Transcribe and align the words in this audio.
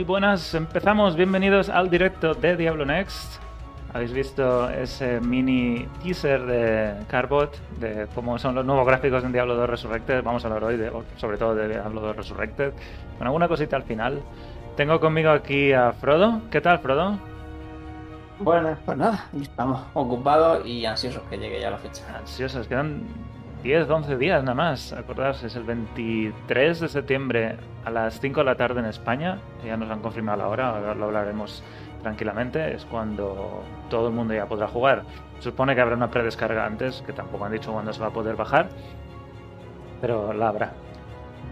Muy 0.00 0.06
buenas, 0.06 0.54
empezamos. 0.54 1.14
Bienvenidos 1.14 1.68
al 1.68 1.90
directo 1.90 2.32
de 2.32 2.56
Diablo 2.56 2.86
Next. 2.86 3.38
Habéis 3.92 4.14
visto 4.14 4.70
ese 4.70 5.20
mini 5.20 5.86
teaser 6.02 6.46
de 6.46 7.04
Carbot, 7.06 7.54
de 7.78 8.06
cómo 8.14 8.38
son 8.38 8.54
los 8.54 8.64
nuevos 8.64 8.86
gráficos 8.86 9.22
en 9.24 9.32
Diablo 9.32 9.56
2 9.56 9.68
Resurrected. 9.68 10.24
Vamos 10.24 10.42
a 10.42 10.48
hablar 10.48 10.64
hoy 10.64 10.78
de, 10.78 10.90
sobre 11.16 11.36
todo 11.36 11.54
de 11.54 11.68
Diablo 11.68 12.00
2 12.00 12.16
Resurrected, 12.16 12.72
con 13.18 13.26
alguna 13.26 13.46
cosita 13.46 13.76
al 13.76 13.82
final. 13.82 14.22
Tengo 14.74 14.98
conmigo 15.00 15.28
aquí 15.32 15.74
a 15.74 15.92
Frodo. 15.92 16.40
¿Qué 16.50 16.62
tal, 16.62 16.78
Frodo? 16.78 17.18
Bueno, 18.38 18.74
pues 18.86 18.96
nada, 18.96 19.26
estamos 19.38 19.82
ocupados 19.92 20.66
y 20.66 20.86
ansiosos 20.86 21.24
que 21.28 21.36
llegue 21.36 21.60
ya 21.60 21.68
la 21.68 21.76
fecha. 21.76 22.04
Ansiosos, 22.16 22.66
quedan 22.66 23.02
10, 23.62 23.90
11 23.90 24.16
días 24.16 24.42
nada 24.42 24.54
más. 24.54 24.92
Acordarse, 24.92 25.46
es 25.46 25.56
el 25.56 25.64
23 25.64 26.80
de 26.80 26.88
septiembre 26.88 27.56
a 27.84 27.90
las 27.90 28.18
5 28.20 28.40
de 28.40 28.44
la 28.44 28.54
tarde 28.54 28.80
en 28.80 28.86
España. 28.86 29.38
Ya 29.64 29.76
nos 29.76 29.90
han 29.90 30.00
confirmado 30.00 30.38
la 30.38 30.48
hora, 30.48 30.68
ahora 30.70 30.94
lo 30.94 31.06
hablaremos 31.06 31.62
tranquilamente. 32.02 32.74
Es 32.74 32.84
cuando 32.86 33.62
todo 33.90 34.08
el 34.08 34.14
mundo 34.14 34.32
ya 34.34 34.46
podrá 34.46 34.66
jugar. 34.66 35.02
Supone 35.40 35.74
que 35.74 35.80
habrá 35.80 35.96
una 35.96 36.10
predescarga 36.10 36.64
antes, 36.64 37.02
que 37.06 37.12
tampoco 37.12 37.44
han 37.44 37.52
dicho 37.52 37.72
cuándo 37.72 37.92
se 37.92 38.00
va 38.00 38.08
a 38.08 38.12
poder 38.12 38.36
bajar, 38.36 38.68
pero 40.00 40.32
la 40.32 40.48
habrá. 40.48 40.72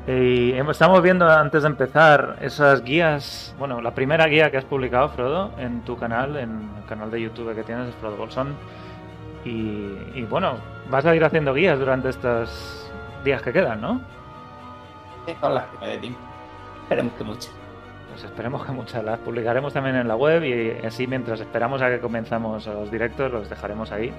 Y 0.06 0.52
estamos 0.52 1.02
viendo 1.02 1.28
antes 1.28 1.62
de 1.62 1.68
empezar 1.68 2.36
esas 2.40 2.82
guías, 2.82 3.54
bueno, 3.58 3.82
la 3.82 3.92
primera 3.92 4.26
guía 4.26 4.50
que 4.50 4.56
has 4.56 4.64
publicado, 4.64 5.10
Frodo, 5.10 5.50
en 5.58 5.82
tu 5.82 5.98
canal, 5.98 6.36
en 6.36 6.70
el 6.78 6.84
canal 6.88 7.10
de 7.10 7.20
YouTube 7.20 7.54
que 7.54 7.62
tienes, 7.62 7.94
Frodo 7.96 8.16
Bolson. 8.16 8.54
Y, 9.48 9.96
y 10.14 10.26
bueno, 10.28 10.56
vas 10.90 11.06
a 11.06 11.16
ir 11.16 11.24
haciendo 11.24 11.54
guías 11.54 11.78
durante 11.78 12.10
estos 12.10 12.90
días 13.24 13.40
que 13.40 13.52
quedan, 13.52 13.80
¿no? 13.80 14.00
Sí, 15.26 15.32
con 15.40 15.54
las 15.54 15.64
que 15.64 15.78
me 15.78 15.86
dé 15.88 15.98
tiempo. 15.98 16.20
Esperemos 16.82 17.12
que 17.14 17.24
muchas. 17.24 17.52
Pues 18.10 18.24
esperemos 18.24 18.66
que 18.66 18.72
muchas. 18.72 19.04
Las 19.04 19.18
publicaremos 19.20 19.72
también 19.72 19.96
en 19.96 20.06
la 20.06 20.16
web 20.16 20.44
y 20.44 20.86
así 20.86 21.06
mientras 21.06 21.40
esperamos 21.40 21.80
a 21.80 21.88
que 21.88 21.98
comenzamos 21.98 22.66
los 22.66 22.90
directos 22.90 23.32
los 23.32 23.48
dejaremos 23.48 23.90
ahí. 23.90 24.12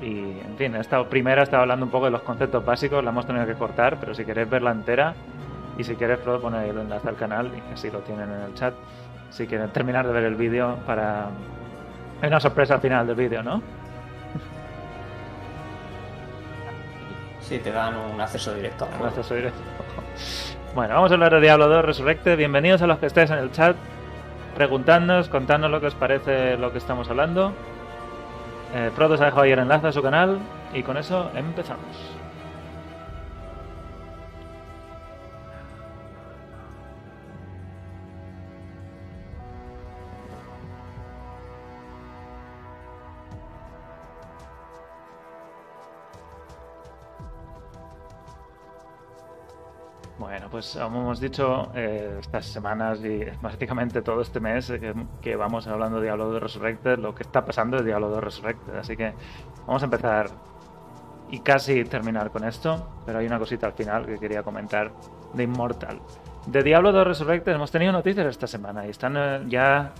Y 0.00 0.40
en 0.46 0.54
fin, 0.56 0.76
esta 0.76 1.02
primera 1.08 1.42
estaba 1.42 1.62
hablando 1.62 1.84
un 1.84 1.90
poco 1.90 2.04
de 2.04 2.12
los 2.12 2.22
conceptos 2.22 2.64
básicos, 2.64 3.02
la 3.02 3.10
hemos 3.10 3.26
tenido 3.26 3.46
que 3.46 3.54
cortar, 3.54 3.98
pero 3.98 4.14
si 4.14 4.24
queréis 4.24 4.48
verla 4.48 4.70
entera 4.70 5.14
y 5.76 5.82
si 5.82 5.96
queréis 5.96 6.20
puedo 6.20 6.40
poner 6.40 6.68
el 6.68 6.78
enlace 6.78 7.08
al 7.08 7.16
canal 7.16 7.50
y 7.52 7.72
así 7.72 7.90
lo 7.90 7.98
tienen 8.00 8.30
en 8.30 8.42
el 8.42 8.54
chat. 8.54 8.74
Si 9.30 9.46
quieren 9.48 9.70
terminar 9.70 10.06
de 10.06 10.12
ver 10.12 10.24
el 10.24 10.36
vídeo 10.36 10.76
para... 10.86 11.26
Hay 12.22 12.28
una 12.28 12.40
sorpresa 12.40 12.74
al 12.74 12.80
final 12.80 13.06
del 13.08 13.16
vídeo, 13.16 13.42
¿no? 13.42 13.60
Sí, 17.48 17.58
te 17.60 17.72
dan 17.72 17.96
un 17.96 18.20
acceso 18.20 18.52
directo. 18.52 18.86
Un 19.00 19.06
acceso 19.06 19.34
directo. 19.34 19.58
Bueno, 20.74 20.94
vamos 20.94 21.10
a 21.10 21.14
hablar 21.14 21.32
de 21.32 21.40
Diablo 21.40 21.66
2 21.66 21.84
Resurrected. 21.84 22.36
Bienvenidos 22.36 22.82
a 22.82 22.86
los 22.86 22.98
que 22.98 23.06
estáis 23.06 23.30
en 23.30 23.38
el 23.38 23.50
chat. 23.50 23.74
Preguntadnos, 24.54 25.28
contadnos 25.28 25.70
lo 25.70 25.80
que 25.80 25.86
os 25.86 25.94
parece 25.94 26.58
lo 26.58 26.70
que 26.72 26.78
estamos 26.78 27.08
hablando. 27.08 27.54
Eh, 28.74 28.90
Frodo 28.94 29.14
ha 29.14 29.24
dejado 29.24 29.42
ahí 29.42 29.52
el 29.52 29.60
enlace 29.60 29.86
a 29.86 29.92
su 29.92 30.02
canal 30.02 30.38
y 30.74 30.82
con 30.82 30.98
eso 30.98 31.30
empezamos. 31.34 32.17
Pues 50.58 50.76
como 50.76 51.02
hemos 51.02 51.20
dicho 51.20 51.70
eh, 51.72 52.16
estas 52.18 52.46
semanas 52.46 52.98
y 53.04 53.20
básicamente 53.40 54.02
todo 54.02 54.22
este 54.22 54.40
mes 54.40 54.68
eh, 54.70 54.80
que, 54.80 54.92
que, 55.20 55.36
vamos 55.36 55.68
hablando 55.68 55.98
de 55.98 56.06
Diablo 56.06 56.32
de 56.32 56.40
Resurrected, 56.40 56.98
lo 56.98 57.14
que 57.14 57.22
está 57.22 57.44
pasando 57.44 57.76
es 57.76 57.84
Diablo 57.84 58.10
de 58.10 58.20
Resurrected. 58.20 58.74
Así 58.74 58.96
que 58.96 59.14
vamos 59.68 59.82
a 59.82 59.84
empezar 59.84 60.30
y 61.30 61.38
casi 61.38 61.84
terminar 61.84 62.32
con 62.32 62.42
esto, 62.42 62.88
pero 63.06 63.20
hay 63.20 63.26
una 63.26 63.38
cosita 63.38 63.68
al 63.68 63.74
final 63.74 64.04
que 64.04 64.18
quería 64.18 64.42
comentar 64.42 64.90
de 65.32 65.44
Immortal. 65.44 66.00
De 66.46 66.64
Diablo 66.64 66.90
2 66.90 67.06
Resurrected 67.06 67.52
hemos 67.52 67.70
tenido 67.70 67.92
noticias 67.92 68.26
esta 68.26 68.48
semana 68.48 68.84
y 68.84 68.90
están 68.90 69.16
eh, 69.16 69.44
ya 69.46 69.92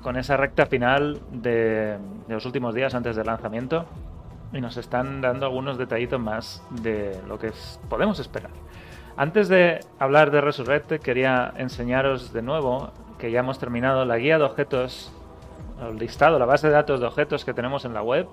con 0.00 0.16
esa 0.16 0.38
recta 0.38 0.64
final 0.64 1.20
de, 1.30 1.98
de 2.26 2.34
los 2.34 2.46
últimos 2.46 2.74
días 2.74 2.94
antes 2.94 3.16
del 3.16 3.26
lanzamiento 3.26 3.84
y 4.54 4.62
nos 4.62 4.78
están 4.78 5.20
dando 5.20 5.44
algunos 5.44 5.76
detallitos 5.76 6.18
más 6.18 6.62
de 6.70 7.20
lo 7.28 7.38
que 7.38 7.52
podemos 7.90 8.18
esperar. 8.18 8.52
Antes 9.18 9.48
de 9.48 9.80
hablar 9.98 10.30
de 10.30 10.42
Resurrected, 10.42 11.00
quería 11.00 11.54
enseñaros 11.56 12.34
de 12.34 12.42
nuevo 12.42 12.90
que 13.18 13.30
ya 13.30 13.40
hemos 13.40 13.58
terminado 13.58 14.04
la 14.04 14.18
guía 14.18 14.36
de 14.36 14.44
objetos, 14.44 15.10
el 15.80 15.96
listado, 15.96 16.38
la 16.38 16.44
base 16.44 16.66
de 16.66 16.74
datos 16.74 17.00
de 17.00 17.06
objetos 17.06 17.46
que 17.46 17.54
tenemos 17.54 17.86
en 17.86 17.94
la 17.94 18.02
web, 18.02 18.28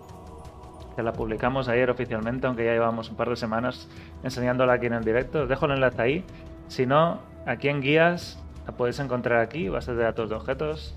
que 0.97 1.01
la 1.01 1.13
publicamos 1.13 1.69
ayer 1.69 1.89
oficialmente, 1.89 2.47
aunque 2.47 2.66
ya 2.66 2.73
llevamos 2.73 3.09
un 3.09 3.16
par 3.16 3.29
de 3.29 3.38
semanas 3.38 3.88
enseñándola 4.23 4.73
aquí 4.73 4.88
en 4.88 4.94
el 4.94 5.05
directo. 5.05 5.44
Os 5.44 5.49
dejo 5.49 5.67
el 5.67 5.71
enlace 5.71 6.01
ahí. 6.01 6.25
Si 6.67 6.85
no, 6.85 7.19
aquí 7.45 7.69
en 7.69 7.79
guías 7.79 8.44
la 8.67 8.73
podéis 8.73 9.00
encontrar 9.00 9.39
aquí, 9.39 9.69
base 9.69 9.94
de 9.94 10.03
datos 10.03 10.29
de 10.29 10.35
objetos. 10.35 10.94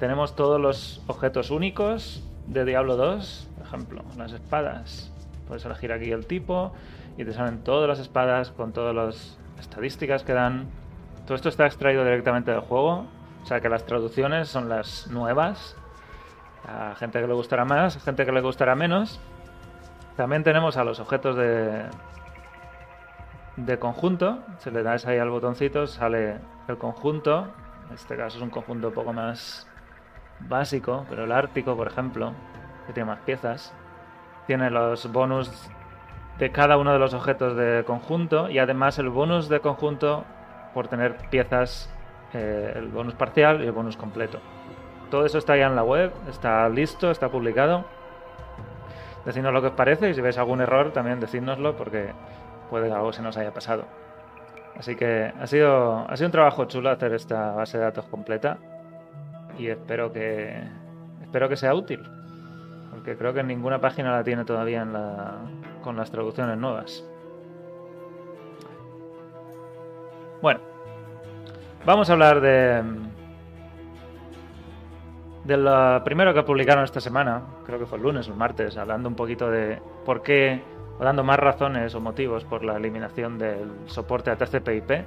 Tenemos 0.00 0.34
todos 0.34 0.60
los 0.60 1.04
objetos 1.06 1.52
únicos 1.52 2.20
de 2.48 2.64
Diablo 2.64 2.96
2, 2.96 3.48
por 3.58 3.66
ejemplo, 3.66 4.02
las 4.18 4.32
espadas. 4.32 5.12
Puedes 5.46 5.64
elegir 5.64 5.92
aquí 5.92 6.10
el 6.10 6.26
tipo, 6.26 6.72
y 7.16 7.24
te 7.24 7.32
salen 7.32 7.62
todas 7.62 7.88
las 7.88 7.98
espadas 7.98 8.50
con 8.50 8.72
todas 8.72 8.94
las 8.94 9.38
estadísticas 9.58 10.22
que 10.22 10.32
dan. 10.32 10.66
Todo 11.26 11.36
esto 11.36 11.48
está 11.48 11.66
extraído 11.66 12.04
directamente 12.04 12.50
del 12.50 12.60
juego, 12.60 13.06
o 13.42 13.46
sea 13.46 13.60
que 13.60 13.68
las 13.68 13.86
traducciones 13.86 14.48
son 14.48 14.68
las 14.68 15.06
nuevas. 15.08 15.76
A 16.66 16.94
gente 16.96 17.20
que 17.20 17.26
le 17.26 17.34
gustará 17.34 17.64
más, 17.64 18.02
gente 18.02 18.24
que 18.24 18.32
le 18.32 18.40
gustará 18.40 18.74
menos. 18.74 19.20
También 20.16 20.42
tenemos 20.42 20.76
a 20.76 20.84
los 20.84 21.00
objetos 21.00 21.36
de, 21.36 21.84
de 23.56 23.78
conjunto. 23.78 24.38
Se 24.58 24.70
le 24.70 24.82
das 24.82 25.06
ahí 25.06 25.18
al 25.18 25.30
botoncito, 25.30 25.86
sale 25.86 26.38
el 26.68 26.78
conjunto. 26.78 27.48
En 27.88 27.94
este 27.94 28.16
caso 28.16 28.38
es 28.38 28.42
un 28.42 28.50
conjunto 28.50 28.88
un 28.88 28.94
poco 28.94 29.12
más 29.12 29.66
básico, 30.40 31.04
pero 31.08 31.24
el 31.24 31.32
ártico, 31.32 31.76
por 31.76 31.86
ejemplo, 31.86 32.32
que 32.86 32.92
tiene 32.92 33.10
más 33.10 33.20
piezas, 33.20 33.74
tiene 34.46 34.70
los 34.70 35.10
bonus 35.12 35.70
de 36.38 36.50
cada 36.50 36.76
uno 36.76 36.92
de 36.92 36.98
los 36.98 37.14
objetos 37.14 37.56
de 37.56 37.84
conjunto 37.86 38.50
y 38.50 38.58
además 38.58 38.98
el 38.98 39.08
bonus 39.08 39.48
de 39.48 39.60
conjunto 39.60 40.24
por 40.72 40.88
tener 40.88 41.16
piezas, 41.30 41.88
eh, 42.32 42.72
el 42.76 42.88
bonus 42.88 43.14
parcial 43.14 43.62
y 43.62 43.66
el 43.66 43.72
bonus 43.72 43.96
completo. 43.96 44.40
Todo 45.10 45.26
eso 45.26 45.38
está 45.38 45.56
ya 45.56 45.66
en 45.66 45.76
la 45.76 45.84
web, 45.84 46.12
está 46.28 46.68
listo, 46.68 47.10
está 47.10 47.28
publicado. 47.28 47.84
Decidnos 49.24 49.52
lo 49.52 49.60
que 49.60 49.68
os 49.68 49.74
parece 49.74 50.10
y 50.10 50.14
si 50.14 50.20
veis 50.20 50.36
algún 50.36 50.60
error 50.60 50.92
también 50.92 51.20
decídnoslo 51.20 51.76
porque 51.76 52.12
puede 52.68 52.88
que 52.88 52.94
algo 52.94 53.12
se 53.12 53.22
nos 53.22 53.36
haya 53.36 53.52
pasado. 53.52 53.84
Así 54.76 54.96
que 54.96 55.32
ha 55.40 55.46
sido, 55.46 56.04
ha 56.08 56.16
sido 56.16 56.26
un 56.26 56.32
trabajo 56.32 56.64
chulo 56.64 56.90
hacer 56.90 57.14
esta 57.14 57.52
base 57.52 57.78
de 57.78 57.84
datos 57.84 58.06
completa 58.06 58.58
y 59.56 59.68
espero 59.68 60.12
que, 60.12 60.60
espero 61.22 61.48
que 61.48 61.56
sea 61.56 61.74
útil 61.74 62.02
porque 62.90 63.16
creo 63.16 63.32
que 63.32 63.42
ninguna 63.44 63.80
página 63.80 64.10
la 64.10 64.24
tiene 64.24 64.44
todavía 64.44 64.82
en 64.82 64.92
la, 64.92 65.36
con 65.84 65.96
las 65.96 66.10
traducciones 66.10 66.56
nuevas. 66.56 67.04
Bueno, 70.40 70.60
vamos 71.84 72.08
a 72.08 72.14
hablar 72.14 72.40
de 72.40 72.82
de 75.44 75.58
lo 75.58 76.02
primero 76.04 76.32
que 76.32 76.42
publicaron 76.42 76.84
esta 76.84 77.00
semana, 77.00 77.42
creo 77.66 77.78
que 77.78 77.84
fue 77.84 77.98
el 77.98 78.04
lunes 78.04 78.26
o 78.28 78.32
el 78.32 78.38
martes, 78.38 78.78
hablando 78.78 79.10
un 79.10 79.14
poquito 79.14 79.50
de 79.50 79.78
por 80.06 80.22
qué, 80.22 80.62
o 80.98 81.04
dando 81.04 81.22
más 81.22 81.38
razones 81.38 81.94
o 81.94 82.00
motivos 82.00 82.44
por 82.44 82.64
la 82.64 82.78
eliminación 82.78 83.38
del 83.38 83.70
soporte 83.84 84.30
a 84.30 84.38
TCP/IP, 84.38 85.04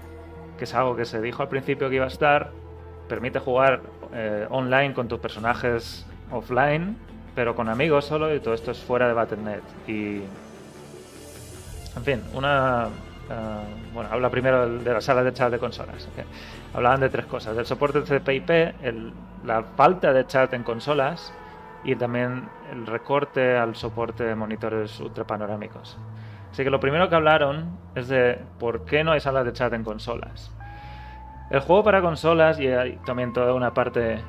que 0.59 0.63
es 0.63 0.73
algo 0.75 0.95
que 0.95 1.05
se 1.05 1.21
dijo 1.21 1.41
al 1.41 1.49
principio 1.49 1.89
que 1.89 1.95
iba 1.95 2.05
a 2.05 2.09
estar, 2.09 2.51
permite 3.09 3.39
jugar 3.39 3.81
eh, 4.13 4.45
online 4.51 4.93
con 4.93 5.07
tus 5.07 5.17
personajes 5.19 6.05
offline 6.31 6.95
pero 7.37 7.53
con 7.53 7.69
amigos 7.69 8.05
solo 8.05 8.33
y 8.33 8.39
todo 8.39 8.55
esto 8.55 8.71
es 8.71 8.79
fuera 8.79 9.07
de 9.07 9.13
Battle.net. 9.13 9.61
Y. 9.87 10.23
En 11.97 12.03
fin, 12.03 12.23
una. 12.33 12.87
Uh, 13.27 13.93
bueno, 13.93 14.09
habla 14.09 14.29
primero 14.29 14.69
de 14.79 14.93
la 14.93 15.01
sala 15.01 15.21
de 15.21 15.33
chat 15.33 15.51
de 15.51 15.59
consolas. 15.59 16.07
Hablaban 16.73 17.01
de 17.01 17.09
tres 17.09 17.25
cosas: 17.25 17.55
del 17.55 17.65
soporte 17.65 18.01
CPIP, 18.03 18.49
el, 18.83 19.11
la 19.43 19.63
falta 19.63 20.13
de 20.13 20.25
chat 20.25 20.53
en 20.53 20.63
consolas 20.63 21.33
y 21.83 21.95
también 21.95 22.47
el 22.71 22.85
recorte 22.85 23.57
al 23.57 23.75
soporte 23.75 24.23
de 24.23 24.35
monitores 24.35 24.99
ultrapanorámicos. 24.99 25.97
Así 26.51 26.63
que 26.63 26.69
lo 26.69 26.79
primero 26.79 27.09
que 27.09 27.15
hablaron 27.15 27.77
es 27.95 28.07
de 28.07 28.39
por 28.59 28.85
qué 28.85 29.03
no 29.03 29.11
hay 29.11 29.19
salas 29.19 29.45
de 29.45 29.53
chat 29.53 29.73
en 29.73 29.83
consolas. 29.83 30.51
El 31.49 31.59
juego 31.61 31.83
para 31.83 32.01
consolas 32.01 32.59
y 32.59 32.67
hay 32.67 32.97
también 33.05 33.33
toda 33.33 33.53
una 33.53 33.73
parte 33.73 34.19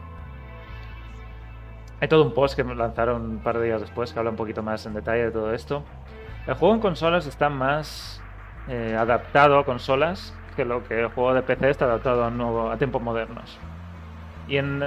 hay 2.00 2.06
todo 2.06 2.22
un 2.24 2.32
post 2.32 2.54
que 2.54 2.62
lanzaron 2.62 3.22
un 3.22 3.38
par 3.38 3.58
de 3.58 3.66
días 3.66 3.80
después 3.80 4.12
que 4.12 4.18
habla 4.18 4.30
un 4.30 4.36
poquito 4.36 4.62
más 4.62 4.86
en 4.86 4.94
detalle 4.94 5.24
de 5.24 5.30
todo 5.32 5.52
esto. 5.52 5.82
El 6.48 6.54
juego 6.54 6.74
en 6.74 6.80
consolas 6.80 7.26
está 7.26 7.50
más 7.50 8.22
eh, 8.68 8.96
adaptado 8.98 9.58
a 9.58 9.66
consolas 9.66 10.34
que 10.56 10.64
lo 10.64 10.82
que 10.82 10.98
el 10.98 11.08
juego 11.08 11.34
de 11.34 11.42
PC 11.42 11.68
está 11.68 11.84
adaptado 11.84 12.24
a, 12.24 12.30
nuevo, 12.30 12.70
a 12.70 12.78
tiempos 12.78 13.02
modernos. 13.02 13.58
Y 14.48 14.56
en, 14.56 14.82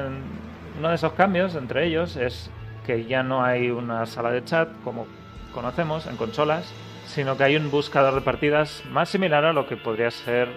uno 0.80 0.90
de 0.90 0.96
esos 0.96 1.14
cambios 1.14 1.54
entre 1.54 1.86
ellos 1.86 2.16
es 2.16 2.50
que 2.88 3.06
ya 3.06 3.22
no 3.22 3.44
hay 3.44 3.70
una 3.70 4.08
sala 4.08 4.32
de 4.32 4.44
chat 4.44 4.70
como 4.84 5.06
conocemos 5.54 6.08
en 6.08 6.18
consolas, 6.18 6.74
sino 7.06 7.38
que 7.38 7.44
hay 7.44 7.56
un 7.58 7.70
buscador 7.70 8.16
de 8.16 8.22
partidas 8.22 8.82
más 8.90 9.10
similar 9.10 9.46
a 9.46 9.54
lo 9.54 9.68
que 9.68 9.78
podría 9.78 10.10
ser 10.10 10.50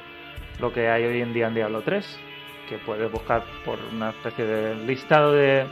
lo 0.58 0.72
que 0.72 0.88
hay 0.88 1.04
hoy 1.04 1.20
en 1.20 1.34
día 1.34 1.48
en 1.48 1.54
Diablo 1.54 1.82
3, 1.82 2.18
que 2.66 2.78
puedes 2.78 3.12
buscar 3.12 3.44
por 3.66 3.78
una 3.92 4.08
especie 4.08 4.46
de 4.46 4.74
listado 4.86 5.34
de 5.34 5.66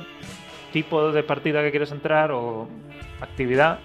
tipo 0.74 1.10
de 1.10 1.22
partida 1.22 1.62
que 1.62 1.70
quieres 1.70 1.90
entrar 1.90 2.32
o 2.32 2.68
actividad. 3.22 3.78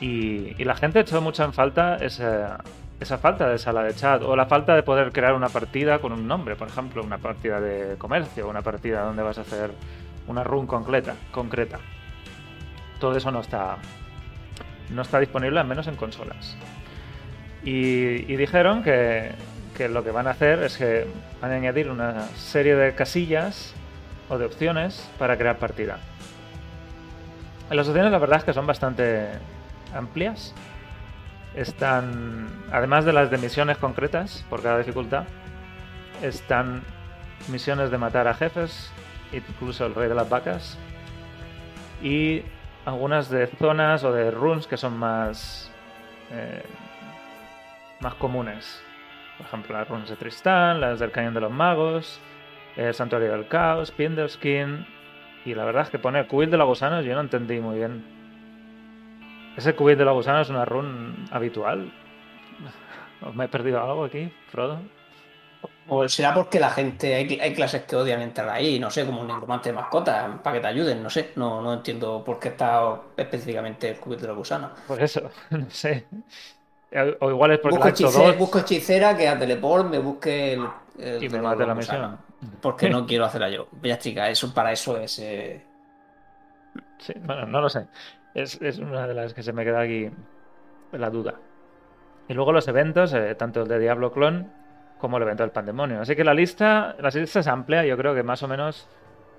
Y, 0.00 0.62
la 0.62 0.76
gente 0.76 1.00
hecho 1.00 1.20
mucho 1.20 1.44
en 1.44 1.52
falta 1.52 1.96
esa, 1.96 2.58
esa 3.00 3.18
falta 3.18 3.48
de 3.48 3.58
sala 3.58 3.82
de 3.82 3.94
chat 3.94 4.22
o 4.22 4.36
la 4.36 4.46
falta 4.46 4.74
de 4.74 4.82
poder 4.82 5.12
crear 5.12 5.34
una 5.34 5.48
partida 5.48 5.98
con 5.98 6.12
un 6.12 6.26
nombre, 6.26 6.56
por 6.56 6.68
ejemplo, 6.68 7.02
una 7.02 7.18
partida 7.18 7.60
de 7.60 7.96
comercio, 7.96 8.48
una 8.48 8.62
partida 8.62 9.02
donde 9.02 9.22
vas 9.22 9.38
a 9.38 9.42
hacer 9.42 9.72
una 10.26 10.44
run 10.44 10.66
concreta, 10.66 11.14
concreta. 11.30 11.78
Todo 13.00 13.16
eso 13.16 13.30
no 13.30 13.40
está 13.40 13.78
no 14.90 15.02
está 15.02 15.20
disponible 15.20 15.60
al 15.60 15.66
menos 15.66 15.86
en 15.86 15.96
consolas. 15.96 16.56
Y, 17.64 18.32
y 18.32 18.36
dijeron 18.36 18.82
que, 18.82 19.32
que 19.76 19.88
lo 19.88 20.02
que 20.02 20.10
van 20.10 20.26
a 20.26 20.30
hacer 20.30 20.62
es 20.62 20.76
que 20.76 21.06
van 21.40 21.52
a 21.52 21.54
añadir 21.54 21.90
una 21.90 22.26
serie 22.36 22.74
de 22.74 22.94
casillas 22.94 23.74
o 24.28 24.38
de 24.38 24.44
opciones 24.46 25.08
para 25.18 25.36
crear 25.36 25.58
partida. 25.58 25.98
Las 27.70 27.86
opciones 27.86 28.10
la 28.10 28.18
verdad 28.18 28.38
es 28.38 28.44
que 28.44 28.52
son 28.52 28.66
bastante 28.66 29.28
amplias. 29.94 30.54
Están, 31.54 32.48
además 32.70 33.04
de 33.04 33.12
las 33.12 33.30
de 33.30 33.38
misiones 33.38 33.78
concretas 33.78 34.44
por 34.50 34.62
cada 34.62 34.78
dificultad, 34.78 35.24
están 36.22 36.82
misiones 37.48 37.90
de 37.90 37.98
matar 37.98 38.28
a 38.28 38.34
jefes, 38.34 38.92
incluso 39.32 39.86
el 39.86 39.94
rey 39.94 40.08
de 40.08 40.14
las 40.14 40.28
vacas, 40.28 40.78
y 42.02 42.42
algunas 42.84 43.28
de 43.28 43.46
zonas 43.46 44.04
o 44.04 44.12
de 44.12 44.30
runes 44.30 44.66
que 44.66 44.76
son 44.76 44.96
más 44.96 45.70
eh, 46.30 46.62
más 48.00 48.14
comunes. 48.14 48.82
Por 49.36 49.46
ejemplo, 49.46 49.76
las 49.76 49.88
runes 49.88 50.08
de 50.08 50.16
Tristán, 50.16 50.80
las 50.80 50.98
del 50.98 51.10
Cañón 51.10 51.34
de 51.34 51.40
los 51.40 51.50
Magos, 51.50 52.20
el 52.76 52.94
Santuario 52.94 53.30
del 53.32 53.48
Caos, 53.48 53.90
Pinderskin. 53.90 54.86
Y 55.44 55.54
la 55.54 55.64
verdad 55.64 55.82
es 55.82 55.90
que 55.90 55.98
pone 55.98 56.26
Cubil 56.26 56.50
de 56.50 56.56
los 56.56 56.66
Gusanos, 56.66 57.04
yo 57.04 57.14
no 57.14 57.20
entendí 57.20 57.60
muy 57.60 57.78
bien. 57.78 58.17
¿Ese 59.58 59.74
Cubil 59.76 59.98
de 59.98 60.04
los 60.06 60.14
Gusanos 60.14 60.46
es 60.46 60.50
una 60.50 60.64
run 60.64 61.26
habitual? 61.30 61.92
¿O 63.26 63.32
me 63.32 63.44
he 63.44 63.48
perdido 63.48 63.80
algo 63.82 64.04
aquí, 64.04 64.32
Frodo? 64.50 64.78
O 65.90 66.06
será 66.16 66.30
porque 66.34 66.60
la 66.60 66.70
gente, 66.70 67.14
hay, 67.14 67.38
hay 67.40 67.54
clases 67.54 67.84
que 67.84 67.96
odian 67.96 68.20
entrar 68.20 68.48
ahí, 68.50 68.78
no 68.78 68.90
sé, 68.90 69.06
como 69.06 69.22
un 69.22 69.26
negromante 69.28 69.70
de 69.70 69.74
mascota, 69.74 70.38
para 70.42 70.56
que 70.56 70.60
te 70.60 70.66
ayuden, 70.68 71.02
no 71.02 71.08
sé, 71.10 71.32
no, 71.36 71.62
no 71.62 71.72
entiendo 71.72 72.22
por 72.24 72.38
qué 72.38 72.48
está 72.48 73.00
específicamente 73.16 73.88
el 73.90 73.98
cubito 73.98 74.22
de 74.22 74.28
la 74.28 74.34
gusana. 74.34 74.74
Por 74.86 75.02
eso, 75.02 75.30
no 75.50 75.70
sé. 75.70 76.08
O 77.20 77.30
igual 77.30 77.52
es 77.52 77.60
porque 77.60 77.78
busco, 77.78 77.84
la 77.84 77.88
ha 77.88 77.90
hecho 77.90 78.10
hechice- 78.10 78.12
dos 78.12 78.36
busco 78.36 78.58
hechicera 78.60 79.16
que 79.16 79.28
a 79.28 79.38
teleport 79.38 79.88
me 79.90 79.98
busque 79.98 80.54
el, 80.54 80.62
el 80.98 81.20
y 81.20 81.28
me 81.28 81.40
mate 81.40 81.66
la 81.66 81.74
gusana, 81.74 81.74
misión. 81.74 82.18
Porque 82.60 82.88
no 82.88 83.06
quiero 83.06 83.24
hacerla 83.24 83.50
yo. 83.50 83.68
Ya 83.82 83.98
chica, 83.98 84.28
eso 84.30 84.52
para 84.54 84.72
eso 84.72 84.96
es 84.98 85.18
eh, 85.18 85.66
Sí, 86.98 87.12
bueno, 87.20 87.46
no 87.46 87.60
lo 87.60 87.68
sé. 87.68 87.88
Es, 88.38 88.60
es 88.62 88.78
una 88.78 89.06
de 89.08 89.14
las 89.14 89.34
que 89.34 89.42
se 89.42 89.52
me 89.52 89.64
queda 89.64 89.80
aquí 89.80 90.08
la 90.92 91.10
duda. 91.10 91.34
Y 92.28 92.34
luego 92.34 92.52
los 92.52 92.68
eventos, 92.68 93.12
eh, 93.12 93.34
tanto 93.34 93.62
el 93.62 93.68
de 93.68 93.78
Diablo 93.80 94.12
Clon 94.12 94.52
como 94.98 95.16
el 95.16 95.24
evento 95.24 95.42
del 95.42 95.50
Pandemonio. 95.50 96.00
Así 96.00 96.14
que 96.14 96.22
la 96.22 96.34
lista, 96.34 96.94
la 97.00 97.08
lista 97.08 97.40
es 97.40 97.46
amplia, 97.48 97.84
yo 97.84 97.96
creo 97.96 98.14
que 98.14 98.22
más 98.22 98.42
o 98.42 98.48
menos 98.48 98.86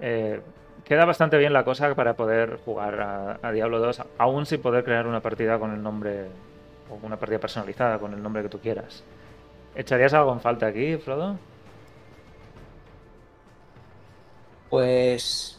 eh, 0.01 0.42
queda 0.84 1.06
bastante 1.06 1.38
bien 1.38 1.54
la 1.54 1.63
cosa 1.63 1.94
para 1.96 2.16
poder 2.16 2.57
jugar 2.66 3.00
a, 3.00 3.40
a 3.42 3.51
Diablo 3.51 3.80
2, 3.80 4.04
aún 4.18 4.46
sin 4.46 4.62
poder 4.62 4.84
crear 4.84 5.07
una 5.07 5.22
partida 5.22 5.57
con 5.60 5.74
el 5.74 5.81
nombre, 5.81 6.28
o 6.90 7.00
una 7.06 7.18
partida 7.18 7.40
personalizada 7.40 8.00
con 8.00 8.13
el 8.13 8.22
nombre 8.22 8.44
que 8.44 8.50
tú 8.50 8.60
quieras. 8.60 9.04
¿Echarías 9.75 10.13
algo 10.13 10.34
en 10.34 10.42
falta 10.42 10.68
aquí, 10.68 10.98
Frodo? 10.98 11.38
Pues 14.69 15.59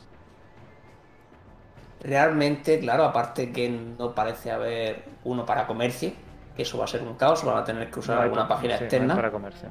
realmente, 2.02 2.78
claro, 2.80 3.04
aparte 3.04 3.52
que 3.52 3.68
no 3.68 4.14
parece 4.14 4.50
haber 4.50 5.04
uno 5.24 5.44
para 5.44 5.66
comercio, 5.66 6.12
que 6.56 6.62
eso 6.62 6.78
va 6.78 6.84
a 6.84 6.88
ser 6.88 7.02
un 7.02 7.14
caos, 7.14 7.44
van 7.44 7.58
a 7.58 7.64
tener 7.64 7.90
que 7.90 7.98
usar 8.00 8.16
No 8.16 8.22
alguna 8.22 8.48
página 8.48 8.74
sí, 8.74 8.80
no 8.80 8.80
hay 8.80 8.86
externa. 8.86 9.14
para 9.14 9.30
comercio. 9.30 9.68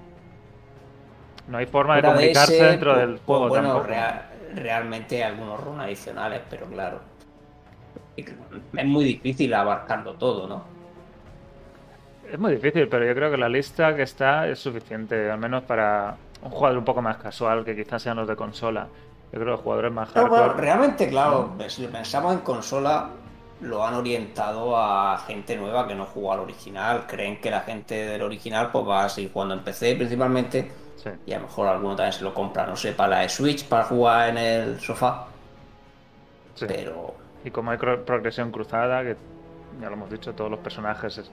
No 1.48 1.58
hay 1.58 1.66
forma 1.66 1.96
de 1.96 2.04
comunicarse 2.04 2.56
ese, 2.56 2.64
dentro 2.66 2.92
pues- 2.94 3.02
del 3.02 3.10
pues 3.16 3.22
juego 3.26 3.48
bueno, 3.50 3.84
rea- 3.84 4.30
realmente 4.56 5.18
hay 5.18 5.32
algunos 5.32 5.60
runs 5.60 5.82
adicionales, 5.82 6.42
pero 6.50 6.66
claro, 6.68 7.00
es 8.18 8.86
muy 8.86 9.04
difícil 9.06 9.54
abarcarlo 9.54 10.14
todo, 10.16 10.48
¿no? 10.48 10.64
Es 12.32 12.38
muy 12.38 12.52
difícil, 12.54 12.88
pero 12.88 13.06
yo 13.06 13.16
creo 13.16 13.32
que 13.32 13.38
la 13.38 13.50
lista 13.50 13.96
que 13.96 14.04
está 14.04 14.48
es 14.48 14.60
suficiente, 14.60 15.32
al 15.32 15.40
menos 15.40 15.64
para 15.64 16.16
un 16.44 16.52
jugador 16.52 16.78
un 16.78 16.86
poco 16.86 17.02
más 17.02 17.18
casual, 17.18 17.66
que 17.66 17.76
quizás 17.76 18.02
sean 18.04 18.18
los 18.18 18.28
de 18.28 18.36
consola. 18.36 18.88
Yo 19.32 19.40
creo 19.40 19.58
que 19.58 19.64
jugadores 19.64 19.92
más 19.92 20.14
bueno, 20.14 20.30
hardcore. 20.36 20.62
realmente, 20.62 21.08
claro, 21.10 21.52
si 21.68 21.86
pensamos 21.88 22.34
en 22.34 22.40
consola, 22.40 23.10
lo 23.62 23.86
han 23.86 23.94
orientado 23.94 24.76
a 24.78 25.18
gente 25.20 25.56
nueva 25.56 25.88
que 25.88 25.94
no 25.96 26.06
jugó 26.06 26.34
al 26.34 26.40
original. 26.40 27.06
Creen 27.08 27.40
que 27.40 27.52
la 27.52 27.62
gente 27.62 27.94
del 27.94 28.22
original 28.22 28.70
pues 28.72 28.88
va 28.88 29.06
a 29.06 29.10
seguir 29.10 29.32
jugando 29.32 29.54
en 29.54 29.60
PC 29.64 29.96
principalmente. 29.96 30.72
Sí. 30.96 31.10
Y 31.28 31.34
a 31.34 31.38
lo 31.38 31.44
mejor 31.44 31.68
alguno 31.68 31.96
también 31.96 32.14
se 32.14 32.24
lo 32.24 32.34
compra, 32.34 32.66
no 32.66 32.76
sé, 32.76 32.92
para 32.94 33.22
la 33.22 33.30
Switch, 33.30 33.66
para 33.68 33.84
jugar 33.86 34.30
en 34.30 34.38
el 34.38 34.80
sofá. 34.80 35.26
sí. 36.56 36.66
Pero 36.68 37.14
Y 37.46 37.52
como 37.52 37.72
hay 37.72 37.78
progresión 37.78 38.52
cruzada, 38.52 39.02
que 39.04 39.16
ya 39.80 39.88
lo 39.88 39.94
hemos 39.94 40.10
dicho, 40.10 40.34
todos 40.34 40.52
los 40.52 40.60
personajes 40.60 41.18
es- 41.20 41.32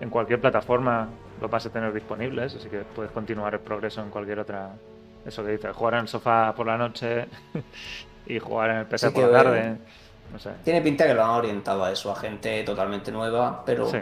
en 0.00 0.10
cualquier 0.10 0.40
plataforma 0.40 1.08
los 1.40 1.50
vas 1.50 1.66
a 1.66 1.70
tener 1.70 1.92
disponibles, 1.92 2.54
así 2.54 2.68
que 2.68 2.78
puedes 2.94 3.10
continuar 3.10 3.54
el 3.54 3.60
progreso 3.60 4.00
en 4.02 4.10
cualquier 4.10 4.38
otra. 4.40 4.70
Eso 5.28 5.44
que 5.44 5.52
dices, 5.52 5.76
jugar 5.76 5.94
en 5.94 6.00
el 6.00 6.08
sofá 6.08 6.54
por 6.54 6.66
la 6.66 6.76
noche 6.78 7.26
y 8.26 8.38
jugar 8.38 8.70
en 8.70 8.76
el 8.78 8.86
PC 8.86 9.08
Sí 9.08 9.14
por 9.14 9.24
la 9.30 9.42
tarde. 9.44 9.76
No 10.32 10.38
sé. 10.38 10.50
tiene 10.64 10.82
pinta 10.82 11.06
que 11.06 11.14
lo 11.14 11.24
han 11.24 11.30
orientado 11.30 11.84
a 11.84 11.90
eso, 11.92 12.10
a 12.12 12.16
gente 12.16 12.62
totalmente 12.64 13.10
nueva. 13.12 13.62
Pero 13.64 13.86
Sí. 13.90 13.98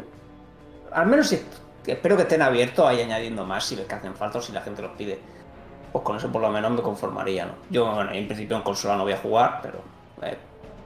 al 0.93 1.07
menos 1.07 1.29
si- 1.29 1.43
espero 1.87 2.17
que 2.17 2.23
estén 2.23 2.43
abiertos 2.43 2.85
a 2.87 2.95
ir 2.95 3.03
añadiendo 3.03 3.45
más 3.45 3.65
si 3.65 3.77
ves 3.77 3.87
que 3.87 3.95
hacen 3.95 4.15
falta 4.15 4.39
o 4.39 4.43
si 4.43 4.53
la 4.53 4.61
gente 4.63 4.83
los 4.83 4.93
pide. 4.93 5.19
Pues 5.93 6.05
con 6.05 6.17
eso 6.17 6.31
por 6.31 6.43
lo 6.43 6.51
menos 6.51 6.71
me 6.73 6.83
conformaría, 6.83 7.47
¿no? 7.47 7.53
Yo, 7.71 7.93
bueno, 7.93 8.11
en 8.13 8.27
principio 8.27 8.57
en 8.57 8.63
consola 8.63 8.97
no 8.97 9.05
voy 9.05 9.13
a 9.13 9.19
jugar, 9.19 9.61
pero 9.63 9.79
eh, 10.23 10.37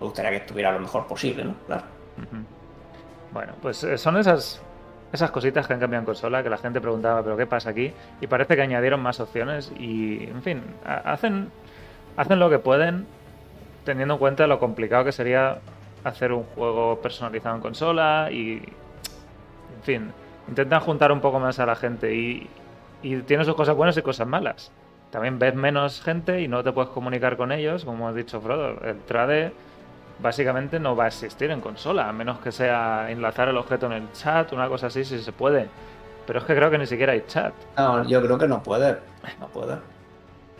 me 0.00 0.06
gustaría 0.06 0.30
que 0.30 0.36
estuviera 0.38 0.72
lo 0.72 0.80
mejor 0.80 1.06
posible, 1.06 1.44
¿no? 1.44 1.54
Claro. 1.66 1.82
Bueno, 3.32 3.52
pues 3.62 3.82
eh, 3.84 3.96
son 3.96 4.16
esas, 4.18 4.60
esas 5.12 5.30
cositas 5.30 5.66
que 5.66 5.72
han 5.72 5.80
cambiado 5.80 6.02
en 6.02 6.06
consola, 6.06 6.42
que 6.42 6.50
la 6.50 6.58
gente 6.58 6.80
preguntaba, 6.80 7.22
pero 7.22 7.36
¿qué 7.36 7.46
pasa 7.46 7.70
aquí? 7.70 7.92
Y 8.20 8.26
parece 8.26 8.54
que 8.56 8.62
añadieron 8.62 9.00
más 9.00 9.18
opciones 9.20 9.72
y, 9.78 10.24
en 10.24 10.42
fin, 10.42 10.62
ha- 10.86 11.12
hacen, 11.12 11.48
hacen 12.16 12.38
lo 12.38 12.48
que 12.50 12.58
pueden 12.58 13.06
teniendo 13.84 14.14
en 14.14 14.18
cuenta 14.20 14.46
lo 14.46 14.58
complicado 14.60 15.04
que 15.04 15.12
sería 15.12 15.58
hacer 16.04 16.32
un 16.32 16.44
juego 16.44 17.00
personalizado 17.02 17.56
en 17.56 17.62
consola 17.62 18.28
y, 18.30 18.62
en 19.76 19.82
fin, 19.82 20.12
intentan 20.48 20.80
juntar 20.80 21.12
un 21.12 21.20
poco 21.20 21.40
más 21.40 21.58
a 21.58 21.66
la 21.66 21.74
gente 21.76 22.14
y, 22.14 22.46
y 23.02 23.16
tiene 23.22 23.44
sus 23.44 23.54
cosas 23.54 23.74
buenas 23.76 23.96
y 23.96 24.02
cosas 24.02 24.26
malas. 24.26 24.70
También 25.10 25.38
ves 25.38 25.54
menos 25.54 26.00
gente 26.02 26.40
y 26.40 26.46
no 26.46 26.62
te 26.62 26.72
puedes 26.72 26.90
comunicar 26.90 27.36
con 27.36 27.50
ellos, 27.50 27.84
como 27.84 28.08
has 28.08 28.14
dicho 28.14 28.40
Frodo. 28.40 28.80
El 28.84 28.98
trade 29.00 29.52
básicamente 30.22 30.78
no 30.80 30.94
va 30.96 31.04
a 31.04 31.08
existir 31.08 31.50
en 31.50 31.60
consola, 31.60 32.08
a 32.08 32.12
menos 32.12 32.38
que 32.40 32.52
sea 32.52 33.10
enlazar 33.10 33.48
el 33.48 33.56
objeto 33.56 33.86
en 33.86 33.92
el 33.92 34.12
chat, 34.12 34.52
una 34.52 34.68
cosa 34.68 34.88
así, 34.88 35.04
si 35.04 35.18
se 35.18 35.32
puede. 35.32 35.68
Pero 36.26 36.38
es 36.40 36.44
que 36.44 36.54
creo 36.54 36.70
que 36.70 36.78
ni 36.78 36.86
siquiera 36.86 37.12
hay 37.12 37.22
chat. 37.26 37.52
No, 37.76 38.04
yo 38.04 38.22
creo 38.22 38.38
que 38.38 38.46
no 38.48 38.62
puede. 38.62 38.98
No 39.40 39.48
puede. 39.48 39.76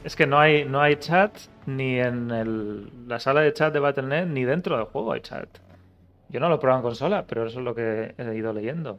Es 0.02 0.17
que 0.17 0.26
no 0.26 0.38
hay, 0.40 0.64
no 0.64 0.81
hay 0.81 0.97
chat 0.97 1.37
ni 1.67 1.99
en 2.00 2.31
el- 2.31 3.09
la 3.09 3.21
sala 3.21 3.43
de 3.43 3.52
chat 3.52 3.73
de 3.73 3.79
Battle.net 3.81 4.26
ni 4.26 4.45
dentro 4.45 4.76
del 4.76 4.87
juego 4.87 5.12
hay 5.12 5.21
chat. 5.21 5.49
Yo 6.31 6.40
no 6.40 6.49
lo 6.49 6.55
he 6.55 6.59
probado 6.59 6.81
en 6.81 6.85
consola, 6.85 7.25
pero 7.29 7.47
eso 7.47 7.59
es 7.59 7.64
lo 7.64 7.75
que 7.75 8.14
he 8.17 8.35
ido 8.35 8.52
leyendo. 8.52 8.99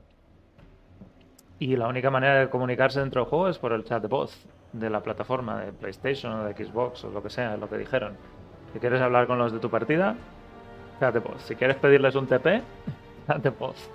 Y 1.59 1.75
la 1.75 1.87
única 1.87 2.09
manera 2.09 2.39
de 2.39 2.49
comunicarse 2.49 2.99
dentro 2.99 3.21
del 3.21 3.29
juego 3.29 3.47
es 3.47 3.57
por 3.57 3.71
el 3.73 3.83
chat 3.83 4.01
de 4.01 4.07
voz 4.07 4.45
de 4.73 4.89
la 4.89 5.01
plataforma 5.01 5.59
de 5.61 5.71
PlayStation 5.73 6.31
o 6.33 6.43
de 6.45 6.53
Xbox 6.53 7.03
o 7.03 7.09
lo 7.11 7.21
que 7.21 7.29
sea, 7.29 7.57
lo 7.57 7.69
que 7.69 7.77
dijeron. 7.77 8.13
Si 8.73 8.79
quieres 8.79 9.01
hablar 9.01 9.27
con 9.27 9.37
los 9.37 9.51
de 9.51 9.59
tu 9.59 9.69
partida, 9.69 10.15
de 11.09 11.19
voz. 11.19 11.41
Si 11.43 11.55
quieres 11.55 11.77
pedirles 11.77 12.13
un 12.13 12.27
TP, 12.27 12.61
de 13.41 13.49
voz. 13.49 13.89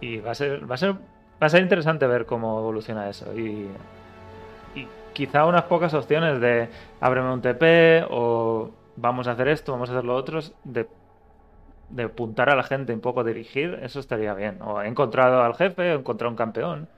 Y 0.00 0.18
va 0.18 0.32
a 0.32 0.34
ser, 0.34 0.68
va 0.68 0.74
a 0.74 0.78
ser, 0.78 0.92
va 0.92 1.46
a 1.46 1.48
ser 1.48 1.62
interesante 1.62 2.06
ver 2.06 2.26
cómo 2.26 2.58
evoluciona 2.58 3.08
eso. 3.08 3.32
Y, 3.38 3.68
y 4.74 4.88
quizá 5.12 5.44
unas 5.44 5.64
pocas 5.64 5.94
opciones 5.94 6.40
de 6.40 6.68
ábreme 7.00 7.32
un 7.32 7.40
TP 7.40 8.04
o 8.10 8.70
vamos 8.96 9.28
a 9.28 9.32
hacer 9.32 9.48
esto, 9.48 9.72
vamos 9.72 9.90
a 9.90 9.92
hacer 9.92 10.04
lo 10.04 10.16
otro, 10.16 10.40
de, 10.64 10.88
de 11.90 12.02
apuntar 12.02 12.50
a 12.50 12.56
la 12.56 12.62
gente 12.62 12.92
un 12.92 13.00
poco, 13.00 13.22
dirigir, 13.24 13.78
eso 13.82 14.00
estaría 14.00 14.34
bien. 14.34 14.60
O 14.62 14.82
he 14.82 14.88
encontrado 14.88 15.42
al 15.42 15.54
jefe, 15.54 15.92
o 15.92 15.94
he 15.94 15.98
encontrado 15.98 16.30
un 16.30 16.36
campeón. 16.36 16.88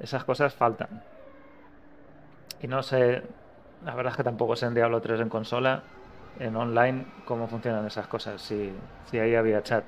esas 0.00 0.24
cosas 0.24 0.54
faltan. 0.54 1.02
Y 2.62 2.66
no 2.66 2.82
sé, 2.82 3.22
la 3.84 3.94
verdad 3.94 4.12
es 4.12 4.16
que 4.16 4.24
tampoco 4.24 4.56
sé 4.56 4.66
en 4.66 4.74
Diablo 4.74 5.00
3 5.00 5.20
en 5.20 5.28
consola, 5.28 5.82
en 6.38 6.56
online, 6.56 7.06
cómo 7.24 7.46
funcionan 7.46 7.86
esas 7.86 8.06
cosas, 8.06 8.40
si, 8.40 8.72
si 9.10 9.18
ahí 9.18 9.34
había 9.34 9.62
chat. 9.62 9.84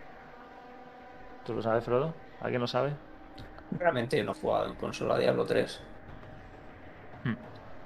¿Tú 1.44 1.54
lo 1.54 1.62
sabes, 1.62 1.84
Frodo? 1.84 2.14
¿Alguien 2.40 2.60
lo 2.60 2.66
sabe? 2.66 2.92
Realmente 3.78 4.22
no 4.22 4.32
he 4.32 4.34
jugado 4.34 4.66
en 4.66 4.74
consola 4.74 5.18
Diablo 5.18 5.44
3. 5.44 5.80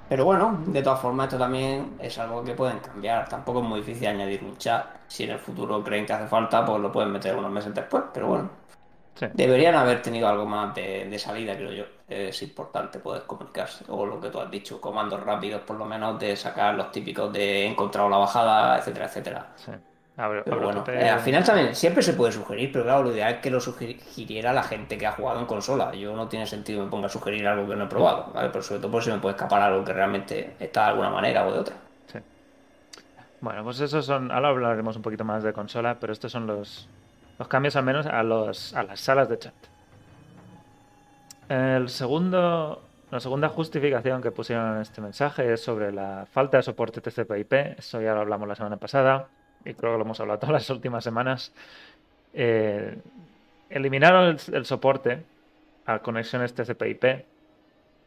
Pero 0.08 0.24
bueno, 0.24 0.58
de 0.66 0.82
todas 0.82 1.00
formas, 1.00 1.26
esto 1.28 1.38
también 1.38 1.96
es 2.00 2.18
algo 2.18 2.42
que 2.42 2.54
pueden 2.54 2.80
cambiar. 2.80 3.28
Tampoco 3.28 3.62
es 3.62 3.68
muy 3.68 3.80
difícil 3.80 4.08
añadir 4.08 4.42
un 4.42 4.56
chat. 4.58 4.84
Si 5.06 5.22
en 5.22 5.30
el 5.30 5.38
futuro 5.38 5.84
creen 5.84 6.04
que 6.04 6.12
hace 6.12 6.26
falta, 6.26 6.64
pues 6.64 6.80
lo 6.80 6.90
pueden 6.90 7.12
meter 7.12 7.36
unos 7.36 7.52
meses 7.52 7.72
después. 7.72 8.02
Pero 8.12 8.26
bueno, 8.26 8.50
Sí. 9.20 9.26
deberían 9.34 9.74
haber 9.74 10.00
tenido 10.00 10.26
algo 10.28 10.46
más 10.46 10.74
de, 10.74 11.04
de 11.04 11.18
salida, 11.18 11.54
creo 11.54 11.72
yo. 11.72 11.84
Es 12.08 12.42
importante 12.42 12.98
poder 12.98 13.24
comunicarse. 13.24 13.84
O 13.88 14.06
lo 14.06 14.18
que 14.18 14.30
tú 14.30 14.40
has 14.40 14.50
dicho, 14.50 14.80
comandos 14.80 15.22
rápidos, 15.22 15.60
por 15.60 15.76
lo 15.76 15.84
menos, 15.84 16.18
de 16.18 16.34
sacar 16.36 16.74
los 16.74 16.90
típicos 16.90 17.30
de 17.32 17.66
encontrado 17.66 18.08
la 18.08 18.16
bajada, 18.16 18.78
etcétera, 18.78 19.04
etcétera. 19.06 19.46
Sí. 19.56 19.72
Abro- 20.16 20.42
Pero 20.44 20.56
abro 20.56 20.82
bueno, 20.82 20.84
eh, 20.88 21.08
al 21.08 21.20
final 21.20 21.44
también 21.44 21.74
siempre 21.74 22.02
se 22.02 22.14
puede 22.14 22.32
sugerir, 22.32 22.70
pero 22.72 22.84
claro, 22.84 23.02
lo 23.04 23.12
ideal 23.12 23.34
es 23.34 23.40
que 23.40 23.50
lo 23.50 23.60
sugiriera 23.60 24.52
la 24.52 24.62
gente 24.62 24.98
que 24.98 25.06
ha 25.06 25.12
jugado 25.12 25.38
en 25.40 25.46
consola. 25.46 25.92
Yo 25.94 26.14
no 26.16 26.26
tiene 26.28 26.46
sentido 26.46 26.80
que 26.80 26.84
me 26.86 26.90
ponga 26.90 27.06
a 27.06 27.10
sugerir 27.10 27.46
algo 27.46 27.68
que 27.68 27.76
no 27.76 27.84
he 27.84 27.88
probado, 27.88 28.30
¿vale? 28.34 28.48
Pero 28.50 28.62
sobre 28.62 28.80
todo 28.80 28.90
por 28.90 29.02
si 29.04 29.10
me 29.10 29.18
puede 29.18 29.34
escapar 29.36 29.62
algo 29.62 29.84
que 29.84 29.92
realmente 29.92 30.54
está 30.60 30.84
de 30.84 30.88
alguna 30.90 31.10
manera 31.10 31.46
o 31.46 31.52
de 31.52 31.58
otra. 31.60 31.76
Sí. 32.12 32.18
Bueno, 33.40 33.64
pues 33.64 33.80
esos 33.80 34.04
son. 34.04 34.30
Ahora 34.30 34.48
hablaremos 34.48 34.96
un 34.96 35.02
poquito 35.02 35.24
más 35.24 35.42
de 35.42 35.52
consola, 35.54 35.96
pero 35.98 36.12
estos 36.12 36.30
son 36.32 36.46
los, 36.46 36.86
los 37.40 37.48
cambios 37.48 37.74
al 37.74 37.84
menos 37.84 38.04
a, 38.04 38.22
los, 38.22 38.74
a 38.74 38.82
las 38.82 39.00
salas 39.00 39.30
de 39.30 39.38
chat. 39.38 39.54
El 41.48 41.88
segundo, 41.88 42.82
la 43.10 43.18
segunda 43.18 43.48
justificación 43.48 44.20
que 44.20 44.30
pusieron 44.30 44.76
en 44.76 44.82
este 44.82 45.00
mensaje 45.00 45.50
es 45.50 45.62
sobre 45.62 45.90
la 45.90 46.26
falta 46.30 46.58
de 46.58 46.62
soporte 46.62 47.00
TCP/IP. 47.00 47.78
Eso 47.78 48.02
ya 48.02 48.12
lo 48.12 48.20
hablamos 48.20 48.46
la 48.46 48.54
semana 48.56 48.76
pasada 48.76 49.28
y 49.64 49.72
creo 49.72 49.92
que 49.92 49.98
lo 49.98 50.04
hemos 50.04 50.20
hablado 50.20 50.38
todas 50.38 50.52
las 50.52 50.68
últimas 50.68 51.02
semanas. 51.02 51.54
Eh, 52.34 52.98
eliminaron 53.70 54.26
el, 54.26 54.54
el 54.54 54.66
soporte 54.66 55.22
a 55.86 56.00
conexiones 56.00 56.54
TCP/IP 56.54 57.24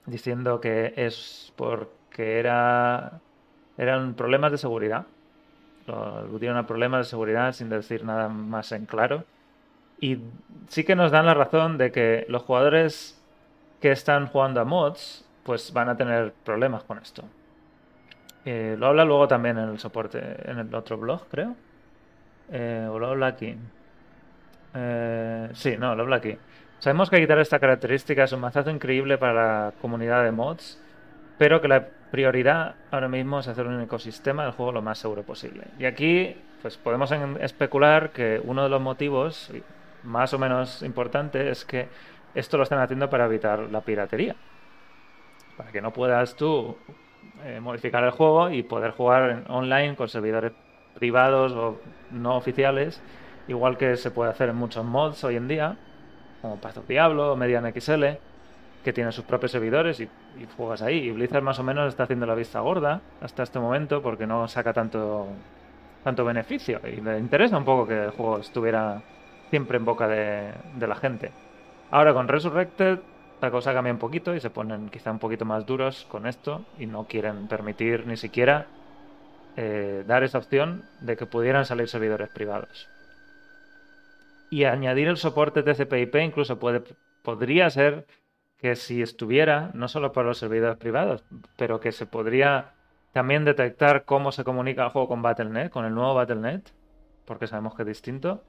diciendo 0.05 0.61
que 0.61 0.93
es 0.95 1.51
porque 1.55 2.37
era 2.37 3.19
eran 3.79 4.13
problemas 4.13 4.51
de 4.51 4.59
seguridad. 4.59 5.07
Lo 5.87 6.19
aludieron 6.19 6.57
a 6.57 6.65
problemas 6.65 7.05
de 7.05 7.09
seguridad 7.09 7.51
sin 7.53 7.69
decir 7.69 8.05
nada 8.05 8.29
más 8.29 8.71
en 8.71 8.85
claro. 8.85 9.25
Y 9.99 10.19
sí 10.67 10.83
que 10.83 10.95
nos 10.95 11.11
dan 11.11 11.25
la 11.25 11.33
razón 11.33 11.77
de 11.77 11.91
que 11.91 12.25
los 12.29 12.43
jugadores 12.43 13.21
que 13.81 13.91
están 13.91 14.27
jugando 14.27 14.61
a 14.61 14.65
mods, 14.65 15.25
pues 15.43 15.73
van 15.73 15.89
a 15.89 15.97
tener 15.97 16.33
problemas 16.43 16.83
con 16.83 16.99
esto. 16.99 17.23
Eh, 18.45 18.75
lo 18.77 18.87
habla 18.87 19.05
luego 19.05 19.27
también 19.27 19.57
en 19.57 19.69
el 19.69 19.79
soporte, 19.79 20.19
en 20.49 20.59
el 20.59 20.73
otro 20.75 20.97
blog, 20.97 21.27
creo. 21.29 21.55
Eh, 22.51 22.87
o 22.89 22.99
lo 22.99 23.07
habla 23.07 23.27
aquí. 23.27 23.55
Eh, 24.73 25.49
sí, 25.53 25.77
no, 25.77 25.95
lo 25.95 26.03
habla 26.03 26.17
aquí. 26.17 26.37
Sabemos 26.79 27.09
que 27.09 27.19
quitar 27.19 27.39
esta 27.39 27.59
característica 27.59 28.25
es 28.25 28.31
un 28.33 28.41
mazazo 28.41 28.69
increíble 28.69 29.17
para 29.17 29.33
la 29.33 29.73
comunidad 29.81 30.23
de 30.23 30.31
mods, 30.31 30.81
pero 31.37 31.61
que 31.61 31.67
la 31.69 31.87
prioridad 32.13 32.75
ahora 32.91 33.07
mismo 33.07 33.39
es 33.39 33.47
hacer 33.47 33.65
un 33.65 33.81
ecosistema 33.81 34.43
del 34.43 34.51
juego 34.51 34.71
lo 34.71 34.83
más 34.83 34.99
seguro 34.99 35.23
posible. 35.23 35.63
Y 35.79 35.85
aquí, 35.85 36.37
pues 36.61 36.77
podemos 36.77 37.11
especular 37.39 38.11
que 38.11 38.39
uno 38.43 38.61
de 38.61 38.69
los 38.69 38.79
motivos 38.79 39.51
más 40.03 40.31
o 40.31 40.37
menos 40.37 40.83
importante 40.83 41.49
es 41.49 41.65
que 41.65 41.87
esto 42.35 42.57
lo 42.57 42.63
están 42.63 42.77
haciendo 42.77 43.09
para 43.09 43.25
evitar 43.25 43.61
la 43.61 43.81
piratería. 43.81 44.35
Para 45.57 45.71
que 45.71 45.81
no 45.81 45.91
puedas 45.91 46.35
tú 46.35 46.77
eh, 47.45 47.59
modificar 47.59 48.03
el 48.03 48.11
juego 48.11 48.51
y 48.51 48.61
poder 48.61 48.91
jugar 48.91 49.45
online 49.47 49.95
con 49.95 50.07
servidores 50.07 50.51
privados 50.93 51.51
o 51.53 51.81
no 52.11 52.35
oficiales, 52.35 53.01
igual 53.47 53.75
que 53.75 53.97
se 53.97 54.11
puede 54.11 54.29
hacer 54.29 54.49
en 54.49 54.55
muchos 54.55 54.85
mods 54.85 55.23
hoy 55.23 55.37
en 55.37 55.47
día, 55.47 55.77
como 56.43 56.57
Path 56.57 56.77
of 56.77 56.87
Diablo 56.87 57.35
Median 57.35 57.73
XL, 57.73 58.05
que 58.83 58.93
tienen 58.93 59.11
sus 59.11 59.25
propios 59.25 59.51
servidores 59.51 59.99
y, 59.99 60.09
juegas 60.57 60.81
ahí. 60.81 60.97
Y 60.97 61.11
Blizzard 61.11 61.43
más 61.43 61.59
o 61.59 61.63
menos 61.63 61.89
está 61.89 62.03
haciendo 62.03 62.25
la 62.25 62.35
vista 62.35 62.59
gorda 62.59 63.01
hasta 63.21 63.43
este 63.43 63.59
momento 63.59 64.01
porque 64.01 64.27
no 64.27 64.47
saca 64.47 64.73
tanto, 64.73 65.27
tanto 66.03 66.25
beneficio 66.25 66.81
y 66.85 67.01
le 67.01 67.19
interesa 67.19 67.57
un 67.57 67.65
poco 67.65 67.87
que 67.87 68.05
el 68.05 68.11
juego 68.11 68.39
estuviera 68.39 69.01
siempre 69.49 69.77
en 69.77 69.85
boca 69.85 70.07
de, 70.07 70.51
de 70.75 70.87
la 70.87 70.95
gente. 70.95 71.31
Ahora 71.91 72.13
con 72.13 72.27
Resurrected 72.27 72.99
la 73.41 73.51
cosa 73.51 73.73
cambia 73.73 73.91
un 73.91 73.99
poquito 73.99 74.33
y 74.33 74.39
se 74.39 74.49
ponen 74.49 74.89
quizá 74.89 75.11
un 75.11 75.19
poquito 75.19 75.43
más 75.43 75.65
duros 75.65 76.05
con 76.09 76.27
esto 76.27 76.65
y 76.79 76.85
no 76.85 77.05
quieren 77.07 77.47
permitir 77.49 78.07
ni 78.07 78.15
siquiera 78.15 78.67
eh, 79.55 80.03
dar 80.07 80.23
esa 80.23 80.37
opción 80.39 80.85
de 81.01 81.15
que 81.15 81.25
pudieran 81.25 81.65
salir 81.65 81.87
servidores 81.87 82.29
privados. 82.29 82.87
Y 84.49 84.63
añadir 84.63 85.09
el 85.09 85.17
soporte 85.17 85.61
TCP/IP 85.61 86.15
incluso 86.23 86.57
puede, 86.57 86.83
podría 87.21 87.69
ser 87.69 88.07
que 88.63 88.77
si 88.77 89.01
estuviera, 89.01 89.71
no 89.73 89.89
solo 89.89 90.13
para 90.13 90.29
los 90.29 90.37
servidores 90.37 90.77
privados, 90.77 91.25
pero 91.57 91.81
que 91.81 91.91
se 91.91 92.05
podría 92.05 92.71
también 93.11 93.43
detectar 93.43 94.05
cómo 94.05 94.31
se 94.31 94.45
comunica 94.45 94.85
el 94.85 94.89
juego 94.89 95.09
con 95.09 95.21
Battle.net, 95.21 95.69
con 95.69 95.83
el 95.83 95.93
nuevo 95.93 96.13
Battle.net, 96.13 96.61
porque 97.25 97.45
sabemos 97.45 97.75
que 97.75 97.81
es 97.81 97.87
distinto, 97.89 98.41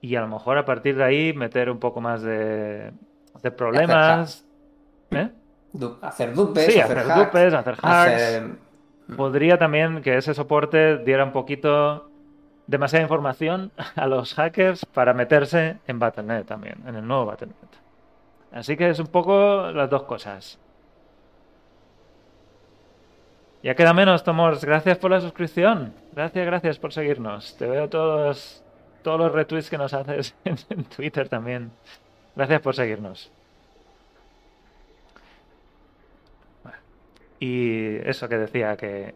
y 0.00 0.16
a 0.16 0.22
lo 0.22 0.26
mejor 0.26 0.58
a 0.58 0.64
partir 0.64 0.96
de 0.96 1.04
ahí 1.04 1.32
meter 1.34 1.70
un 1.70 1.78
poco 1.78 2.00
más 2.00 2.20
de, 2.20 2.92
de 3.40 3.50
problemas. 3.52 4.44
¿Eh? 5.12 5.30
Hacer 6.02 6.34
dupes, 6.34 6.66
Sí, 6.66 6.80
hacer, 6.80 6.98
hacer 6.98 7.12
hacks, 7.12 7.24
dupes, 7.26 7.54
hacer 7.54 7.74
hacks. 7.74 7.84
hacer- 8.12 8.68
Podría 9.16 9.56
también 9.56 10.02
que 10.02 10.16
ese 10.16 10.34
soporte 10.34 10.98
diera 10.98 11.22
un 11.24 11.32
poquito 11.32 12.10
demasiada 12.66 13.04
información 13.04 13.70
a 13.94 14.06
los 14.08 14.34
hackers 14.34 14.84
para 14.84 15.14
meterse 15.14 15.78
en 15.86 16.00
Battle.net 16.00 16.44
también, 16.44 16.82
en 16.88 16.96
el 16.96 17.06
nuevo 17.06 17.24
Battle.net. 17.26 17.68
Así 18.52 18.76
que 18.76 18.88
es 18.88 18.98
un 18.98 19.06
poco 19.08 19.70
las 19.72 19.90
dos 19.90 20.04
cosas. 20.04 20.58
Ya 23.62 23.74
queda 23.74 23.92
menos, 23.92 24.24
Tomors. 24.24 24.64
Gracias 24.64 24.98
por 24.98 25.10
la 25.10 25.20
suscripción. 25.20 25.92
Gracias, 26.12 26.46
gracias 26.46 26.78
por 26.78 26.92
seguirnos. 26.92 27.56
Te 27.56 27.66
veo 27.66 27.88
todos, 27.88 28.62
todos 29.02 29.18
los 29.18 29.32
retweets 29.32 29.68
que 29.68 29.78
nos 29.78 29.92
haces 29.94 30.34
en, 30.44 30.84
Twitter 30.84 31.28
también. 31.28 31.70
Gracias 32.36 32.60
por 32.60 32.74
seguirnos. 32.74 33.30
Y 37.40 37.96
eso 38.08 38.28
que 38.28 38.38
decía, 38.38 38.76
que, 38.76 39.14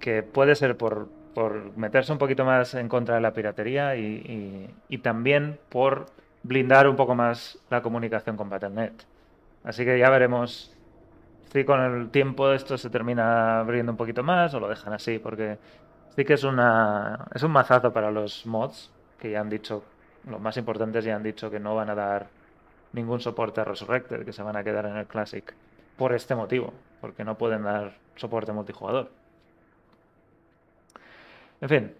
que 0.00 0.22
puede 0.22 0.54
ser 0.54 0.76
por, 0.76 1.08
por 1.34 1.76
meterse 1.76 2.12
un 2.12 2.18
poquito 2.18 2.44
más 2.44 2.74
en 2.74 2.88
contra 2.88 3.14
de 3.14 3.20
la 3.22 3.32
piratería 3.32 3.96
y- 3.96 4.68
y 4.88 4.98
también 4.98 5.58
por 5.70 6.06
blindar 6.42 6.88
un 6.88 6.96
poco 6.96 7.14
más 7.14 7.58
la 7.70 7.82
comunicación 7.82 8.36
con 8.36 8.48
Battle.net. 8.48 8.92
Así 9.64 9.84
que 9.84 9.98
ya 9.98 10.10
veremos 10.10 10.74
si 11.52 11.64
con 11.64 11.80
el 11.80 12.10
tiempo 12.10 12.52
esto 12.52 12.76
se 12.76 12.90
termina 12.90 13.60
abriendo 13.60 13.92
un 13.92 13.96
poquito 13.96 14.22
más 14.22 14.52
o 14.54 14.60
lo 14.60 14.68
dejan 14.68 14.92
así, 14.92 15.18
porque 15.18 15.58
sí 16.14 16.24
que 16.24 16.34
es 16.34 16.44
una 16.44 17.26
es 17.34 17.42
un 17.42 17.50
mazazo 17.50 17.92
para 17.92 18.10
los 18.10 18.46
mods 18.46 18.90
que 19.18 19.30
ya 19.30 19.40
han 19.40 19.48
dicho, 19.48 19.82
los 20.28 20.40
más 20.40 20.56
importantes 20.56 21.04
ya 21.04 21.16
han 21.16 21.22
dicho 21.22 21.50
que 21.50 21.58
no 21.58 21.74
van 21.74 21.90
a 21.90 21.94
dar 21.94 22.28
ningún 22.92 23.20
soporte 23.20 23.60
a 23.60 23.64
Resurrected, 23.64 24.24
que 24.24 24.32
se 24.32 24.42
van 24.42 24.56
a 24.56 24.64
quedar 24.64 24.86
en 24.86 24.96
el 24.96 25.06
Classic 25.06 25.54
por 25.96 26.14
este 26.14 26.34
motivo, 26.34 26.72
porque 27.00 27.24
no 27.24 27.36
pueden 27.36 27.64
dar 27.64 27.94
soporte 28.16 28.52
multijugador. 28.52 29.10
En 31.60 31.68
fin. 31.68 31.94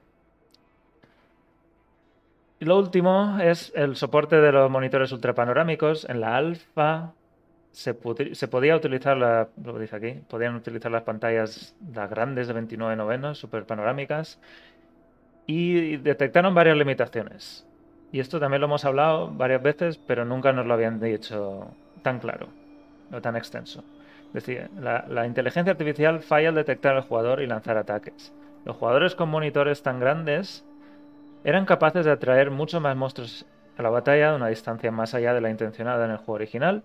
Y 2.61 2.65
lo 2.65 2.77
último 2.79 3.39
es 3.41 3.73
el 3.77 3.95
soporte 3.95 4.37
de 4.37 4.51
los 4.51 4.71
monitores 4.71 5.13
ultrapanorámicos. 5.13 6.05
En 6.09 6.21
la 6.21 6.37
alfa 6.37 7.13
se, 7.71 7.95
podía 7.95 8.75
utilizar, 8.75 9.17
la, 9.17 9.49
lo 9.63 9.79
dice 9.79 9.97
aquí, 9.97 10.13
podían 10.29 10.57
utilizar 10.57 10.91
las 10.91 11.03
pantallas 11.03 11.77
las 11.95 12.11
grandes 12.11 12.49
de 12.49 12.55
29 12.55 12.97
novenos, 12.97 13.39
super 13.39 13.65
panorámicas, 13.65 14.41
y 15.47 15.99
detectaron 15.99 16.55
varias 16.55 16.77
limitaciones. 16.77 17.65
Y 18.11 18.19
esto 18.19 18.41
también 18.41 18.61
lo 18.61 18.67
hemos 18.67 18.85
hablado 18.85 19.31
varias 19.31 19.63
veces, 19.63 19.99
pero 19.99 20.25
nunca 20.25 20.53
nos 20.53 20.67
lo 20.67 20.75
habían 20.75 20.99
dicho 20.99 21.69
tan 22.03 22.19
claro 22.19 22.49
o 23.13 23.21
tan 23.21 23.37
extenso. 23.37 23.85
Decir, 24.33 24.69
la, 24.81 25.07
la 25.09 25.27
inteligencia 25.27 25.71
artificial 25.71 26.21
falla 26.21 26.49
al 26.49 26.57
detectar 26.57 26.97
al 26.97 27.03
jugador 27.03 27.41
y 27.41 27.47
lanzar 27.47 27.77
ataques. 27.77 28.33
Los 28.65 28.77
jugadores 28.77 29.15
con 29.15 29.29
monitores 29.29 29.83
tan 29.83 30.01
grandes 30.01 30.65
eran 31.45 31.65
capaces 31.67 32.05
de 32.05 32.13
atraer 32.13 32.51
muchos 32.51 32.81
más 32.81 32.97
monstruos 32.97 33.47
a 33.77 33.83
la 33.83 33.91
batalla 33.91 34.31
de 34.31 34.37
una 34.37 34.49
distancia 34.49 34.91
más 34.91 35.15
allá 35.15 35.35
de 35.35 35.41
la 35.41 35.51
intencionada 35.51 36.05
en 36.05 36.11
el 36.11 36.17
juego 36.19 36.35
original. 36.35 36.83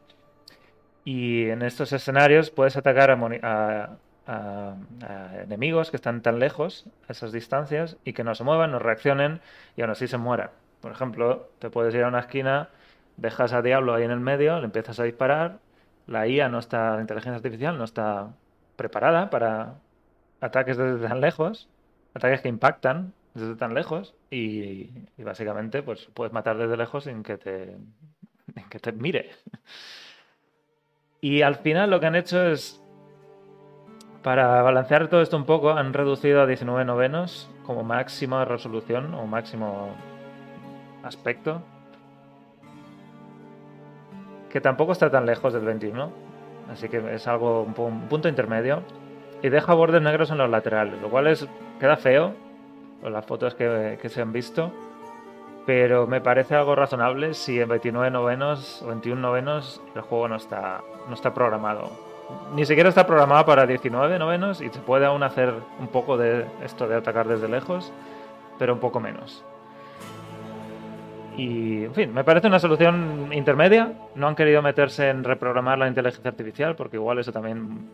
Y 1.06 1.50
en 1.50 1.62
estos 1.64 1.92
escenarios 1.92 2.50
puedes 2.50 2.78
atacar 2.78 3.12
a, 3.12 3.16
a- 3.44 3.90
a- 4.26 4.76
a 5.06 5.42
enemigos 5.44 5.90
que 5.92 5.98
están 5.98 6.22
tan 6.22 6.40
lejos, 6.40 6.86
a 7.10 7.12
esas 7.12 7.32
distancias, 7.32 7.98
y 8.06 8.14
que 8.14 8.24
no 8.24 8.36
se 8.36 8.44
muevan, 8.44 8.72
no 8.72 8.80
reaccionen 8.80 9.42
y 9.76 9.82
aún 9.82 9.92
así 9.92 10.08
se 10.08 10.18
mueran. 10.18 10.52
Por 10.82 10.92
ejemplo, 10.92 11.50
te 11.60 11.70
puedes 11.70 11.94
ir 11.94 12.04
a 12.04 12.08
una 12.08 12.20
esquina, 12.20 12.70
dejas 13.18 13.54
a 13.54 13.62
Diablo 13.62 13.94
ahí 13.94 14.04
en 14.04 14.12
el 14.12 14.20
medio, 14.22 14.60
le 14.60 14.66
empiezas 14.66 15.00
a 15.00 15.04
disparar 15.04 15.60
la 16.08 16.28
IA 16.28 16.50
no 16.50 16.60
está, 16.60 16.96
la 16.96 17.02
inteligencia 17.02 17.38
artificial 17.38 17.78
no 17.78 17.86
está 17.86 18.30
preparada 18.76 19.30
para 19.30 19.76
ataques 20.42 20.76
desde 20.78 21.08
tan 21.08 21.22
lejos, 21.22 21.70
ataques 22.14 22.42
que 22.42 22.50
impactan 22.50 23.14
desde 23.34 23.56
tan 23.56 23.74
lejos 23.74 24.14
y, 24.30 24.90
básicamente 25.18 25.82
pues 25.82 26.08
puedes 26.14 26.34
matar 26.34 26.58
desde 26.58 26.78
lejos 26.78 27.06
sin 27.06 27.24
que 27.24 27.38
te, 27.38 27.78
sin 28.54 28.70
que 28.70 28.80
te 28.80 28.92
mire. 28.92 29.32
Y 31.22 31.42
al 31.42 31.56
final 31.56 31.90
lo 31.90 32.02
que 32.02 32.06
han 32.06 32.16
hecho 32.16 32.46
es, 32.46 32.84
para 34.24 34.62
balancear 34.62 35.08
todo 35.08 35.22
esto 35.22 35.38
un 35.38 35.46
poco, 35.46 35.72
han 35.72 35.94
reducido 35.94 36.42
a 36.42 36.46
19 36.46 36.84
novenos 36.84 37.50
como 37.66 37.84
máxima 37.84 38.44
resolución 38.44 39.14
o 39.14 39.26
máximo 39.26 39.96
aspecto. 41.02 41.62
Que 44.50 44.60
tampoco 44.60 44.92
está 44.92 45.10
tan 45.10 45.26
lejos 45.26 45.54
del 45.54 45.64
21. 45.64 46.12
Así 46.70 46.90
que 46.90 47.16
es 47.16 47.26
algo, 47.26 47.64
un, 47.64 47.74
un 47.78 48.10
punto 48.10 48.28
intermedio. 48.28 48.84
Y 49.42 49.48
deja 49.48 49.74
bordes 49.74 50.02
negros 50.02 50.30
en 50.30 50.38
los 50.38 50.50
laterales, 50.50 51.02
lo 51.02 51.10
cual 51.10 51.28
es, 51.28 51.48
queda 51.80 51.96
feo. 51.96 52.34
Con 53.04 53.14
las 53.14 53.26
fotos 53.26 53.54
que, 53.54 54.00
que 54.02 54.10
se 54.10 54.22
han 54.22 54.32
visto. 54.34 54.72
Pero 55.66 56.08
me 56.08 56.20
parece 56.22 56.56
algo 56.56 56.74
razonable 56.76 57.34
si 57.36 57.60
en 57.60 57.70
29 57.70 58.10
novenos 58.12 58.82
o 58.82 58.88
21 58.88 59.22
novenos 59.22 59.82
el 59.96 60.02
juego 60.02 60.28
no 60.28 60.36
está, 60.38 60.82
no 61.08 61.14
está 61.14 61.34
programado. 61.34 61.92
Ni 62.56 62.66
siquiera 62.66 62.90
está 62.90 63.06
programado 63.06 63.46
para 63.46 63.66
19 63.68 64.18
novenos 64.20 64.60
y 64.62 64.70
se 64.70 64.80
puede 64.80 65.06
aún 65.06 65.24
hacer 65.24 65.54
un 65.80 65.88
poco 65.88 66.18
de 66.18 66.46
esto 66.64 66.88
de 66.88 66.96
atacar 66.96 67.28
desde 67.28 67.48
lejos, 67.48 67.94
pero 68.58 68.74
un 68.74 68.80
poco 68.80 69.00
menos. 69.00 69.44
Y, 71.38 71.86
en 71.86 71.94
fin, 71.94 72.14
me 72.14 72.24
parece 72.24 72.48
una 72.48 72.60
solución 72.60 73.30
intermedia. 73.32 73.94
No 74.16 74.28
han 74.28 74.36
querido 74.36 74.62
meterse 74.62 75.10
en 75.10 75.24
reprogramar 75.24 75.80
la 75.80 75.88
inteligencia 75.88 76.30
artificial 76.30 76.76
porque 76.76 76.98
igual 76.98 77.20
eso 77.20 77.32
también 77.32 77.90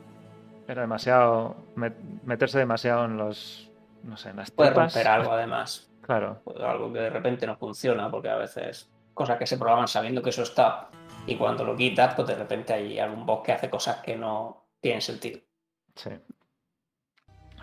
era 0.68 0.82
demasiado... 0.82 1.56
met- 1.76 1.94
meterse 2.26 2.60
demasiado 2.60 3.06
en 3.06 3.18
los... 3.18 3.69
no 4.04 4.18
sé, 4.18 4.30
en 4.30 4.38
las 4.38 4.52
Puede 4.52 4.70
tripas. 4.72 4.94
romper 4.94 5.08
algo 5.08 5.32
además. 5.34 5.90
Claro. 6.02 6.42
Algo 6.60 6.92
que 6.92 7.00
de 7.00 7.10
repente 7.10 7.46
no 7.46 7.56
funciona, 7.58 8.10
porque 8.10 8.30
a 8.30 8.36
veces 8.38 8.90
cosas 9.14 9.38
que 9.38 9.46
se 9.46 9.58
programan 9.58 9.88
sabiendo 9.88 10.22
que 10.22 10.30
eso 10.30 10.44
está 10.44 10.90
y 11.28 11.36
cuando 11.36 11.64
lo 11.64 11.76
quitas, 11.76 12.16
pues 12.16 12.28
de 12.28 12.36
repente 12.36 12.74
hay 12.74 12.98
algún 13.00 13.26
bot 13.26 13.44
que 13.44 13.52
hace 13.52 13.70
cosas 13.70 13.98
que 13.98 14.16
no 14.16 14.66
tienen 14.80 15.02
sentido. 15.02 15.40
Sí. 15.96 16.12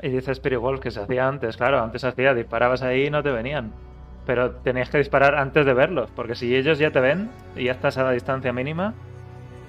Y 0.03 0.09
dice 0.11 0.33
Spirit 0.33 0.59
Wolf 0.59 0.81
que 0.81 0.91
se 0.91 1.01
hacía 1.01 1.27
antes, 1.27 1.57
claro, 1.57 1.81
antes 1.83 2.03
se 2.03 2.09
hacía, 2.09 2.35
disparabas 2.35 2.83
ahí 2.83 3.07
y 3.07 3.11
no 3.11 3.23
te 3.23 3.31
venían. 3.31 3.73
Pero 4.27 4.57
tenías 4.57 4.91
que 4.91 4.99
disparar 4.99 5.35
antes 5.37 5.65
de 5.65 5.73
verlos, 5.73 6.11
porque 6.15 6.35
si 6.35 6.55
ellos 6.55 6.79
ya 6.79 6.91
te 6.91 7.01
ven 7.01 7.31
y 7.57 7.65
ya 7.65 7.73
estás 7.73 7.97
a 7.97 8.03
la 8.05 8.11
distancia 8.11 8.53
mínima, 8.53 8.93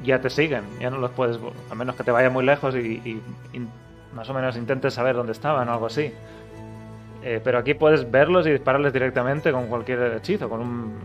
ya 0.03 0.19
te 0.19 0.29
siguen, 0.29 0.63
ya 0.79 0.89
no 0.89 0.97
los 0.97 1.11
puedes, 1.11 1.39
a 1.71 1.75
menos 1.75 1.95
que 1.95 2.03
te 2.03 2.11
vaya 2.11 2.29
muy 2.29 2.43
lejos 2.45 2.75
y, 2.75 3.01
y- 3.05 3.21
y 3.53 3.67
más 4.13 4.29
o 4.29 4.33
menos 4.33 4.57
intentes 4.57 4.93
saber 4.95 5.15
dónde 5.15 5.31
estaban 5.31 5.69
o 5.69 5.73
algo 5.73 5.85
así. 5.85 6.11
Eh, 7.23 7.41
pero 7.43 7.57
aquí 7.57 7.73
puedes 7.73 8.09
verlos 8.09 8.45
y 8.47 8.51
dispararles 8.51 8.93
directamente 8.93 9.51
con 9.51 9.67
cualquier 9.67 10.13
hechizo, 10.13 10.49
con 10.49 10.61
un... 10.61 10.99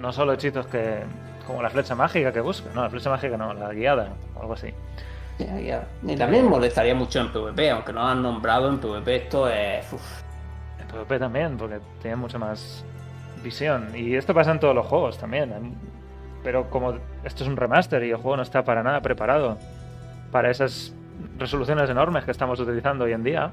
No 0.00 0.12
solo 0.12 0.32
hechizos 0.34 0.66
que... 0.66 0.98
como 1.46 1.62
la 1.62 1.70
flecha 1.70 1.94
mágica 1.94 2.32
que 2.32 2.40
busca, 2.40 2.70
no, 2.74 2.82
la 2.82 2.90
flecha 2.90 3.10
mágica 3.10 3.36
no, 3.36 3.54
la 3.54 3.72
guiada 3.72 4.12
o 4.36 4.40
algo 4.40 4.52
así. 4.54 4.68
Y 6.06 6.16
también 6.16 6.48
molestaría 6.48 6.94
mucho 6.94 7.20
en 7.20 7.32
PvP, 7.32 7.70
aunque 7.70 7.92
no 7.92 8.02
lo 8.02 8.06
han 8.06 8.22
nombrado 8.22 8.68
en 8.68 8.78
PvP, 8.78 9.16
esto 9.16 9.48
es. 9.48 9.92
uf, 9.92 10.22
En 10.80 10.86
PvP 10.86 11.18
también, 11.18 11.56
porque 11.56 11.80
tiene 12.00 12.16
mucha 12.16 12.38
más 12.38 12.84
visión. 13.42 13.88
Y 13.94 14.14
esto 14.14 14.32
pasa 14.32 14.52
en 14.52 14.60
todos 14.60 14.74
los 14.74 14.86
juegos 14.86 15.18
también. 15.18 15.52
Pero 16.44 16.70
como 16.70 16.94
esto 17.24 17.42
es 17.42 17.48
un 17.48 17.56
remaster 17.56 18.04
y 18.04 18.10
el 18.10 18.16
juego 18.16 18.36
no 18.36 18.42
está 18.42 18.62
para 18.64 18.82
nada 18.82 19.00
preparado 19.00 19.58
para 20.30 20.50
esas 20.50 20.94
resoluciones 21.38 21.88
enormes 21.90 22.24
que 22.24 22.30
estamos 22.30 22.60
utilizando 22.60 23.04
hoy 23.04 23.12
en 23.12 23.24
día, 23.24 23.50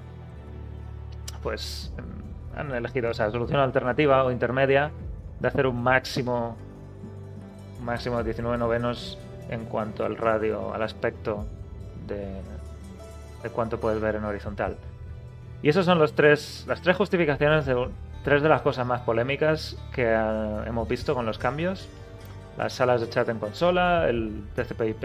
pues 1.42 1.94
em, 1.98 2.58
han 2.60 2.72
elegido 2.72 3.10
esa 3.12 3.30
solución 3.32 3.60
alternativa 3.60 4.24
o 4.24 4.32
intermedia 4.32 4.92
de 5.40 5.48
hacer 5.48 5.68
un 5.68 5.82
máximo, 5.82 6.56
máximo 7.82 8.18
de 8.20 8.24
19 8.26 8.58
novenos 8.58 9.18
en 9.50 9.66
cuanto 9.66 10.06
al 10.06 10.18
radio, 10.18 10.74
al 10.74 10.84
aspecto 10.84 11.46
de, 12.08 12.26
de 13.44 13.50
cuánto 13.50 13.80
puedes 13.80 14.02
ver 14.02 14.16
en 14.16 14.24
horizontal. 14.26 14.78
Y 15.64 15.70
esas 15.70 15.86
son 15.86 16.00
los 16.00 16.14
tres, 16.14 16.66
las 16.68 16.82
tres 16.82 16.96
justificaciones 16.98 17.66
de 17.66 17.88
tres 18.24 18.42
de 18.44 18.50
las 18.50 18.62
cosas 18.62 18.86
más 18.86 19.02
polémicas 19.02 19.78
que 19.94 20.06
eh, 20.08 20.64
hemos 20.68 20.88
visto 20.88 21.14
con 21.16 21.26
los 21.26 21.38
cambios. 21.38 21.88
Las 22.58 22.74
salas 22.74 23.02
de 23.02 23.10
chat 23.10 23.28
en 23.30 23.40
consola, 23.40 24.08
el 24.10 24.44
TCP/IP 24.56 25.02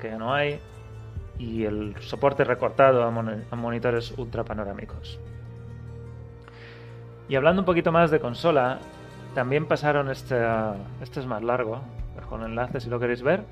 que 0.00 0.08
ya 0.10 0.18
no 0.18 0.34
hay 0.34 0.60
y 1.38 1.64
el 1.64 1.94
soporte 2.00 2.44
recortado 2.44 3.02
a, 3.04 3.10
mon- 3.10 3.44
a 3.50 3.56
monitores 3.56 4.12
ultra 4.18 4.44
panorámicos. 4.44 5.18
Y 7.28 7.36
hablando 7.36 7.62
un 7.62 7.66
poquito 7.66 7.92
más 7.92 8.10
de 8.10 8.20
consola, 8.20 8.78
también 9.34 9.66
pasaron 9.66 10.10
este, 10.10 10.36
este 11.02 11.20
es 11.20 11.26
más 11.26 11.42
largo, 11.42 11.80
un 12.30 12.42
enlace 12.44 12.80
si 12.80 12.90
lo 12.90 12.98
queréis 13.00 13.22
ver. 13.22 13.44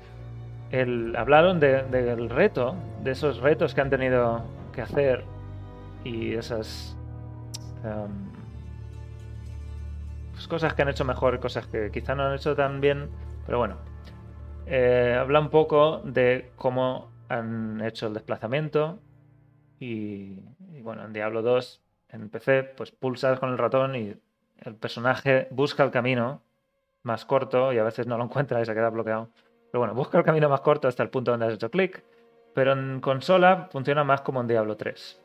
Hablaron 1.15 1.59
de- 1.59 1.83
del 1.83 2.29
reto, 2.29 2.75
de 3.03 3.11
esos 3.11 3.39
retos 3.39 3.73
que 3.73 3.81
han 3.81 3.89
tenido 3.89 4.43
que 4.73 4.81
hacer 4.81 5.23
y 6.03 6.33
esas 6.35 6.97
em, 7.83 8.31
pues 10.31 10.47
cosas 10.47 10.73
que 10.73 10.81
han 10.81 10.89
hecho 10.89 11.05
mejor, 11.05 11.39
cosas 11.39 11.67
que 11.67 11.91
quizá 11.91 12.15
no 12.15 12.23
han 12.23 12.35
hecho 12.35 12.55
tan 12.55 12.81
bien, 12.81 13.09
pero 13.45 13.57
bueno. 13.59 13.77
Eh, 14.65 15.17
habla 15.19 15.39
un 15.41 15.49
poco 15.49 16.01
de 16.05 16.51
cómo 16.55 17.11
han 17.29 17.81
hecho 17.81 18.07
el 18.07 18.13
desplazamiento 18.15 19.01
y, 19.79 20.41
y 20.73 20.81
bueno, 20.83 21.05
en 21.05 21.13
Diablo 21.13 21.41
2, 21.43 21.83
en 22.09 22.29
PC, 22.29 22.63
pues 22.75 22.91
pulsas 22.91 23.39
con 23.39 23.49
el 23.49 23.57
ratón 23.57 23.95
y 23.95 24.15
el 24.59 24.75
personaje 24.75 25.47
busca 25.51 25.83
el 25.83 25.91
camino 25.91 26.41
más 27.03 27.25
corto 27.25 27.73
y 27.73 27.77
a 27.77 27.83
veces 27.83 28.07
no 28.07 28.17
lo 28.17 28.25
encuentra 28.25 28.61
y 28.61 28.65
se 28.65 28.73
queda 28.73 28.89
bloqueado. 28.89 29.29
Pero 29.71 29.79
bueno, 29.79 29.93
busca 29.93 30.17
el 30.17 30.23
camino 30.23 30.49
más 30.49 30.61
corto 30.61 30.87
hasta 30.87 31.03
el 31.03 31.09
punto 31.09 31.31
donde 31.31 31.47
has 31.47 31.53
hecho 31.53 31.69
clic. 31.69 32.03
Pero 32.53 32.73
en 32.73 33.01
consola 33.01 33.67
funciona 33.71 34.03
más 34.03 34.21
como 34.21 34.41
en 34.41 34.47
Diablo 34.47 34.77
3. 34.77 35.21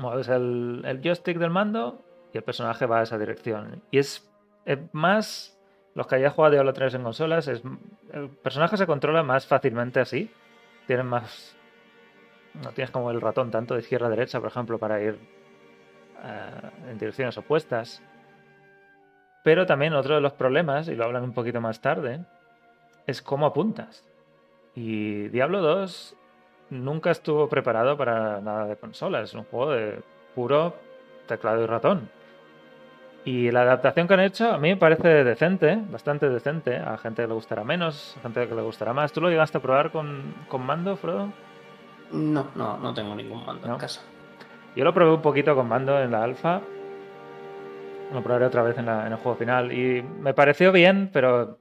Mueves 0.00 0.28
el, 0.28 0.82
el 0.84 1.00
joystick 1.02 1.38
del 1.38 1.50
mando 1.50 2.02
y 2.32 2.38
el 2.38 2.44
personaje 2.44 2.86
va 2.86 3.00
a 3.00 3.02
esa 3.04 3.16
dirección. 3.16 3.82
Y 3.90 3.98
es, 3.98 4.28
es 4.64 4.78
más, 4.92 5.58
los 5.94 6.06
que 6.06 6.16
hayan 6.16 6.32
jugado 6.32 6.52
Diablo 6.52 6.72
3 6.72 6.94
en 6.94 7.02
consolas, 7.04 7.48
es, 7.48 7.62
el 8.12 8.28
personaje 8.28 8.76
se 8.76 8.86
controla 8.86 9.22
más 9.22 9.46
fácilmente 9.46 10.00
así. 10.00 10.30
Tienes 10.86 11.06
más... 11.06 11.56
No 12.54 12.70
tienes 12.70 12.90
como 12.90 13.10
el 13.10 13.20
ratón 13.20 13.50
tanto 13.50 13.74
de 13.74 13.80
izquierda 13.80 14.06
a 14.06 14.10
derecha, 14.10 14.38
por 14.40 14.48
ejemplo, 14.48 14.78
para 14.78 15.00
ir 15.00 15.18
eh, 16.22 16.90
en 16.90 16.98
direcciones 16.98 17.36
opuestas. 17.38 18.02
Pero 19.42 19.66
también 19.66 19.94
otro 19.94 20.14
de 20.14 20.20
los 20.20 20.32
problemas, 20.32 20.88
y 20.88 20.94
lo 20.94 21.04
hablan 21.04 21.24
un 21.24 21.34
poquito 21.34 21.60
más 21.60 21.80
tarde, 21.80 22.20
es 23.06 23.20
cómo 23.20 23.46
apuntas. 23.46 24.04
Y 24.74 25.28
Diablo 25.28 25.60
2 25.60 26.16
nunca 26.70 27.10
estuvo 27.10 27.48
preparado 27.48 27.96
para 27.96 28.40
nada 28.40 28.66
de 28.66 28.76
consolas. 28.76 29.30
Es 29.30 29.34
un 29.34 29.44
juego 29.44 29.72
de 29.72 30.02
puro 30.34 30.74
teclado 31.26 31.62
y 31.62 31.66
ratón. 31.66 32.08
Y 33.24 33.50
la 33.50 33.62
adaptación 33.62 34.06
que 34.06 34.14
han 34.14 34.20
hecho 34.20 34.50
a 34.52 34.58
mí 34.58 34.70
me 34.70 34.76
parece 34.76 35.24
decente, 35.24 35.78
bastante 35.90 36.28
decente. 36.28 36.76
A 36.76 36.98
gente 36.98 37.22
que 37.22 37.28
le 37.28 37.34
gustará 37.34 37.64
menos, 37.64 38.16
a 38.18 38.20
gente 38.20 38.46
que 38.46 38.54
le 38.54 38.62
gustará 38.62 38.92
más. 38.92 39.12
¿Tú 39.12 39.20
lo 39.20 39.30
llegaste 39.30 39.58
a 39.58 39.62
probar 39.62 39.90
con, 39.90 40.34
con 40.48 40.64
mando, 40.64 40.96
Frodo? 40.96 41.32
No, 42.12 42.48
no, 42.54 42.76
no 42.76 42.92
tengo 42.92 43.14
ningún 43.14 43.44
mando 43.46 43.66
¿No? 43.66 43.74
en 43.74 43.80
casa. 43.80 44.02
Yo 44.76 44.84
lo 44.84 44.92
probé 44.92 45.14
un 45.14 45.22
poquito 45.22 45.54
con 45.54 45.68
mando 45.68 45.98
en 46.00 46.10
la 46.10 46.22
alfa. 46.22 46.60
Lo 48.12 48.22
probaré 48.22 48.46
otra 48.46 48.62
vez 48.62 48.76
en, 48.78 48.88
el 48.88 49.16
juego 49.16 49.36
final. 49.36 49.72
Y 49.72 50.02
me 50.02 50.34
pareció 50.34 50.72
bien, 50.72 51.10
pero 51.12 51.58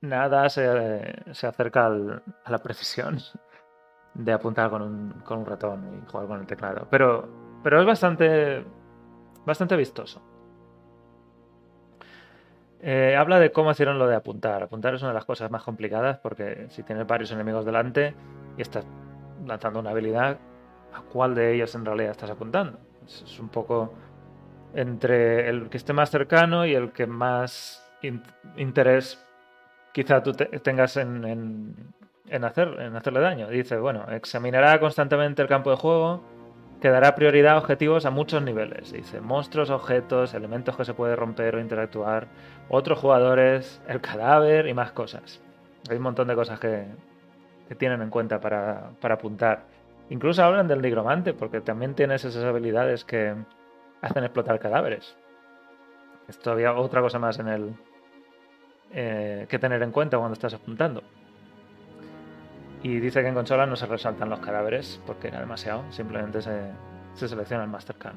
nada 0.00 0.48
se, 0.48 1.14
se 1.32 1.46
acerca 1.46 1.86
a 1.86 2.50
la 2.50 2.58
precisión 2.58 3.18
de 4.14 4.32
apuntar 4.32 4.70
con 4.70 4.82
un, 4.82 5.10
con 5.24 5.38
un 5.38 5.46
ratón 5.46 6.02
y 6.02 6.10
jugar 6.10 6.26
con 6.26 6.40
el 6.40 6.46
teclado. 6.46 6.86
Pero, 6.90 7.28
pero 7.62 7.80
es 7.80 7.86
bastante, 7.86 8.64
bastante 9.44 9.76
vistoso. 9.76 10.22
Eh, 12.80 13.14
habla 13.16 13.38
de 13.38 13.52
cómo 13.52 13.70
hicieron 13.70 13.98
lo 13.98 14.08
de 14.08 14.16
apuntar. 14.16 14.62
Apuntar 14.62 14.94
es 14.94 15.02
una 15.02 15.10
de 15.10 15.14
las 15.14 15.24
cosas 15.24 15.50
más 15.50 15.62
complicadas 15.62 16.18
porque 16.18 16.66
si 16.70 16.82
tienes 16.82 17.06
varios 17.06 17.30
enemigos 17.30 17.64
delante 17.64 18.14
y 18.56 18.62
estás 18.62 18.84
lanzando 19.46 19.78
una 19.78 19.90
habilidad, 19.90 20.38
¿a 20.94 21.00
cuál 21.02 21.34
de 21.34 21.54
ellos 21.54 21.74
en 21.74 21.84
realidad 21.84 22.12
estás 22.12 22.30
apuntando? 22.30 22.78
Es, 23.04 23.38
un 23.38 23.48
poco 23.48 23.92
entre 24.74 25.48
el 25.48 25.68
que 25.68 25.76
esté 25.76 25.92
más 25.92 26.10
cercano 26.10 26.64
y 26.66 26.74
el 26.74 26.92
que 26.92 27.06
más 27.06 27.86
in- 28.02 28.22
interés 28.56 29.22
quizá 29.92 30.22
tú 30.22 30.32
te- 30.32 30.46
tengas 30.60 30.96
en, 30.96 31.24
en- 31.24 31.74
en 32.28 32.44
hacer, 32.44 32.68
en 32.80 32.96
hacerle 32.96 33.20
daño. 33.20 33.48
Dice, 33.48 33.76
bueno, 33.76 34.06
examinará 34.10 34.80
constantemente 34.80 35.42
el 35.42 35.48
campo 35.48 35.70
de 35.70 35.76
juego, 35.76 36.22
que 36.80 36.88
dará 36.88 37.14
prioridad 37.14 37.54
a 37.54 37.58
objetivos 37.58 38.06
a 38.06 38.10
muchos 38.10 38.42
niveles. 38.42 38.92
Dice, 38.92 39.20
monstruos, 39.20 39.70
objetos, 39.70 40.34
elementos 40.34 40.76
que 40.76 40.84
se 40.84 40.94
puede 40.94 41.14
romper 41.14 41.54
o 41.56 41.60
interactuar, 41.60 42.26
otros 42.68 42.98
jugadores, 42.98 43.80
el 43.86 44.00
cadáver 44.00 44.66
y 44.66 44.74
más 44.74 44.92
cosas. 44.92 45.40
Hay 45.90 45.96
un 45.98 46.02
montón 46.02 46.28
de 46.28 46.34
cosas 46.34 46.58
que, 46.58 46.86
que 47.68 47.74
tienen 47.74 48.02
en 48.02 48.10
cuenta 48.10 48.40
para, 48.40 48.90
para 49.00 49.14
apuntar. 49.14 49.64
Incluso 50.12 50.44
hablan 50.44 50.68
del 50.68 50.82
nigromante, 50.82 51.32
porque 51.32 51.62
también 51.62 51.94
tienes 51.94 52.22
esas 52.22 52.44
habilidades 52.44 53.02
que 53.02 53.34
hacen 54.02 54.24
explotar 54.24 54.60
cadáveres. 54.60 55.16
Es 56.28 56.38
todavía 56.38 56.74
otra 56.74 57.00
cosa 57.00 57.18
más 57.18 57.38
en 57.38 57.48
el 57.48 57.74
eh, 58.92 59.46
que 59.48 59.58
tener 59.58 59.82
en 59.82 59.90
cuenta 59.90 60.18
cuando 60.18 60.34
estás 60.34 60.52
apuntando. 60.52 61.02
Y 62.82 63.00
dice 63.00 63.22
que 63.22 63.28
en 63.28 63.34
consola 63.34 63.64
no 63.64 63.74
se 63.74 63.86
resaltan 63.86 64.28
los 64.28 64.40
cadáveres 64.40 65.00
porque 65.06 65.28
era 65.28 65.40
demasiado, 65.40 65.82
simplemente 65.90 66.42
se, 66.42 66.60
se 67.14 67.26
selecciona 67.26 67.64
el 67.64 67.70
Mastercard. 67.70 68.16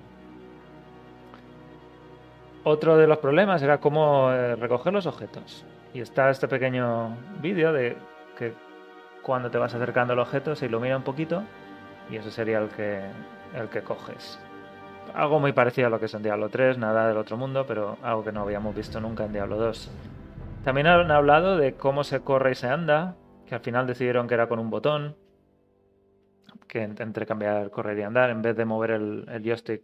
Otro 2.65 2.97
de 2.97 3.07
los 3.07 3.19
problemas 3.19 3.61
era 3.61 3.79
cómo 3.79 4.33
eh, 4.33 4.57
recoger 4.57 4.91
los 4.91 5.05
objetos. 5.05 5.63
Y 5.93 6.01
está 6.01 6.29
este 6.29 6.49
pequeño 6.49 7.15
vídeo 7.41 7.71
de 7.71 7.95
que 8.37 8.53
cuando 9.21 9.49
te 9.49 9.57
vas 9.57 9.73
acercando 9.73 10.11
al 10.11 10.19
objeto 10.19 10.57
se 10.57 10.65
ilumina 10.65 10.97
un 10.97 11.03
poquito 11.03 11.41
y 12.09 12.17
ese 12.17 12.31
sería 12.31 12.59
el 12.59 12.69
que, 12.69 13.01
el 13.53 13.69
que 13.69 13.81
coges. 13.81 14.39
Algo 15.13 15.39
muy 15.39 15.53
parecido 15.53 15.87
a 15.87 15.89
lo 15.89 15.99
que 15.99 16.05
es 16.05 16.13
en 16.13 16.23
Diablo 16.23 16.49
3, 16.49 16.77
nada 16.77 17.07
del 17.07 17.17
otro 17.17 17.37
mundo, 17.37 17.65
pero 17.67 17.97
algo 18.01 18.23
que 18.23 18.31
no 18.31 18.41
habíamos 18.41 18.75
visto 18.75 18.99
nunca 18.99 19.25
en 19.25 19.33
Diablo 19.33 19.57
2. 19.57 19.91
También 20.63 20.87
han 20.87 21.11
hablado 21.11 21.57
de 21.57 21.75
cómo 21.75 22.03
se 22.03 22.21
corre 22.21 22.51
y 22.51 22.55
se 22.55 22.67
anda, 22.67 23.15
que 23.45 23.55
al 23.55 23.61
final 23.61 23.87
decidieron 23.87 24.27
que 24.27 24.33
era 24.33 24.47
con 24.47 24.59
un 24.59 24.69
botón, 24.69 25.15
que 26.67 26.83
entre 26.83 27.25
cambiar 27.25 27.69
correr 27.69 27.97
y 27.99 28.03
andar, 28.03 28.29
en 28.29 28.41
vez 28.41 28.55
de 28.55 28.65
mover 28.65 28.91
el, 28.91 29.25
el 29.29 29.43
joystick 29.43 29.83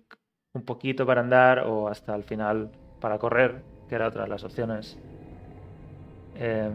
un 0.54 0.64
poquito 0.64 1.06
para 1.06 1.22
andar 1.22 1.60
o 1.60 1.88
hasta 1.88 2.16
el 2.16 2.24
final 2.24 2.72
para 3.00 3.18
correr, 3.18 3.64
que 3.88 3.96
era 3.96 4.08
otra 4.08 4.24
de 4.24 4.30
las 4.30 4.44
opciones. 4.44 4.98
Eh, 6.36 6.72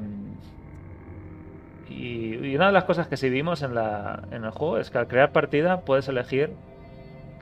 y, 1.89 2.35
y, 2.35 2.57
una 2.57 2.67
de 2.67 2.73
las 2.73 2.85
cosas 2.85 3.09
que 3.09 3.17
sí 3.17 3.31
vimos 3.31 3.63
en, 3.63 3.75
la, 3.75 4.23
en 4.31 4.45
el 4.45 4.51
juego 4.51 4.79
es 4.79 4.91
que 4.91 4.99
al 4.99 5.07
crear 5.07 5.33
partida 5.33 5.83
puedes 5.83 6.09
elegir 6.09 6.55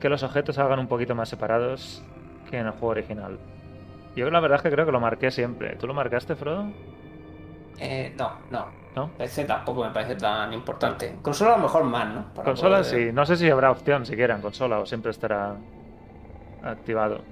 que 0.01 0.09
los 0.09 0.23
objetos 0.23 0.57
salgan 0.57 0.79
un 0.79 0.89
poquito 0.89 1.15
más 1.15 1.29
separados 1.29 2.03
que 2.51 2.59
en 2.59 2.67
el 2.67 2.73
juego 2.73 2.89
original. 2.89 3.39
Yo 4.15 4.31
la 4.31 4.41
verdad 4.41 4.57
es 4.57 4.63
que 4.63 4.71
creo 4.71 4.87
que 4.87 4.93
lo 4.93 5.01
marqué 5.01 5.31
siempre. 5.31 5.77
¿Tú 5.77 5.87
lo 5.87 5.95
marcaste, 5.95 6.37
Frodo? 6.37 6.67
Eh, 7.79 8.15
no, 8.17 8.33
no. 8.51 8.67
¿No? 8.95 9.11
Ese 9.19 9.45
tampoco 9.45 9.83
me 9.83 9.91
parece 9.91 10.15
tan 10.15 10.53
importante. 10.53 11.17
Consola 11.21 11.55
a 11.55 11.57
lo 11.57 11.65
mejor 11.65 11.83
más, 11.85 12.15
¿no? 12.15 12.33
Para 12.33 12.45
consola 12.45 12.79
poder... 12.79 13.07
sí. 13.07 13.13
No 13.13 13.27
sé 13.27 13.37
si 13.37 13.51
habrá 13.51 13.73
opción 13.73 14.07
siquiera 14.07 14.37
en 14.37 14.41
consola 14.41 14.79
o 14.79 14.87
siempre 14.87 15.11
estará 15.11 15.57
activado. 16.63 17.23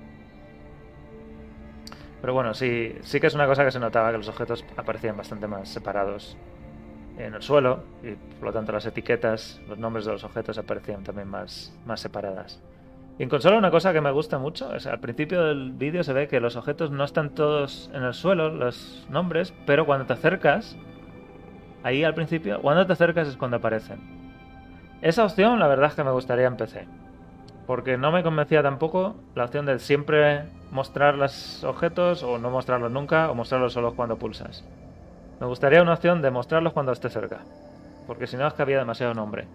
Pero 2.20 2.34
bueno, 2.34 2.54
sí, 2.54 2.96
sí 3.02 3.20
que 3.20 3.28
es 3.28 3.34
una 3.34 3.46
cosa 3.46 3.64
que 3.64 3.70
se 3.70 3.78
notaba 3.78 4.10
que 4.10 4.18
los 4.18 4.28
objetos 4.28 4.64
aparecían 4.76 5.16
bastante 5.16 5.46
más 5.46 5.68
separados 5.68 6.36
en 7.18 7.34
el 7.34 7.42
suelo 7.42 7.84
y 8.02 8.14
por 8.38 8.48
lo 8.48 8.52
tanto 8.52 8.72
las 8.72 8.86
etiquetas, 8.86 9.60
los 9.68 9.78
nombres 9.78 10.04
de 10.04 10.12
los 10.12 10.24
objetos 10.24 10.58
aparecían 10.58 11.04
también 11.04 11.28
más, 11.28 11.72
más 11.86 12.00
separadas. 12.00 12.60
Y 13.18 13.24
en 13.24 13.28
consola 13.28 13.58
una 13.58 13.70
cosa 13.70 13.92
que 13.92 14.00
me 14.00 14.10
gusta 14.10 14.38
mucho 14.38 14.74
es 14.74 14.86
al 14.86 15.00
principio 15.00 15.44
del 15.44 15.72
vídeo 15.72 16.02
se 16.02 16.12
ve 16.12 16.28
que 16.28 16.40
los 16.40 16.56
objetos 16.56 16.90
no 16.90 17.04
están 17.04 17.30
todos 17.30 17.90
en 17.92 18.02
el 18.02 18.14
suelo, 18.14 18.48
los 18.48 19.06
nombres, 19.10 19.52
pero 19.66 19.84
cuando 19.84 20.06
te 20.06 20.14
acercas, 20.14 20.76
ahí 21.82 22.04
al 22.04 22.14
principio, 22.14 22.60
cuando 22.62 22.86
te 22.86 22.94
acercas 22.94 23.28
es 23.28 23.36
cuando 23.36 23.58
aparecen. 23.58 24.00
Esa 25.02 25.24
opción 25.24 25.58
la 25.58 25.68
verdad 25.68 25.90
es 25.90 25.94
que 25.94 26.04
me 26.04 26.12
gustaría 26.12 26.46
en 26.46 26.56
PC. 26.56 26.86
Porque 27.66 27.96
no 27.96 28.10
me 28.10 28.22
convencía 28.22 28.62
tampoco 28.62 29.16
la 29.34 29.44
opción 29.44 29.66
de 29.66 29.78
siempre 29.78 30.44
mostrar 30.70 31.16
los 31.16 31.62
objetos 31.64 32.22
o 32.22 32.38
no 32.38 32.50
mostrarlos 32.50 32.90
nunca 32.90 33.30
o 33.30 33.34
mostrarlos 33.34 33.72
solo 33.72 33.94
cuando 33.94 34.16
pulsas. 34.16 34.64
Me 35.42 35.48
gustaría 35.48 35.82
una 35.82 35.94
opción 35.94 36.22
de 36.22 36.30
mostrarlos 36.30 36.72
cuando 36.72 36.92
esté 36.92 37.10
cerca. 37.10 37.40
Porque 38.06 38.28
si 38.28 38.36
no 38.36 38.46
es 38.46 38.54
que 38.54 38.62
había 38.62 38.78
demasiado 38.78 39.12
nombre. 39.12 39.48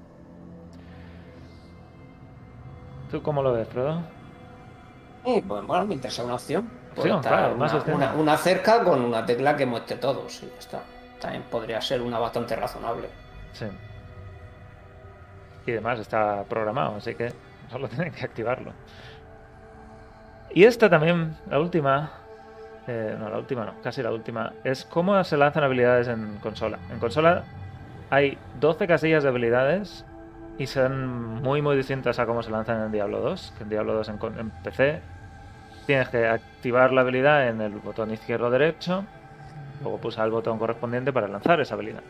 ¿Tú 3.09 3.21
cómo 3.23 3.41
lo 3.41 3.53
ves, 3.53 3.69
Frodo? 3.69 4.01
Eh, 5.23 5.41
pues 5.47 5.65
bueno, 5.65 5.85
me 5.85 5.93
interesa 5.93 6.25
una 6.25 6.33
opción. 6.33 6.69
Opción, 6.91 7.21
claro, 7.21 7.55
una, 7.55 7.57
más 7.57 7.87
una, 7.87 8.13
una, 8.15 8.35
cerca 8.35 8.83
con 8.83 8.99
una 8.99 9.25
tecla 9.25 9.55
que 9.55 9.65
muestre 9.65 9.95
todos. 9.95 10.43
Y 10.43 10.47
ya 10.47 10.59
está. 10.59 10.81
También 11.21 11.43
podría 11.43 11.79
ser 11.79 12.01
una 12.01 12.19
bastante 12.19 12.57
razonable. 12.57 13.07
Sí. 13.53 13.67
Y 15.67 15.71
además 15.71 15.99
está 15.99 16.43
programado, 16.49 16.97
así 16.97 17.15
que 17.15 17.31
solo 17.71 17.87
tienen 17.87 18.11
que 18.11 18.25
activarlo. 18.25 18.73
Y 20.49 20.65
esta 20.65 20.89
también, 20.89 21.37
la 21.49 21.61
última, 21.61 22.11
eh, 22.87 23.15
no, 23.19 23.29
la 23.29 23.37
última 23.37 23.65
no, 23.65 23.73
casi 23.83 24.01
la 24.01 24.11
última, 24.11 24.53
es 24.63 24.85
cómo 24.85 25.21
se 25.23 25.35
lanzan 25.35 25.63
habilidades 25.63 26.07
en 26.07 26.37
consola. 26.37 26.79
En 26.89 26.99
consola 26.99 27.43
hay 28.09 28.37
12 28.59 28.87
casillas 28.87 29.23
de 29.23 29.29
habilidades 29.29 30.05
y 30.57 30.67
son 30.67 31.41
muy 31.41 31.61
muy 31.61 31.75
distintas 31.75 32.17
a 32.19 32.25
cómo 32.25 32.41
se 32.41 32.49
lanzan 32.49 32.85
en 32.85 32.91
Diablo 32.91 33.19
2, 33.19 33.53
que 33.57 33.63
en 33.63 33.69
Diablo 33.69 33.93
2 33.93 34.09
en, 34.09 34.49
PC 34.63 35.01
tienes 35.85 36.07
que 36.09 36.27
activar 36.27 36.93
la 36.93 37.01
habilidad 37.01 37.49
en 37.49 37.59
el 37.59 37.73
botón 37.73 38.11
izquierdo 38.11 38.49
derecho, 38.49 39.03
luego 39.81 39.97
pulsar 39.97 40.25
el 40.25 40.31
botón 40.31 40.57
correspondiente 40.57 41.11
para 41.11 41.27
lanzar 41.27 41.59
esa 41.59 41.75
habilidad. 41.75 42.03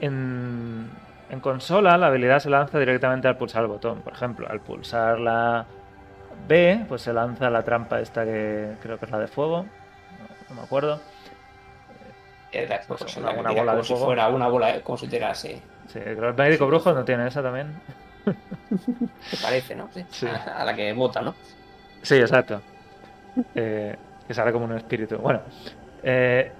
En, 0.00 0.88
en 1.30 1.40
consola 1.40 1.98
la 1.98 2.06
habilidad 2.06 2.38
se 2.38 2.50
lanza 2.50 2.78
directamente 2.78 3.26
al 3.26 3.36
pulsar 3.36 3.62
el 3.62 3.68
botón. 3.68 4.02
Por 4.02 4.12
ejemplo, 4.12 4.46
al 4.48 4.60
pulsar 4.60 5.18
la 5.18 5.66
B, 6.46 6.84
pues 6.88 7.02
se 7.02 7.12
lanza 7.12 7.50
la 7.50 7.62
trampa 7.62 8.00
esta 8.00 8.24
que 8.24 8.76
creo 8.80 8.98
que 8.98 9.04
es 9.04 9.10
la 9.10 9.18
de 9.18 9.28
fuego. 9.28 9.62
No, 9.62 10.48
no 10.48 10.54
me 10.54 10.62
acuerdo. 10.62 11.00
Era 12.50 12.80
pues, 12.86 13.00
pues 13.00 13.16
una, 13.16 13.30
una 13.30 13.50
bola 13.50 13.76
de 13.76 13.82
fuego. 13.82 14.00
Si 14.00 14.04
fuera 14.06 14.28
una 14.28 14.48
bola, 14.48 14.80
como 14.82 14.96
si 14.96 15.08
tirase. 15.08 15.60
Sí, 15.88 16.00
creo 16.00 16.28
el 16.28 16.34
médico 16.34 16.64
sí, 16.64 16.68
brujo 16.68 16.92
no 16.92 17.04
tiene 17.04 17.26
esa 17.26 17.42
también. 17.42 17.74
Se 19.22 19.36
parece, 19.42 19.74
¿no? 19.74 19.88
Sí. 19.92 20.04
sí. 20.10 20.26
A, 20.26 20.64
la 20.64 20.74
que 20.74 20.92
vota, 20.92 21.20
¿no? 21.20 21.34
Sí, 22.02 22.16
exacto. 22.16 22.60
Eh, 23.54 23.96
que 24.26 24.34
sale 24.34 24.52
como 24.52 24.66
un 24.66 24.76
espíritu. 24.76 25.18
Bueno, 25.18 25.40
eh, 26.02 26.52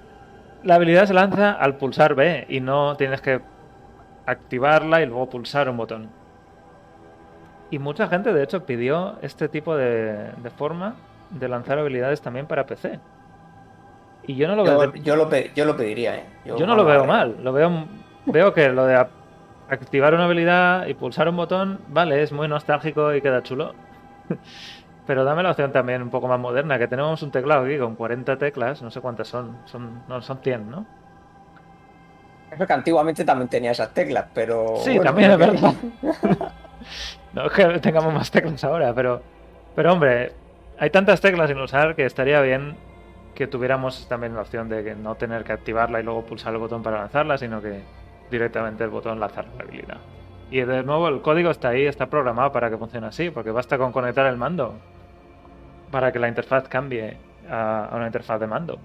la 0.65 0.75
habilidad 0.75 1.07
se 1.07 1.15
lanza 1.15 1.53
al 1.53 1.77
pulsar 1.77 2.15
B 2.15 2.47
y 2.49 2.61
no 2.61 2.97
tienes 2.97 3.21
que 3.21 3.41
activarla 4.27 5.03
y 5.03 5.07
luego 5.07 5.29
pulsar 5.29 5.69
un 5.69 5.77
botón. 5.77 6.11
Y 7.71 7.79
mucha 7.79 8.09
gente, 8.09 8.33
de 8.33 8.43
hecho, 8.43 8.65
pidió 8.65 9.19
este 9.23 9.49
tipo 9.49 9.77
de, 9.77 10.33
de 10.37 10.51
forma 10.51 10.95
de 11.31 11.49
lanzar 11.49 11.79
habilidades 11.79 12.21
también 12.23 12.47
para 12.47 12.67
PC. 12.67 12.99
Y 14.27 14.37
yo 14.37 14.49
no 14.49 14.57
lo 14.57 14.65
yo, 14.65 14.79
veo. 14.79 14.95
Yo 14.95 15.17
lo, 15.17 15.31
yo 15.31 15.65
lo 15.65 15.77
pediría, 15.77 16.17
¿eh? 16.17 16.25
Yo, 16.45 16.57
yo 16.57 16.67
no 16.67 16.77
lo 16.77 16.85
veo 16.85 17.05
mal. 17.05 17.37
Lo 17.43 17.53
veo, 17.53 17.87
veo 18.27 18.53
que 18.55 18.69
lo 18.69 18.87
de 18.87 19.07
activar 19.69 20.15
una 20.15 20.25
habilidad 20.25 20.87
y 20.87 20.95
pulsar 20.95 21.29
un 21.29 21.37
botón, 21.37 21.81
vale, 21.89 22.23
es 22.23 22.33
muy 22.33 22.49
nostálgico 22.49 23.15
y 23.15 23.21
queda 23.21 23.43
chulo. 23.43 23.75
Pero 25.07 25.25
dame 25.25 25.43
la 25.43 25.53
opción 25.53 25.73
también 25.73 26.03
un 26.03 26.11
poco 26.11 26.29
más 26.29 26.39
moderna, 26.39 26.79
que 26.79 26.87
tenemos 26.87 27.23
un 27.23 27.31
teclado 27.31 27.65
aquí 27.65 27.79
con 27.79 27.95
40 27.97 28.37
teclas, 28.37 28.83
no 28.83 28.91
sé 28.91 29.01
cuántas 29.01 29.29
son, 29.29 29.57
son, 29.65 30.03
no, 30.07 30.21
son 30.21 30.39
100, 30.39 30.71
¿no? 30.71 30.87
Es 32.51 32.67
que 32.67 32.73
antiguamente 32.73 33.25
también 33.25 33.49
tenía 33.49 33.71
esas 33.71 33.93
teclas, 33.95 34.27
pero... 34.35 34.77
Sí, 34.77 34.97
bueno, 34.97 35.05
también 35.05 35.31
es 35.31 35.39
verdad. 35.39 35.75
no 37.33 37.47
es 37.47 37.53
que 37.53 37.65
tengamos 37.81 38.13
más 38.13 38.31
teclas 38.31 38.63
ahora, 38.65 38.93
pero... 38.95 39.23
Pero 39.75 39.93
hombre, 39.93 40.33
hay 40.79 40.91
tantas 40.91 41.21
teclas 41.21 41.49
sin 41.49 41.59
usar 41.59 41.95
que 41.95 42.05
estaría 42.05 42.41
bien 42.41 42.77
que 43.35 43.47
tuviéramos 43.47 44.09
también 44.09 44.35
la 44.35 44.41
opción 44.41 44.69
de 44.69 44.83
que 44.83 44.97
no 44.97 45.15
tener 45.15 45.45
que 45.45 45.53
activarla 45.53 46.01
y 46.01 46.03
luego 46.03 46.27
pulsar 46.27 46.53
el 46.53 46.59
botón 46.59 46.83
para 46.83 46.99
lanzarla, 46.99 47.39
sino 47.39 47.63
que 47.63 47.83
directamente 48.31 48.83
el 48.83 48.91
botón 48.91 49.21
lanzar 49.21 49.47
la 49.57 49.63
habilidad. 49.63 49.99
Y 50.51 50.61
de 50.63 50.83
nuevo 50.83 51.07
el 51.09 51.21
código 51.21 51.51
está 51.51 51.69
ahí, 51.69 51.87
está 51.87 52.07
programado 52.07 52.51
para 52.51 52.71
que 52.71 52.77
funcione 52.77 53.07
así, 53.07 53.31
porque 53.31 53.53
basta 53.53 53.79
con 53.79 53.93
conectar 53.93 54.27
el 54.27 54.37
mando 54.37 54.75
para 55.91 56.11
que 56.11 56.19
la 56.19 56.29
interfaz 56.29 56.69
cambie 56.69 57.17
a, 57.49 57.91
una 57.93 58.07
interfaz 58.07 58.41
de 58.41 58.47
mando. 58.47 58.79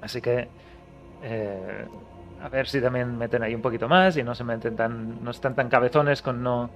Así 0.00 0.20
que 0.20 0.48
eh, 1.22 1.86
a 2.44 2.48
ver 2.50 2.68
si 2.68 2.78
también 2.78 3.16
meten 3.16 3.42
ahí 3.42 3.54
un 3.54 3.62
poquito 3.62 3.88
más 3.88 4.18
y 4.18 4.22
no 4.22 4.34
se 4.34 4.44
meten 4.44 4.76
tan, 4.76 5.24
no 5.24 5.30
están 5.30 5.54
tan 5.54 5.70
cabezones 5.70 6.20
con 6.20 6.42
no, 6.42 6.68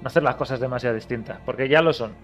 no 0.00 0.06
hacer 0.06 0.22
las 0.22 0.36
cosas 0.36 0.60
demasiado 0.60 0.94
distintas, 0.94 1.40
porque 1.44 1.68
ya 1.68 1.82
lo 1.82 1.92
son, 1.92 2.14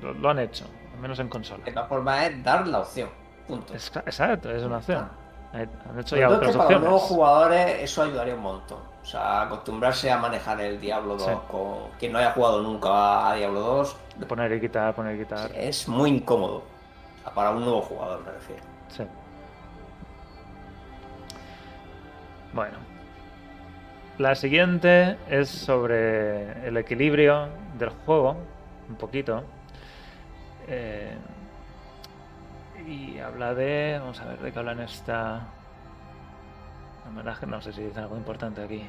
lo, 0.00 0.14
lo 0.14 0.30
han 0.30 0.38
hecho, 0.38 0.64
al 0.94 1.00
menos 1.00 1.18
en 1.18 1.28
consola. 1.28 1.62
Todas 1.66 1.88
formas 1.88 2.24
es 2.24 2.42
dar 2.42 2.66
la 2.66 2.80
opción, 2.80 3.10
punto. 3.46 3.74
Es, 3.74 3.94
exacto, 3.94 4.50
es 4.50 4.62
una 4.62 4.78
opción. 4.78 5.10
Han 5.52 5.98
hecho 5.98 6.16
ya 6.16 6.30
otras 6.30 6.52
que 6.52 6.58
para 6.58 6.70
los 6.70 6.80
nuevos 6.80 7.02
jugadores 7.02 7.82
eso 7.82 8.02
ayudaría 8.02 8.34
un 8.34 8.42
montón. 8.42 8.78
O 9.02 9.04
sea, 9.04 9.42
acostumbrarse 9.42 10.10
a 10.10 10.18
manejar 10.18 10.60
el 10.60 10.80
Diablo 10.80 11.16
2 11.16 11.22
sí. 11.22 11.32
con 11.50 11.90
quien 11.98 12.12
no 12.12 12.18
haya 12.18 12.32
jugado 12.32 12.62
nunca 12.62 13.30
a 13.30 13.34
Diablo 13.34 13.60
2. 13.60 13.96
De 14.16 14.26
poner 14.26 14.52
y 14.52 14.60
quitar, 14.60 14.94
poner 14.94 15.16
y 15.16 15.18
quitar. 15.20 15.50
Es 15.54 15.86
muy 15.86 16.10
incómodo. 16.10 16.56
O 16.56 17.22
sea, 17.22 17.32
para 17.32 17.50
un 17.50 17.60
nuevo 17.60 17.80
jugador, 17.82 18.22
me 18.24 18.32
refiero. 18.32 18.62
Sí. 18.88 19.04
Bueno. 22.52 22.78
La 24.18 24.34
siguiente 24.34 25.16
es 25.30 25.48
sobre 25.48 26.66
el 26.66 26.76
equilibrio 26.76 27.48
del 27.78 27.90
juego, 27.90 28.36
un 28.88 28.96
poquito. 28.96 29.44
Eh, 30.66 31.16
y 32.84 33.18
habla 33.18 33.54
de. 33.54 33.98
Vamos 34.00 34.20
a 34.20 34.24
ver 34.24 34.38
de 34.40 34.50
qué 34.50 34.58
habla 34.58 34.72
en 34.72 34.80
esta. 34.80 35.46
No 37.46 37.60
sé 37.60 37.72
si 37.72 37.82
dice 37.82 38.00
algo 38.00 38.16
importante 38.16 38.62
aquí. 38.62 38.88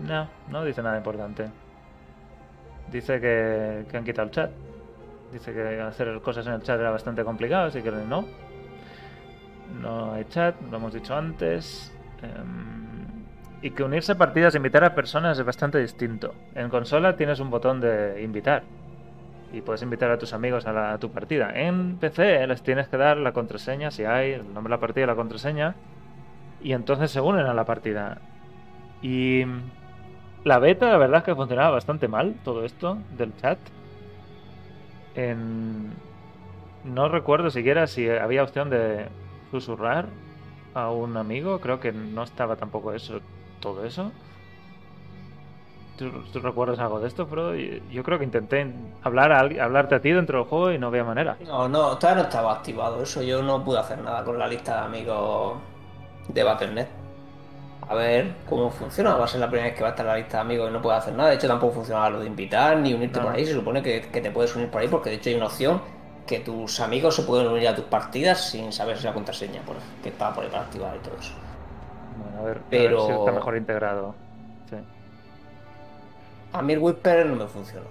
No, 0.00 0.28
no 0.48 0.64
dice 0.64 0.82
nada 0.82 0.98
importante. 0.98 1.50
Dice 2.92 3.20
que, 3.20 3.86
que 3.90 3.96
han 3.96 4.04
quitado 4.04 4.28
el 4.28 4.32
chat. 4.32 4.50
Dice 5.32 5.52
que 5.52 5.80
hacer 5.80 6.20
cosas 6.20 6.46
en 6.46 6.52
el 6.52 6.62
chat 6.62 6.78
era 6.78 6.90
bastante 6.90 7.24
complicado, 7.24 7.66
así 7.66 7.82
que 7.82 7.90
no. 7.90 8.24
No 9.80 10.12
hay 10.12 10.24
chat, 10.24 10.54
lo 10.70 10.76
hemos 10.76 10.92
dicho 10.92 11.14
antes. 11.14 11.92
Em, 12.22 12.90
y 13.62 13.70
que 13.70 13.82
unirse 13.82 14.12
a 14.12 14.18
partidas 14.18 14.54
e 14.54 14.58
invitar 14.58 14.84
a 14.84 14.94
personas 14.94 15.38
es 15.38 15.44
bastante 15.44 15.78
distinto. 15.78 16.34
En 16.54 16.68
consola 16.70 17.16
tienes 17.16 17.40
un 17.40 17.50
botón 17.50 17.80
de 17.80 18.22
invitar. 18.22 18.62
Y 19.52 19.60
puedes 19.62 19.82
invitar 19.82 20.10
a 20.10 20.18
tus 20.18 20.32
amigos 20.32 20.66
a, 20.66 20.92
a 20.92 20.98
tu 20.98 21.10
partida. 21.10 21.52
En 21.54 21.96
PC 21.96 22.46
les 22.46 22.62
tienes 22.62 22.88
que 22.88 22.96
dar 22.96 23.16
la 23.16 23.32
contraseña, 23.32 23.90
si 23.90 24.04
hay, 24.04 24.32
el 24.32 24.44
nombre 24.54 24.70
de 24.70 24.76
la 24.76 24.80
partida 24.80 25.04
y 25.04 25.06
la 25.06 25.16
contraseña. 25.16 25.74
Y 26.62 26.72
entonces 26.72 27.10
se 27.10 27.20
unen 27.20 27.46
a 27.46 27.54
la 27.54 27.64
partida. 27.64 28.18
Y 29.02 29.44
la 30.44 30.58
beta, 30.58 30.90
la 30.90 30.96
verdad 30.96 31.18
es 31.18 31.24
que 31.24 31.34
funcionaba 31.34 31.70
bastante 31.70 32.08
mal 32.08 32.34
todo 32.44 32.64
esto 32.64 32.98
del 33.16 33.34
chat. 33.36 33.58
En... 35.14 35.90
No 36.84 37.08
recuerdo 37.10 37.50
siquiera 37.50 37.86
si 37.86 38.08
había 38.08 38.42
opción 38.42 38.70
de 38.70 39.06
susurrar 39.50 40.06
a 40.74 40.90
un 40.90 41.16
amigo. 41.16 41.60
Creo 41.60 41.80
que 41.80 41.92
no 41.92 42.22
estaba 42.22 42.56
tampoco 42.56 42.92
eso, 42.92 43.20
todo 43.60 43.84
eso. 43.84 44.12
¿Tú, 45.96 46.10
tú 46.32 46.40
recuerdas 46.40 46.78
algo 46.78 46.98
de 46.98 47.08
esto, 47.08 47.26
Frodo? 47.26 47.54
Yo 47.54 48.02
creo 48.02 48.18
que 48.18 48.24
intenté 48.24 48.72
hablar 49.02 49.32
a, 49.32 49.40
hablarte 49.40 49.94
a 49.96 50.00
ti 50.00 50.10
dentro 50.10 50.38
del 50.38 50.48
juego 50.48 50.72
y 50.72 50.78
no 50.78 50.86
había 50.86 51.04
manera. 51.04 51.36
No, 51.46 51.68
no, 51.68 51.98
todavía 51.98 52.22
no 52.22 52.28
estaba 52.28 52.52
activado 52.54 53.02
eso. 53.02 53.22
Yo 53.22 53.42
no 53.42 53.62
pude 53.62 53.78
hacer 53.80 53.98
nada 53.98 54.24
con 54.24 54.38
la 54.38 54.48
lista 54.48 54.80
de 54.80 54.86
amigos 54.86 55.58
de 56.28 56.42
Battle.net. 56.42 56.86
A 57.86 57.94
ver 57.94 58.32
cómo 58.48 58.70
funciona. 58.70 59.14
Va 59.16 59.24
a 59.24 59.28
ser 59.28 59.40
la 59.40 59.48
primera 59.48 59.66
vez 59.68 59.76
que 59.76 59.82
va 59.82 59.88
a 59.88 59.90
estar 59.90 60.06
la 60.06 60.16
lista 60.16 60.38
de 60.38 60.40
amigos 60.42 60.70
y 60.70 60.72
no 60.72 60.80
puede 60.80 60.96
hacer 60.96 61.12
nada. 61.14 61.28
De 61.30 61.34
hecho, 61.34 61.48
tampoco 61.48 61.74
funcionaba 61.74 62.08
lo 62.08 62.20
de 62.20 62.26
invitar 62.28 62.78
ni 62.78 62.94
unirte 62.94 63.18
No. 63.18 63.26
por 63.26 63.34
ahí. 63.34 63.44
Se 63.44 63.52
supone 63.52 63.82
que, 63.82 64.00
que 64.02 64.20
te 64.22 64.30
puedes 64.30 64.54
unir 64.56 64.70
por 64.70 64.80
ahí 64.80 64.88
porque 64.88 65.10
de 65.10 65.16
hecho 65.16 65.28
hay 65.28 65.34
una 65.36 65.46
opción 65.46 65.82
que 66.26 66.40
tus 66.40 66.80
amigos 66.80 67.16
se 67.16 67.22
pueden 67.22 67.48
unir 67.48 67.68
a 67.68 67.74
tus 67.74 67.84
partidas 67.86 68.40
sin 68.50 68.72
saber 68.72 68.96
si 68.98 69.04
la 69.04 69.12
contraseña, 69.14 69.62
por 69.62 69.76
ejemplo, 69.76 70.02
que 70.02 70.08
está 70.10 70.32
por 70.32 70.44
ahí 70.44 70.50
para 70.50 70.62
activar 70.64 70.96
y 70.96 70.98
todo 71.00 71.14
eso. 71.18 71.32
Bueno, 72.22 72.38
a 72.38 72.42
ver, 72.42 72.56
a 72.56 72.60
ver 72.60 72.62
Pero- 72.70 73.06
si 73.06 73.12
está 73.12 73.32
mejor 73.32 73.56
integrado. 73.56 74.14
Sí. 74.68 74.76
A 76.52 76.62
mí 76.62 76.72
el 76.72 76.78
Whisper 76.80 77.26
no 77.26 77.36
me 77.36 77.46
funcionó. 77.46 77.86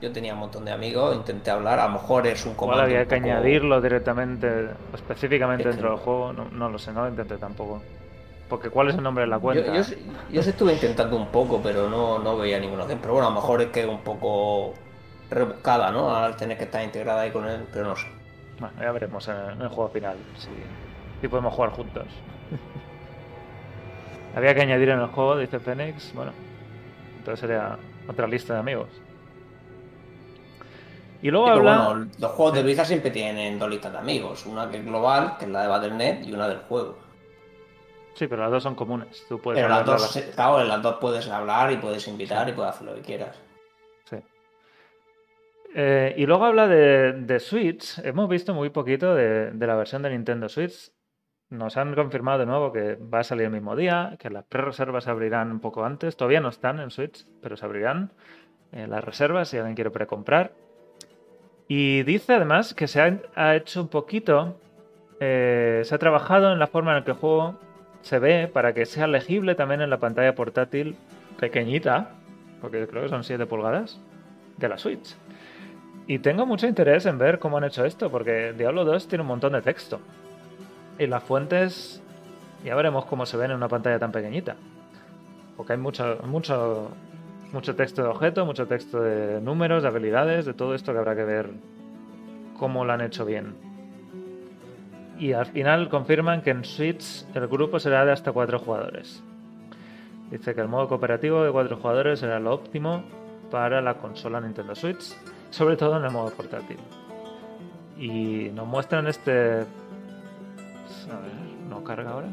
Yo 0.00 0.12
tenía 0.12 0.32
un 0.34 0.40
montón 0.40 0.64
de 0.64 0.70
amigos, 0.70 1.16
intenté 1.16 1.50
hablar, 1.50 1.80
a 1.80 1.86
lo 1.86 1.94
mejor 1.94 2.26
es 2.28 2.44
un 2.46 2.52
Igual 2.52 2.56
comando. 2.56 2.82
había 2.84 3.00
que 3.06 3.16
poco- 3.16 3.24
añadirlo 3.30 3.80
directamente, 3.80 4.68
específicamente 4.94 5.64
Es 5.68 5.74
dentro 5.74 5.90
del 5.90 5.98
juego. 5.98 6.32
No, 6.32 6.44
no 6.52 6.68
lo 6.68 6.78
sé, 6.78 6.92
no 6.92 7.02
lo 7.02 7.08
intenté 7.08 7.36
tampoco. 7.36 7.82
Porque 8.48 8.70
¿cuál 8.70 8.88
es 8.88 8.94
el 8.94 9.02
nombre 9.02 9.24
de 9.24 9.28
la 9.30 9.38
cuenta? 9.40 9.74
yo, 9.74 9.82
yo 10.30 10.42
se 10.42 10.50
estuve 10.50 10.72
intentando 10.72 11.16
un 11.16 11.26
poco, 11.26 11.60
pero 11.62 11.88
no, 11.90 12.18
no 12.20 12.36
veía 12.38 12.58
ninguna 12.60 12.82
opción. 12.84 13.00
Pero 13.02 13.14
bueno, 13.14 13.26
a 13.26 13.30
lo 13.30 13.36
mejor 13.36 13.60
es 13.60 13.68
que 13.68 13.84
un 13.84 13.98
poco 14.00 14.72
rebuscada, 15.30 15.90
¿no? 15.90 16.14
Al 16.14 16.36
tener 16.36 16.56
que 16.58 16.64
estar 16.64 16.82
integrada 16.82 17.22
ahí 17.22 17.30
con 17.30 17.46
él, 17.46 17.66
pero 17.72 17.86
no 17.88 17.96
sé. 17.96 18.06
Bueno, 18.58 18.74
ya 18.80 18.92
veremos 18.92 19.26
en 19.28 19.36
el, 19.36 19.52
en 19.52 19.62
el 19.62 19.68
juego 19.68 19.90
final 19.90 20.16
si, 20.36 20.50
si 21.20 21.28
podemos 21.28 21.54
jugar 21.54 21.70
juntos. 21.70 22.06
Había 24.34 24.54
que 24.54 24.62
añadir 24.62 24.90
en 24.90 25.00
el 25.00 25.06
juego, 25.08 25.36
dice 25.38 25.58
Phoenix. 25.58 26.12
Bueno, 26.12 26.32
entonces 27.18 27.40
sería 27.40 27.78
otra 28.08 28.26
lista 28.26 28.54
de 28.54 28.60
amigos. 28.60 28.88
Y 31.22 31.30
luego 31.30 31.46
Y 31.48 31.52
que, 31.52 31.58
habla. 31.58 31.76
bueno, 31.76 32.10
los 32.18 32.30
juegos 32.32 32.54
de 32.54 32.62
Blizzard 32.62 32.86
siempre 32.86 33.10
tienen 33.10 33.58
dos 33.58 33.68
listas 33.68 33.92
de 33.92 33.98
amigos. 33.98 34.46
Una 34.46 34.70
que 34.70 34.78
es 34.78 34.84
global, 34.84 35.36
que 35.38 35.46
es 35.46 35.50
la 35.50 35.62
de 35.62 35.68
Battle.net, 35.68 36.22
y 36.24 36.32
una 36.32 36.48
del 36.48 36.58
juego. 36.58 36.96
Sí, 38.14 38.26
pero 38.26 38.42
las 38.42 38.50
dos 38.50 38.62
son 38.62 38.74
comunes. 38.74 39.24
Tú 39.28 39.38
puedes 39.40 39.60
Pero 39.62 39.68
las 39.68 39.84
dos, 39.86 40.16
las- 40.16 40.34
claro, 40.34 40.60
en 40.60 40.68
las 40.68 40.82
dos 40.82 40.96
puedes 41.00 41.28
hablar 41.28 41.70
y 41.72 41.76
puedes 41.76 42.06
invitar 42.08 42.48
y 42.48 42.52
puedes 42.52 42.74
hacer 42.74 42.86
lo 42.86 42.94
que 42.94 43.02
quieras. 43.02 43.36
Eh, 45.74 46.14
y 46.16 46.26
luego 46.26 46.44
habla 46.44 46.66
de, 46.66 47.40
Switch. 47.40 47.98
Hemos 47.98 48.28
visto 48.28 48.54
muy 48.54 48.70
poquito 48.70 49.14
de, 49.14 49.52
la 49.54 49.76
versión 49.76 50.02
de 50.02 50.10
Nintendo 50.10 50.48
Switch. 50.48 50.92
Nos 51.50 51.76
han 51.76 51.94
confirmado 51.94 52.40
de 52.40 52.46
nuevo 52.46 52.72
que 52.72 52.96
va 52.96 53.20
a 53.20 53.24
salir 53.24 53.46
el 53.46 53.52
mismo 53.52 53.74
día, 53.74 54.16
que 54.18 54.28
las 54.28 54.44
pre-reservas 54.44 55.04
se 55.04 55.10
abrirán 55.10 55.50
un 55.50 55.60
poco 55.60 55.84
antes. 55.84 56.16
Todavía 56.16 56.40
no 56.40 56.48
están 56.48 56.78
en 56.80 56.90
Switch, 56.90 57.24
pero 57.40 57.56
se 57.56 57.64
abrirán 57.64 58.12
eh, 58.72 58.86
las 58.86 59.02
reservas 59.02 59.48
si 59.48 59.56
alguien 59.56 59.74
quiere 59.74 59.90
precomprar. 59.90 60.52
Y 61.68 62.02
dice 62.02 62.34
además 62.34 62.74
que 62.74 62.86
se 62.86 63.00
ha, 63.00 63.18
ha 63.34 63.56
hecho 63.56 63.82
un 63.82 63.88
poquito, 63.88 64.58
eh, 65.20 65.82
se 65.84 65.94
ha 65.94 65.98
trabajado 65.98 66.52
en 66.52 66.58
la 66.58 66.66
forma 66.66 66.92
en 66.92 66.98
la 66.98 67.04
que 67.04 67.12
el 67.12 67.16
juego 67.16 67.58
se 68.02 68.18
ve 68.18 68.48
para 68.48 68.72
que 68.74 68.86
sea 68.86 69.06
legible 69.06 69.54
también 69.54 69.80
en 69.80 69.90
la 69.90 69.98
pantalla 69.98 70.34
portátil 70.34 70.96
pequeñita, 71.38 72.14
porque 72.60 72.86
creo 72.86 73.02
que 73.02 73.08
son 73.08 73.24
7 73.24 73.46
pulgadas, 73.46 74.00
de 74.56 74.68
la 74.68 74.78
Switch. 74.78 75.16
Y 76.08 76.20
tengo 76.20 76.46
mucho 76.46 76.66
interés 76.66 77.04
en 77.04 77.18
ver 77.18 77.38
cómo 77.38 77.58
han 77.58 77.64
hecho 77.64 77.84
esto, 77.84 78.10
porque 78.10 78.54
Diablo 78.54 78.86
2 78.86 79.08
tiene 79.08 79.20
un 79.20 79.28
montón 79.28 79.52
de 79.52 79.60
texto. 79.60 80.00
Y 80.98 81.06
las 81.06 81.22
fuentes, 81.22 82.02
ya 82.64 82.74
veremos 82.74 83.04
cómo 83.04 83.26
se 83.26 83.36
ven 83.36 83.50
en 83.50 83.58
una 83.58 83.68
pantalla 83.68 83.98
tan 83.98 84.10
pequeñita. 84.10 84.56
Porque 85.54 85.74
hay 85.74 85.78
mucho, 85.78 86.18
mucho, 86.24 86.90
mucho 87.52 87.76
texto 87.76 88.02
de 88.02 88.08
objeto, 88.08 88.46
mucho 88.46 88.66
texto 88.66 89.02
de 89.02 89.42
números, 89.42 89.82
de 89.82 89.88
habilidades, 89.90 90.46
de 90.46 90.54
todo 90.54 90.74
esto 90.74 90.94
que 90.94 90.98
habrá 90.98 91.14
que 91.14 91.24
ver 91.24 91.50
cómo 92.58 92.86
lo 92.86 92.92
han 92.94 93.02
hecho 93.02 93.26
bien. 93.26 93.54
Y 95.18 95.34
al 95.34 95.44
final 95.44 95.90
confirman 95.90 96.40
que 96.40 96.50
en 96.50 96.64
Switch 96.64 97.26
el 97.34 97.48
grupo 97.48 97.78
será 97.78 98.06
de 98.06 98.12
hasta 98.12 98.32
4 98.32 98.58
jugadores. 98.60 99.22
Dice 100.30 100.54
que 100.54 100.60
el 100.62 100.68
modo 100.68 100.88
cooperativo 100.88 101.44
de 101.44 101.52
4 101.52 101.76
jugadores 101.76 102.20
será 102.20 102.40
lo 102.40 102.54
óptimo 102.54 103.04
para 103.50 103.82
la 103.82 103.98
consola 103.98 104.40
Nintendo 104.40 104.74
Switch, 104.74 105.14
sobre 105.50 105.76
todo 105.76 105.96
en 105.98 106.04
el 106.04 106.10
modo 106.10 106.30
portátil. 106.30 106.78
Y 107.98 108.50
nos 108.54 108.66
muestran 108.66 109.06
este... 109.06 109.60
A 109.60 111.20
ver, 111.20 111.32
¿no 111.68 111.82
carga 111.82 112.10
ahora? 112.10 112.28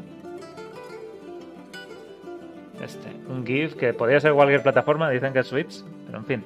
Este, 2.80 3.08
un 3.28 3.44
GIF 3.46 3.74
que 3.74 3.94
podría 3.94 4.20
ser 4.20 4.32
cualquier 4.34 4.62
plataforma, 4.62 5.10
dicen 5.10 5.32
que 5.32 5.40
es 5.40 5.46
Switch, 5.46 5.82
pero 6.04 6.18
en 6.18 6.24
fin, 6.24 6.44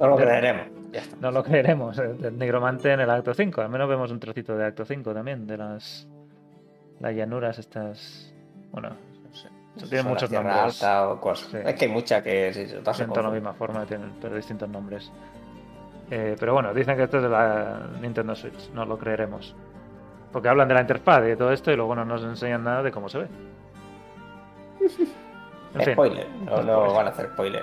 No 0.00 0.08
lo 0.08 0.16
creeremos. 0.16 0.66
Ya 0.92 1.00
está. 1.00 1.16
no 1.20 1.30
lo 1.30 1.44
creeremos. 1.44 1.98
El 1.98 2.36
nigromante 2.36 2.92
en 2.92 3.00
el 3.00 3.10
acto 3.10 3.32
5, 3.32 3.60
al 3.60 3.68
menos 3.68 3.88
vemos 3.88 4.10
un 4.10 4.18
trocito 4.18 4.56
de 4.56 4.64
acto 4.66 4.84
5 4.84 5.14
también, 5.14 5.46
de 5.46 5.56
las, 5.56 6.08
las 6.98 7.14
llanuras 7.14 7.58
estas... 7.58 8.34
Bueno, 8.72 8.90
tiene 9.88 10.08
muchos 10.08 10.30
nombres. 10.30 10.56
Alta 10.56 11.08
o 11.08 11.20
cosas. 11.20 11.48
Sí. 11.50 11.58
Es 11.64 11.74
que 11.74 11.84
hay 11.86 11.90
muchas 11.90 12.22
que 12.22 12.52
sí, 12.52 12.66
se 12.66 12.94
Siento 12.94 13.22
la 13.22 13.30
misma 13.30 13.52
forma, 13.54 13.84
tienen 13.86 14.12
pero 14.20 14.36
distintos 14.36 14.68
nombres. 14.68 15.10
Eh, 16.10 16.36
pero 16.38 16.54
bueno, 16.54 16.74
dicen 16.74 16.96
que 16.96 17.04
esto 17.04 17.18
es 17.18 17.22
de 17.22 17.28
la 17.28 17.86
Nintendo 18.00 18.34
Switch, 18.34 18.70
no 18.72 18.84
lo 18.84 18.98
creeremos. 18.98 19.54
Porque 20.32 20.48
hablan 20.48 20.68
de 20.68 20.74
la 20.74 20.80
interfaz 20.80 21.22
y 21.24 21.28
de 21.28 21.36
todo 21.36 21.52
esto 21.52 21.70
y 21.72 21.76
luego 21.76 21.94
no 21.94 22.04
nos 22.04 22.22
enseñan 22.24 22.64
nada 22.64 22.82
de 22.82 22.90
cómo 22.90 23.08
se 23.08 23.18
ve. 23.18 23.28
En 25.72 25.82
fin, 25.82 25.92
Spoiler. 25.92 26.28
No, 26.46 26.92
van 26.92 27.06
a 27.06 27.10
hacer 27.10 27.26
spoiler. 27.26 27.62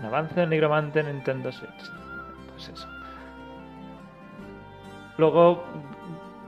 un 0.00 0.06
avance 0.06 0.34
del 0.34 0.50
nigromante 0.50 0.98
en 0.98 1.06
Nintendo 1.12 1.52
Switch. 1.52 1.92
Pues 2.50 2.68
eso. 2.70 2.88
Luego 5.16 5.62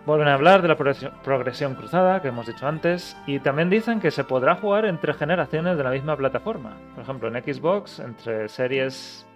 vuelven 0.06 0.28
a 0.28 0.34
hablar 0.34 0.62
de 0.62 0.68
la 0.68 0.76
progresión, 0.76 1.74
cruzada 1.74 2.22
que 2.22 2.28
hemos 2.28 2.46
dicho 2.46 2.66
antes 2.66 3.16
y 3.26 3.40
también 3.40 3.68
dicen 3.68 4.00
que 4.00 4.12
se 4.12 4.24
podrá 4.24 4.54
jugar 4.54 4.86
entre 4.86 5.12
generaciones 5.12 5.76
de 5.76 5.84
la 5.84 5.90
misma 5.90 6.16
plataforma. 6.16 6.78
Por 6.94 7.02
ejemplo, 7.02 7.28
en 7.28 7.42
Xbox, 7.42 7.98
entre 7.98 8.48
series 8.48 9.26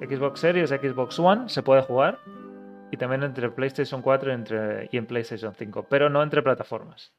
Xbox 0.00 0.40
Series, 0.40 0.70
Xbox 0.70 1.18
One, 1.18 1.48
se 1.48 1.62
puede 1.62 1.82
jugar 1.82 2.18
y 2.90 2.96
también 2.96 3.24
entre 3.24 3.50
PlayStation 3.50 4.00
4 4.00 4.30
y, 4.30 4.34
entre, 4.34 4.88
y 4.92 4.96
en 4.96 5.06
PlayStation 5.06 5.54
5, 5.54 5.86
pero 5.88 6.08
no 6.08 6.22
entre 6.22 6.42
plataformas. 6.42 7.12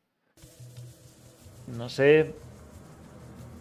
No 1.68 1.90
sé 1.90 2.34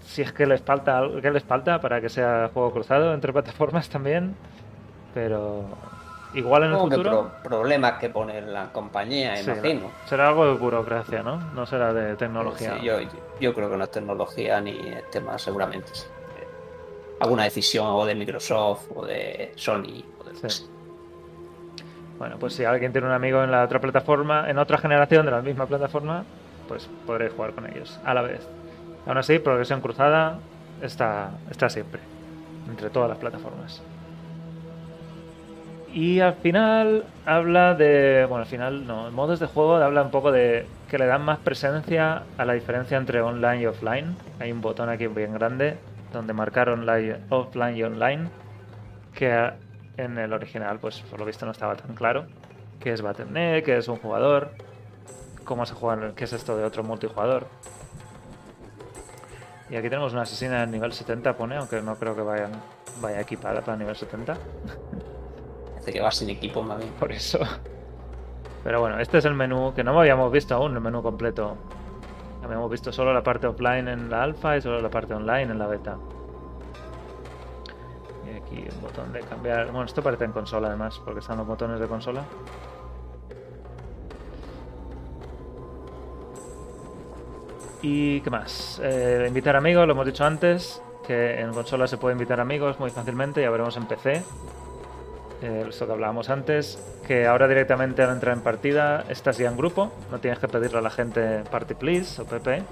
si 0.04 0.22
es 0.22 0.32
que 0.32 0.46
les 0.46 0.62
falta 0.62 0.98
algo, 0.98 1.20
qué 1.20 1.30
les 1.32 1.42
falta 1.42 1.80
para 1.80 2.00
que 2.00 2.08
sea 2.08 2.50
juego 2.54 2.70
cruzado 2.72 3.12
entre 3.12 3.32
plataformas 3.32 3.88
también, 3.88 4.36
pero 5.14 5.64
igual 6.36 6.64
en 6.64 6.70
el 6.72 6.76
que 6.76 6.82
futuro 6.96 7.10
pro- 7.10 7.42
problemas 7.42 7.94
que 7.94 8.08
pone 8.10 8.40
la 8.42 8.72
compañía, 8.72 9.36
sí, 9.36 9.50
imagino. 9.50 9.90
será 10.06 10.28
algo 10.28 10.46
de 10.46 10.54
burocracia, 10.54 11.22
¿no? 11.22 11.38
No 11.54 11.66
será 11.66 11.92
de 11.92 12.14
tecnología. 12.16 12.76
Sí, 12.78 12.84
yo, 12.86 12.98
yo 13.40 13.54
creo 13.54 13.68
que 13.70 13.76
no 13.76 13.84
es 13.84 13.90
tecnología 13.90 14.60
ni 14.60 14.70
es 14.78 15.10
tema, 15.10 15.38
seguramente. 15.38 15.88
sí. 15.92 16.06
Alguna 17.18 17.44
decisión 17.44 17.86
o 17.88 18.04
de 18.04 18.14
Microsoft 18.14 18.88
o 18.94 19.06
de 19.06 19.52
Sony. 19.56 20.04
O 20.20 20.24
de... 20.24 20.32
Bueno, 22.18 22.36
pues 22.38 22.54
si 22.54 22.64
alguien 22.64 22.92
tiene 22.92 23.06
un 23.06 23.12
amigo 23.12 23.42
en 23.42 23.50
la 23.50 23.64
otra 23.64 23.80
plataforma, 23.80 24.48
en 24.50 24.58
otra 24.58 24.78
generación 24.78 25.24
de 25.26 25.32
la 25.32 25.40
misma 25.42 25.66
plataforma, 25.66 26.24
pues 26.68 26.88
podréis 27.06 27.32
jugar 27.32 27.52
con 27.52 27.66
ellos 27.70 27.98
a 28.04 28.14
la 28.14 28.22
vez. 28.22 28.46
Aún 29.06 29.18
así, 29.18 29.38
progresión 29.38 29.80
cruzada 29.80 30.38
está, 30.82 31.30
está 31.50 31.68
siempre, 31.70 32.00
entre 32.68 32.90
todas 32.90 33.08
las 33.08 33.18
plataformas. 33.18 33.82
Y 35.96 36.20
al 36.20 36.34
final 36.34 37.06
habla 37.24 37.74
de. 37.74 38.26
Bueno, 38.28 38.42
al 38.42 38.46
final 38.46 38.86
no. 38.86 39.10
Modos 39.12 39.40
de 39.40 39.46
juego 39.46 39.76
habla 39.76 40.02
un 40.02 40.10
poco 40.10 40.30
de 40.30 40.66
que 40.90 40.98
le 40.98 41.06
dan 41.06 41.22
más 41.22 41.38
presencia 41.38 42.24
a 42.36 42.44
la 42.44 42.52
diferencia 42.52 42.98
entre 42.98 43.22
online 43.22 43.62
y 43.62 43.66
offline. 43.66 44.14
Hay 44.38 44.52
un 44.52 44.60
botón 44.60 44.90
aquí 44.90 45.06
bien 45.06 45.32
grande 45.32 45.78
donde 46.12 46.34
marcar 46.34 46.68
online, 46.68 47.16
offline 47.30 47.78
y 47.78 47.82
online. 47.82 48.28
Que 49.14 49.52
en 49.96 50.18
el 50.18 50.34
original, 50.34 50.78
pues 50.80 51.00
por 51.00 51.18
lo 51.18 51.24
visto 51.24 51.46
no 51.46 51.52
estaba 51.52 51.76
tan 51.76 51.94
claro. 51.94 52.26
¿Qué 52.78 52.92
es 52.92 53.00
Battle.net? 53.00 53.64
¿Qué 53.64 53.78
es 53.78 53.88
un 53.88 53.96
jugador? 53.96 54.50
¿Cómo 55.46 55.64
se 55.64 55.72
juega? 55.72 56.14
¿Qué 56.14 56.24
es 56.24 56.32
esto 56.34 56.58
de 56.58 56.64
otro 56.64 56.84
multijugador? 56.84 57.46
Y 59.70 59.76
aquí 59.76 59.88
tenemos 59.88 60.12
una 60.12 60.22
asesina 60.22 60.60
de 60.60 60.66
nivel 60.66 60.92
70, 60.92 61.38
pone, 61.38 61.56
aunque 61.56 61.80
no 61.80 61.96
creo 61.96 62.14
que 62.14 62.20
vayan, 62.20 62.52
vaya 63.00 63.18
equipada 63.18 63.62
para 63.62 63.78
nivel 63.78 63.96
70. 63.96 64.36
Parece 65.86 65.98
que 66.00 66.04
va 66.04 66.10
sin 66.10 66.30
equipo, 66.30 66.64
mami. 66.64 66.84
Por 66.98 67.12
eso. 67.12 67.38
Pero 68.64 68.80
bueno, 68.80 68.98
este 68.98 69.18
es 69.18 69.24
el 69.24 69.34
menú 69.34 69.72
que 69.72 69.84
no 69.84 69.96
habíamos 69.96 70.32
visto 70.32 70.56
aún, 70.56 70.74
el 70.74 70.80
menú 70.80 71.00
completo. 71.00 71.56
Habíamos 72.42 72.68
visto 72.68 72.90
solo 72.90 73.14
la 73.14 73.22
parte 73.22 73.46
offline 73.46 73.86
en 73.86 74.10
la 74.10 74.24
alfa 74.24 74.56
y 74.56 74.60
solo 74.60 74.80
la 74.80 74.90
parte 74.90 75.14
online 75.14 75.42
en 75.42 75.58
la 75.60 75.68
beta. 75.68 75.96
Y 78.26 78.36
aquí 78.36 78.66
el 78.68 78.80
botón 78.80 79.12
de 79.12 79.20
cambiar. 79.20 79.66
Bueno, 79.66 79.84
esto 79.84 80.02
parece 80.02 80.24
en 80.24 80.32
consola 80.32 80.66
además, 80.66 81.00
porque 81.04 81.20
están 81.20 81.36
los 81.36 81.46
botones 81.46 81.78
de 81.78 81.86
consola. 81.86 82.24
¿Y 87.80 88.20
qué 88.22 88.30
más? 88.30 88.80
Eh, 88.82 89.26
invitar 89.28 89.54
amigos, 89.54 89.86
lo 89.86 89.92
hemos 89.92 90.06
dicho 90.06 90.24
antes, 90.24 90.82
que 91.06 91.40
en 91.40 91.52
consola 91.52 91.86
se 91.86 91.96
puede 91.96 92.14
invitar 92.14 92.40
amigos 92.40 92.80
muy 92.80 92.90
fácilmente, 92.90 93.40
ya 93.40 93.50
veremos 93.50 93.76
en 93.76 93.86
PC. 93.86 94.24
Eh, 95.42 95.66
esto 95.68 95.86
que 95.86 95.92
hablábamos 95.92 96.30
antes, 96.30 96.78
que 97.06 97.26
ahora 97.26 97.46
directamente 97.46 98.02
al 98.02 98.10
entrar 98.10 98.34
en 98.34 98.42
partida 98.42 99.04
estás 99.08 99.36
ya 99.36 99.48
en 99.48 99.56
grupo, 99.56 99.92
no 100.10 100.18
tienes 100.18 100.38
que 100.38 100.48
pedirle 100.48 100.78
a 100.78 100.80
la 100.80 100.90
gente 100.90 101.42
Party 101.50 101.74
Please 101.74 102.22
o 102.22 102.24
PP, 102.24 102.62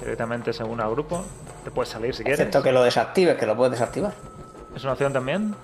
directamente 0.00 0.52
según 0.52 0.80
a 0.80 0.88
grupo, 0.88 1.24
te 1.62 1.70
puedes 1.70 1.90
salir 1.90 2.14
si 2.14 2.24
quieres. 2.24 2.40
Excepto 2.40 2.62
que 2.62 2.72
lo 2.72 2.82
desactives, 2.82 3.36
que 3.36 3.46
lo 3.46 3.56
puedes 3.56 3.72
desactivar. 3.72 4.12
¿Es 4.74 4.82
una 4.82 4.94
opción 4.94 5.12
también? 5.12 5.54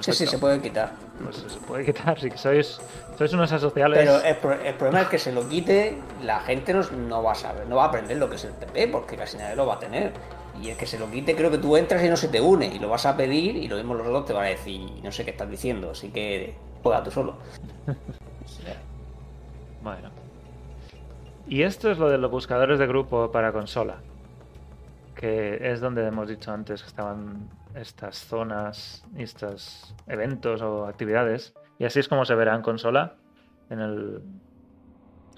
Sí, 0.00 0.12
sí, 0.12 0.26
se 0.26 0.38
puede 0.38 0.60
quitar. 0.60 0.92
Pues 1.24 1.36
se 1.36 1.58
puede 1.60 1.84
quitar, 1.84 2.18
si 2.20 2.30
sois, 2.36 2.78
sois 3.18 3.32
unos 3.32 3.50
asociales. 3.50 3.98
Pero 3.98 4.20
el, 4.22 4.36
pro- 4.36 4.52
el 4.62 4.74
problema 4.74 5.02
es 5.02 5.08
que 5.08 5.18
se 5.18 5.32
lo 5.32 5.48
quite, 5.48 5.98
la 6.22 6.40
gente 6.40 6.72
no, 6.74 6.82
no 7.08 7.22
va 7.22 7.32
a 7.32 7.34
saber, 7.34 7.66
no 7.66 7.76
va 7.76 7.84
a 7.84 7.88
aprender 7.88 8.16
lo 8.18 8.28
que 8.30 8.36
es 8.36 8.44
el 8.44 8.52
PP, 8.52 8.88
porque 8.88 9.16
casi 9.16 9.36
nadie 9.38 9.56
lo 9.56 9.66
va 9.66 9.74
a 9.74 9.78
tener. 9.78 10.12
Y 10.60 10.70
el 10.70 10.76
que 10.76 10.86
se 10.86 10.98
lo 10.98 11.10
quite, 11.10 11.34
creo 11.34 11.50
que 11.50 11.58
tú 11.58 11.76
entras 11.76 12.04
y 12.04 12.08
no 12.08 12.16
se 12.16 12.28
te 12.28 12.40
une, 12.40 12.66
y 12.66 12.78
lo 12.78 12.88
vas 12.88 13.06
a 13.06 13.16
pedir, 13.16 13.56
y 13.56 13.68
lo 13.68 13.76
mismo 13.76 13.94
los 13.94 14.06
dos 14.06 14.26
te 14.26 14.32
van 14.32 14.44
a 14.44 14.48
decir, 14.48 14.80
no 15.02 15.10
sé 15.10 15.24
qué 15.24 15.30
estás 15.30 15.48
diciendo, 15.48 15.90
así 15.90 16.08
que 16.10 16.54
juega 16.82 17.02
tú 17.02 17.10
solo. 17.10 17.36
Bueno. 19.82 20.10
Y 21.46 21.62
esto 21.62 21.90
es 21.90 21.98
lo 21.98 22.10
de 22.10 22.18
los 22.18 22.30
buscadores 22.30 22.78
de 22.78 22.86
grupo 22.86 23.32
para 23.32 23.52
consola. 23.52 23.96
Que 25.14 25.72
es 25.72 25.80
donde 25.80 26.06
hemos 26.06 26.28
dicho 26.28 26.52
antes 26.52 26.82
que 26.82 26.88
estaban 26.88 27.48
estas 27.74 28.18
zonas, 28.18 29.04
estos 29.16 29.94
eventos 30.06 30.62
o 30.62 30.86
actividades. 30.86 31.54
Y 31.78 31.86
así 31.86 31.98
es 31.98 32.08
como 32.08 32.24
se 32.24 32.34
verá 32.34 32.54
en 32.54 32.62
consola 32.62 33.14
en, 33.70 33.80
el, 33.80 34.22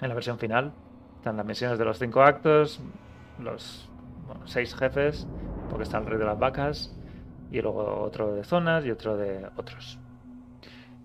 en 0.01 0.09
la 0.09 0.13
versión 0.13 0.37
final. 0.37 0.73
Están 1.15 1.37
las 1.37 1.45
misiones 1.45 1.79
de 1.79 1.85
los 1.85 1.99
cinco 1.99 2.21
actos, 2.21 2.81
los 3.39 3.89
seis 4.45 4.75
jefes, 4.75 5.27
porque 5.69 5.83
está 5.83 5.97
el 5.99 6.05
rey 6.05 6.17
de 6.19 6.25
las 6.25 6.37
vacas, 6.39 6.95
y 7.51 7.61
luego 7.61 8.01
otro 8.01 8.33
de 8.33 8.43
zonas 8.43 8.85
y 8.85 8.91
otro 8.91 9.15
de 9.17 9.45
otros. 9.55 9.99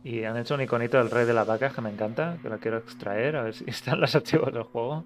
Y 0.05 0.25
han 0.25 0.37
hecho 0.37 0.55
un 0.55 0.63
iconito 0.63 0.97
del 0.99 1.11
rey 1.11 1.27
de 1.27 1.35
las 1.35 1.47
vacas 1.47 1.75
que 1.75 1.81
me 1.81 1.91
encanta, 1.91 2.39
que 2.41 2.49
lo 2.49 2.59
quiero 2.59 2.79
extraer, 2.79 3.37
a 3.37 3.43
ver 3.43 3.55
si 3.55 3.65
están 3.69 4.01
los 4.01 4.15
archivos 4.15 4.53
del 4.53 4.63
juego. 4.63 5.05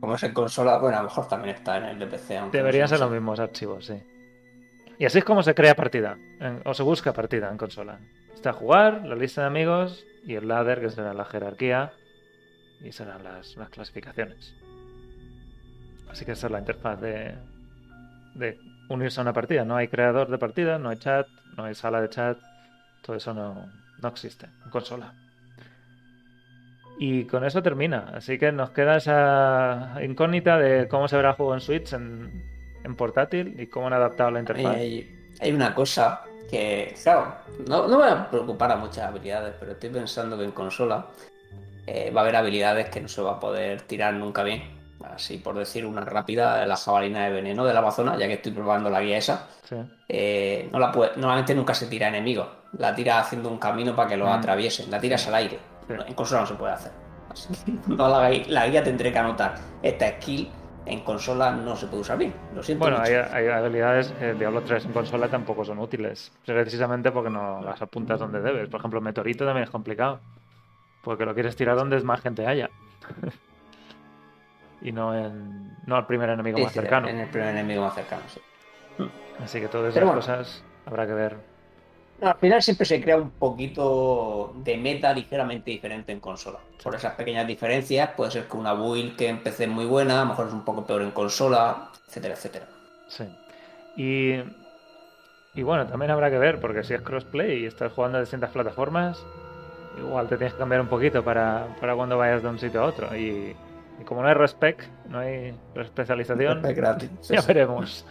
Como 0.00 0.14
es 0.14 0.22
en 0.22 0.32
consola, 0.32 0.78
bueno, 0.78 0.96
a 0.98 1.02
lo 1.02 1.08
mejor 1.08 1.28
también 1.28 1.54
está 1.56 1.76
en 1.76 1.84
el 1.84 1.98
de 1.98 2.06
PC. 2.06 2.40
no 2.40 2.50
Deberían 2.50 2.88
ser 2.88 3.00
los 3.00 3.10
mismos 3.10 3.38
archivos, 3.40 3.84
sí. 3.86 4.02
Y 4.98 5.04
así 5.04 5.18
es 5.18 5.24
como 5.24 5.42
se 5.42 5.54
crea 5.54 5.74
partida, 5.74 6.16
en- 6.40 6.62
o 6.64 6.72
se 6.74 6.82
busca 6.82 7.12
partida 7.12 7.50
en 7.50 7.58
consola. 7.58 7.98
Está 8.34 8.52
jugar, 8.52 9.04
la 9.06 9.14
lista 9.14 9.42
de 9.42 9.46
amigos 9.48 10.06
y 10.24 10.34
el 10.34 10.48
ladder, 10.48 10.80
que 10.80 10.90
será 10.90 11.12
la 11.12 11.24
jerarquía, 11.26 11.92
y 12.82 12.92
serán 12.92 13.22
las, 13.24 13.56
las 13.56 13.68
clasificaciones. 13.68 14.54
Así 16.10 16.24
que 16.24 16.32
esa 16.32 16.46
es 16.48 16.52
la 16.52 16.58
interfaz 16.58 17.00
de, 17.00 17.34
de 18.34 18.58
unirse 18.88 19.20
a 19.20 19.22
una 19.22 19.32
partida. 19.32 19.64
No 19.64 19.76
hay 19.76 19.88
creador 19.88 20.30
de 20.30 20.38
partida, 20.38 20.78
no 20.78 20.90
hay 20.90 20.98
chat, 20.98 21.26
no 21.56 21.64
hay 21.64 21.74
sala 21.74 22.00
de 22.00 22.08
chat, 22.08 22.38
todo 23.02 23.16
eso 23.16 23.34
no, 23.34 23.72
no 23.98 24.08
existe 24.08 24.46
en 24.64 24.70
consola. 24.70 25.14
Y 26.98 27.26
con 27.26 27.44
eso 27.44 27.62
termina. 27.62 28.10
Así 28.14 28.38
que 28.38 28.52
nos 28.52 28.70
queda 28.72 28.96
esa 28.96 29.94
incógnita 30.02 30.58
de 30.58 30.86
cómo 30.88 31.08
se 31.08 31.16
verá 31.16 31.30
el 31.30 31.36
juego 31.36 31.54
en 31.54 31.60
Switch, 31.60 31.92
en, 31.94 32.30
en 32.84 32.96
portátil 32.96 33.58
y 33.58 33.68
cómo 33.68 33.86
han 33.86 33.94
adaptado 33.94 34.30
la 34.30 34.40
interfaz. 34.40 34.76
hay- 34.76 35.16
hay 35.40 35.52
una 35.52 35.74
cosa 35.74 36.20
que, 36.50 36.94
claro, 37.02 37.46
no, 37.66 37.86
no 37.88 37.98
me 37.98 38.04
va 38.04 38.12
a 38.22 38.30
preocupar 38.30 38.72
a 38.72 38.76
muchas 38.76 39.06
habilidades, 39.06 39.54
pero 39.58 39.72
estoy 39.72 39.90
pensando 39.90 40.36
que 40.36 40.44
en 40.44 40.52
consola 40.52 41.10
eh, 41.86 42.10
va 42.12 42.22
a 42.22 42.24
haber 42.24 42.36
habilidades 42.36 42.90
que 42.90 43.00
no 43.00 43.08
se 43.08 43.22
va 43.22 43.32
a 43.32 43.40
poder 43.40 43.82
tirar 43.82 44.14
nunca 44.14 44.42
bien. 44.44 44.79
Así 45.04 45.38
por 45.38 45.56
decir 45.56 45.86
una 45.86 46.02
rápida, 46.02 46.64
la 46.66 46.76
jabalina 46.76 47.24
de 47.24 47.32
veneno 47.32 47.64
del 47.64 47.76
Amazonas, 47.76 48.18
ya 48.18 48.26
que 48.26 48.34
estoy 48.34 48.52
probando 48.52 48.90
la 48.90 49.00
guía 49.00 49.16
esa, 49.18 49.48
Sí. 49.64 49.76
eh, 50.08 50.68
no 50.72 50.78
la 50.78 50.92
puede- 50.92 51.12
normalmente 51.16 51.54
nunca 51.54 51.72
se 51.74 51.86
tira 51.86 52.06
a 52.06 52.08
enemigos, 52.10 52.48
la 52.78 52.94
tira 52.94 53.18
haciendo 53.18 53.48
un 53.48 53.58
camino 53.58 53.94
para 53.96 54.08
que 54.10 54.16
lo 54.16 54.26
Mm. 54.26 54.32
atraviesen, 54.32 54.90
la 54.90 55.00
tiras 55.00 55.26
al 55.28 55.34
aire. 55.36 55.58
Sí. 55.88 55.94
En 56.06 56.14
consola 56.14 56.42
no 56.42 56.46
se 56.46 56.54
puede 56.54 56.72
hacer. 56.74 56.92
Así 57.30 57.48
que 57.64 57.72
no 57.96 58.08
la, 58.08 58.30
la 58.48 58.68
guía 58.68 58.82
tendré 58.84 59.12
que 59.12 59.18
anotar. 59.18 59.54
Esta 59.82 60.08
skill 60.20 60.50
en 60.86 61.00
consola 61.00 61.50
no 61.52 61.76
se 61.76 61.86
puede 61.86 62.02
usar 62.02 62.18
bien. 62.18 62.34
Lo 62.54 62.62
siento. 62.62 62.84
Bueno, 62.84 62.98
hay, 63.00 63.14
hay 63.14 63.46
habilidades 63.48 64.08
que 64.18 64.34
Diablo 64.34 64.62
3 64.62 64.84
en 64.84 64.92
consola 64.92 65.28
tampoco 65.28 65.64
son 65.64 65.78
útiles, 65.78 66.32
precisamente 66.44 67.10
porque 67.12 67.30
no 67.30 67.62
las 67.62 67.80
apuntas 67.80 68.18
donde 68.20 68.40
debes. 68.40 68.68
Por 68.68 68.80
ejemplo, 68.80 69.00
Meteorito 69.00 69.44
también 69.44 69.64
es 69.64 69.70
complicado, 69.70 70.20
porque 71.02 71.24
lo 71.24 71.32
quieres 71.34 71.56
tirar 71.56 71.76
donde 71.76 72.00
más 72.02 72.20
gente 72.20 72.46
haya. 72.46 72.68
y 74.80 74.92
no 74.92 75.14
en 75.16 75.76
no 75.86 75.96
al 75.96 76.06
primer 76.06 76.30
enemigo 76.30 76.58
Sí, 76.58 76.62
más 76.62 76.72
sí, 76.72 76.74
cercano. 76.74 77.08
En 77.08 77.20
el 77.20 77.28
primer 77.30 77.50
enemigo 77.50 77.82
más 77.82 77.94
cercano, 77.94 78.28
sí. 78.28 78.40
Así 79.38 79.60
que 79.60 79.68
todas 79.68 79.90
esas 79.90 80.04
bueno. 80.04 80.12
cosas 80.12 80.64
habrá 80.84 81.06
que 81.06 81.14
ver. 81.14 81.36
No, 82.18 82.28
al 82.28 82.38
final 82.38 82.62
siempre 82.62 82.84
se 82.86 83.00
crea 83.00 83.16
un 83.16 83.38
poquito 83.38 84.52
de 84.54 84.76
meta 84.76 85.12
ligeramente 85.14 85.70
diferente 85.70 86.12
en 86.12 86.20
consola. 86.20 86.66
Por 86.82 86.94
esas 86.94 87.14
pequeñas 87.14 87.46
diferencias, 87.46 88.10
puede 88.14 88.30
ser 88.30 88.46
que 88.48 88.56
una 88.58 88.74
build 88.74 89.16
que 89.16 89.28
empecé 89.28 89.66
muy 89.66 89.86
buena, 89.86 90.20
a 90.20 90.24
lo 90.24 90.30
mejor 90.30 90.48
es 90.48 90.52
un 90.52 90.64
poco 90.64 90.86
peor 90.86 91.02
en 91.02 91.12
consola, 91.12 91.90
etcétera, 92.06 92.34
etcétera. 92.34 92.68
Sí. 93.06 93.24
Y, 93.96 94.34
y 95.54 95.62
bueno, 95.62 95.86
también 95.86 96.10
habrá 96.12 96.30
que 96.30 96.38
ver, 96.38 96.60
porque 96.60 96.84
si 96.84 96.94
es 96.94 97.02
crossplay 97.02 97.62
y 97.62 97.66
estás 97.66 97.92
jugando 97.92 98.18
a 98.18 98.20
distintas 98.20 98.50
plataformas, 98.50 99.26
igual 99.94 100.28
te 100.28 100.36
tienes 100.38 100.54
que 100.54 100.58
cambiar 100.60 100.80
un 100.80 100.88
poquito 100.88 101.24
para, 101.24 101.76
para 101.80 101.96
cuando 101.96 102.18
vayas 102.18 102.42
de 102.42 102.48
un 102.48 102.58
sitio 102.58 102.82
a 102.82 102.86
otro. 102.86 103.16
Y, 103.16 103.60
y 104.00 104.04
como 104.04 104.22
no 104.22 104.28
hay 104.28 104.34
respec, 104.34 104.88
no 105.08 105.18
hay 105.18 105.54
especialización, 105.76 106.64
Es 106.64 106.74
gratis. 106.76 107.10
sí, 107.20 107.34
ya 107.34 107.42
sí. 107.42 107.46
veremos. 107.48 108.06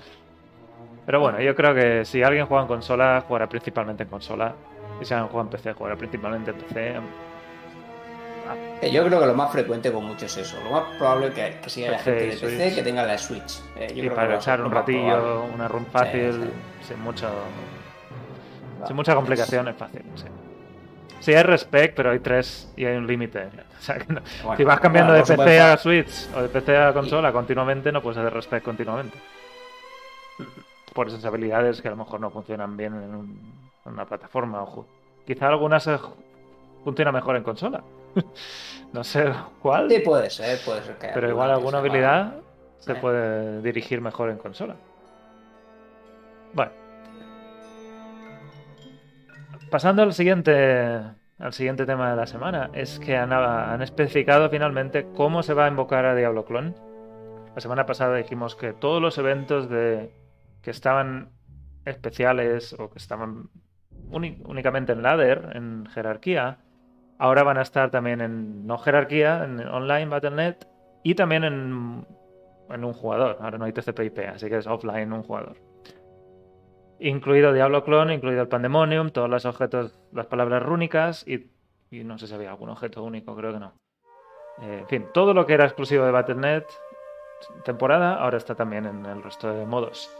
Pero 1.05 1.19
bueno, 1.21 1.41
yo 1.41 1.55
creo 1.55 1.73
que 1.73 2.05
si 2.05 2.21
alguien 2.23 2.45
juega 2.45 2.61
en 2.63 2.67
consola, 2.67 3.23
jugará 3.27 3.49
principalmente 3.49 4.03
en 4.03 4.09
consola. 4.09 4.53
Y 5.01 5.05
si 5.05 5.13
alguien 5.13 5.29
juega 5.31 5.43
en 5.45 5.49
PC, 5.49 5.73
jugará 5.73 5.95
principalmente 5.95 6.51
en 6.51 6.57
PC. 6.57 6.93
Eh, 8.81 8.91
Yo 8.91 9.05
creo 9.05 9.19
que 9.19 9.25
lo 9.27 9.33
más 9.35 9.51
frecuente 9.51 9.91
con 9.91 10.05
mucho 10.05 10.25
es 10.25 10.37
eso. 10.37 10.57
Lo 10.63 10.71
más 10.71 10.83
probable 10.97 11.27
es 11.27 11.33
que, 11.33 11.59
que 11.61 11.69
siga 11.69 11.91
la 11.91 11.97
PC 11.97 12.11
gente 12.11 12.23
de 12.25 12.29
PC 12.31 12.59
Switch. 12.59 12.75
que 12.75 12.81
tenga 12.83 13.03
la 13.03 13.17
Switch. 13.17 13.61
Eh, 13.77 13.87
yo 13.89 13.95
Y 13.95 14.01
creo 14.07 14.15
para 14.15 14.35
echar 14.35 14.61
un 14.61 14.69
probable. 14.71 14.97
ratillo, 15.03 15.43
una 15.53 15.67
run 15.67 15.85
fácil, 15.87 16.31
Sí, 16.81 16.93
sin 16.93 16.99
mucho 17.01 17.27
Va. 18.81 18.87
sin 18.87 18.95
mucha 18.95 19.15
complicación, 19.15 19.67
es 19.67 19.75
fácil. 19.75 20.01
Sí. 20.15 20.25
Sí, 21.19 21.33
hay 21.33 21.43
respect, 21.43 21.95
pero 21.95 22.11
hay 22.11 22.19
tres 22.19 22.71
y 22.77 22.85
hay 22.85 22.95
un 22.95 23.05
límite. 23.07 23.49
O 23.77 23.81
sea, 23.81 23.97
que 23.97 24.13
no- 24.13 24.21
Bueno, 24.43 24.57
si 24.57 24.63
vas 24.63 24.79
cambiando 24.79 25.11
bueno, 25.11 25.13
de 25.13 25.19
no 25.21 25.25
se 25.25 25.33
PC 25.33 25.43
puede 25.43 25.59
a 25.59 25.77
Switch 25.77 26.29
o 26.35 26.41
de 26.41 26.49
PC 26.49 26.77
a 26.77 26.93
consola 26.93 27.31
continuamente, 27.31 27.91
no 27.91 28.01
puedes 28.01 28.17
hacer 28.17 28.33
respect 28.33 28.63
continuamente. 28.65 29.17
Por 30.93 31.07
esas 31.07 31.23
habilidades 31.25 31.81
que 31.81 31.87
a 31.87 31.91
lo 31.91 31.97
mejor 31.97 32.19
no 32.19 32.29
funcionan 32.29 32.75
bien 32.77 32.93
en, 32.93 33.15
un- 33.15 33.53
en 33.85 33.91
una 33.93 34.05
plataforma. 34.05 34.63
O 34.63 34.85
quizá 35.25 35.47
algunas 35.47 35.85
eh, 35.87 35.97
ju- 35.97 36.13
funcionan 36.83 37.13
mejor 37.13 37.35
en 37.35 37.43
consola. 37.43 37.83
no 38.93 39.03
sé 39.03 39.31
cuál, 39.61 39.89
Sí, 39.89 39.99
puede 39.99 40.29
ser, 40.29 40.59
puede 40.65 40.83
ser 40.83 40.97
que 40.97 41.05
haya 41.07 41.13
pero 41.13 41.29
igual 41.29 41.51
alguna 41.51 41.77
habilidad 41.79 42.35
se 42.79 42.95
puede 42.95 43.61
dirigir 43.61 44.01
mejor 44.01 44.29
en 44.29 44.37
consola. 44.37 44.75
Bueno. 46.53 46.71
Pasando 49.69 50.01
al 50.01 50.13
siguiente, 50.13 50.99
al 51.37 51.53
siguiente 51.53 51.85
tema 51.85 52.09
de 52.09 52.15
la 52.15 52.25
semana, 52.25 52.71
es 52.73 52.99
que 52.99 53.15
han, 53.15 53.81
especificado 53.83 54.49
finalmente 54.49 55.05
cómo 55.15 55.43
se 55.43 55.53
va 55.53 55.65
a 55.65 55.67
invocar 55.67 56.05
a 56.05 56.15
Diablo 56.15 56.45
Clone. 56.45 56.73
La 57.53 57.61
semana 57.61 57.85
pasada 57.85 58.15
dijimos 58.15 58.55
que 58.55 58.73
todos 58.73 58.99
los 58.99 59.19
eventos 59.19 59.69
de, 59.69 60.11
que 60.63 60.71
estaban 60.71 61.29
especiales 61.85 62.73
o 62.79 62.89
que 62.89 62.97
estaban 62.97 63.49
únicamente 64.09 64.93
en 64.93 65.03
ladder, 65.03 65.51
en 65.53 65.85
jerarquía. 65.85 66.57
Ahora 67.19 67.43
van 67.43 67.59
a 67.59 67.61
estar 67.61 67.91
también 67.91 68.21
en 68.21 68.65
no 68.65 68.79
jerarquía, 68.79 69.43
en 69.43 69.59
online 69.59 70.07
Battle.net 70.07 70.55
y 71.03 71.13
también 71.13 71.43
en, 71.43 72.07
en 72.69 72.83
un 72.83 72.93
jugador. 72.93 73.37
Ahora 73.39 73.59
no 73.59 73.65
hay 73.65 73.73
TCP/IP, 73.73 74.29
así 74.33 74.49
que 74.49 74.57
es 74.57 74.65
offline 74.65 75.13
un 75.13 75.21
jugador. 75.21 75.68
Incluido 76.99 77.53
Diablo 77.53 77.83
Clone, 77.83 78.13
incluido 78.13 78.41
el 78.41 78.47
Pandemonium, 78.47 79.09
todos 79.11 79.29
los 79.29 79.45
objetos, 79.45 79.97
las 80.11 80.25
palabras 80.25 80.61
rúnicas 80.63 81.25
y, 81.27 81.49
y 81.91 82.03
no 82.03 82.17
sé 82.17 82.27
si 82.27 82.33
había 82.33 82.51
algún 82.51 82.69
objeto 82.69 83.03
único, 83.03 83.35
creo 83.35 83.53
que 83.53 83.59
no. 83.59 83.73
Eh, 84.61 84.79
en 84.81 84.87
fin, 84.87 85.05
todo 85.13 85.33
lo 85.33 85.45
que 85.45 85.53
era 85.53 85.65
exclusivo 85.65 86.05
de 86.05 86.11
Battle.net 86.11 86.65
temporada 87.63 88.15
ahora 88.15 88.37
está 88.37 88.53
también 88.55 88.85
en 88.85 89.05
el 89.05 89.23
resto 89.23 89.53
de 89.53 89.65
modos. 89.65 90.13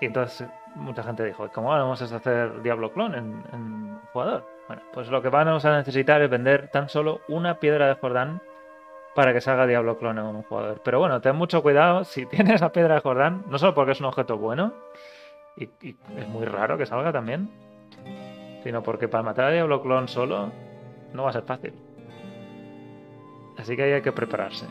Y 0.00 0.06
entonces 0.06 0.48
mucha 0.74 1.02
gente 1.02 1.24
dijo, 1.24 1.48
¿cómo 1.54 1.70
vamos 1.70 2.02
a 2.02 2.16
hacer 2.16 2.62
Diablo 2.62 2.92
Clone 2.92 3.16
en, 3.16 3.44
en 3.52 4.00
jugador? 4.12 4.44
Bueno, 4.66 4.82
pues 4.92 5.08
lo 5.08 5.22
que 5.22 5.28
vamos 5.28 5.64
a 5.64 5.76
necesitar 5.76 6.20
es 6.20 6.28
vender 6.28 6.68
tan 6.68 6.88
solo 6.88 7.20
una 7.28 7.58
piedra 7.58 7.88
de 7.88 7.94
Jordán 7.94 8.42
para 9.14 9.32
que 9.32 9.40
salga 9.40 9.66
Diablo 9.66 9.96
Clone 9.96 10.20
en 10.20 10.26
un 10.26 10.42
jugador. 10.42 10.80
Pero 10.84 10.98
bueno, 10.98 11.20
ten 11.20 11.36
mucho 11.36 11.62
cuidado 11.62 12.04
si 12.04 12.26
tienes 12.30 12.60
la 12.60 12.72
piedra 12.72 12.96
de 12.96 13.00
Jordán, 13.00 13.44
no 13.48 13.58
solo 13.58 13.74
porque 13.74 13.92
es 13.92 14.00
un 14.00 14.06
objeto 14.06 14.36
bueno, 14.36 14.74
y, 15.56 15.64
y 15.86 15.96
es 16.16 16.28
muy 16.28 16.44
raro 16.46 16.76
que 16.78 16.86
salga 16.86 17.12
también, 17.12 17.48
sino 18.62 18.82
porque 18.82 19.08
para 19.08 19.22
matar 19.22 19.46
a 19.46 19.50
Diablo 19.52 19.82
Clone 19.82 20.08
solo 20.08 20.50
no 21.12 21.24
va 21.24 21.30
a 21.30 21.32
ser 21.32 21.42
fácil. 21.44 21.72
Así 23.58 23.76
que 23.76 23.82
ahí 23.84 23.92
hay 23.92 24.02
que 24.02 24.12
prepararse. 24.12 24.66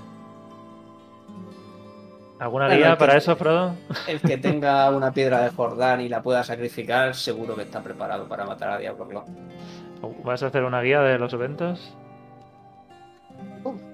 ¿Alguna 2.39 2.65
Bueno, 2.65 2.79
guía 2.81 2.91
que- 2.91 2.97
para 2.99 3.17
eso, 3.17 3.35
Frodo? 3.35 3.75
El 4.07 4.19
que 4.19 4.37
tenga 4.37 4.89
una 4.91 5.11
piedra 5.11 5.41
de 5.41 5.49
Jordán 5.51 6.01
y 6.01 6.09
la 6.09 6.21
pueda 6.21 6.43
sacrificar, 6.43 7.15
seguro 7.15 7.55
que 7.55 7.61
está 7.63 7.81
preparado 7.81 8.27
para 8.27 8.45
matar 8.45 8.71
a 8.71 8.77
Diablo 8.79 9.07
Clone. 9.07 9.27
¿Vas 10.25 10.43
a 10.43 10.47
hacer 10.47 10.63
una 10.65 10.81
guía 10.81 10.99
de 11.01 11.17
los 11.17 11.31
eventos? 11.33 11.95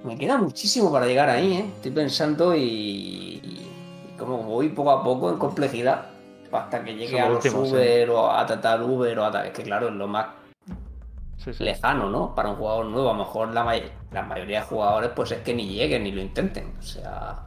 Me 0.03 0.17
queda 0.17 0.37
muchísimo 0.39 0.91
para 0.91 1.05
llegar 1.05 1.29
ahí, 1.29 1.53
¿eh? 1.57 1.65
Estoy 1.75 1.91
pensando 1.91 2.55
y, 2.55 2.59
y 3.43 4.15
como 4.17 4.41
voy 4.41 4.69
poco 4.69 4.89
a 4.91 5.03
poco 5.03 5.29
en 5.29 5.37
complejidad, 5.37 6.05
hasta 6.51 6.83
que 6.83 6.95
llegue 6.95 7.19
a 7.19 7.27
lo 7.27 7.35
los 7.35 7.45
último, 7.45 7.65
sí. 7.65 7.71
Uber 7.71 8.09
o 8.11 8.31
a 8.31 8.45
tratar 8.45 8.81
Uber 8.81 9.19
o 9.19 9.25
a 9.25 9.31
tal. 9.31 9.45
Es 9.47 9.51
que 9.53 9.63
claro, 9.63 9.87
es 9.89 9.93
lo 9.95 10.07
más 10.07 10.25
Sí, 11.37 11.53
sí. 11.53 11.63
lejano, 11.63 12.09
¿no? 12.09 12.35
Para 12.35 12.49
un 12.49 12.55
jugador 12.55 12.85
nuevo. 12.87 13.09
A 13.09 13.13
lo 13.13 13.19
mejor 13.19 13.53
la, 13.53 13.63
may- 13.63 13.91
la 14.11 14.23
mayoría 14.23 14.59
de 14.61 14.65
jugadores 14.65 15.11
pues 15.15 15.31
es 15.31 15.39
que 15.39 15.53
ni 15.53 15.67
lleguen 15.69 16.03
ni 16.03 16.11
lo 16.11 16.21
intenten. 16.21 16.73
O 16.77 16.81
sea, 16.81 17.39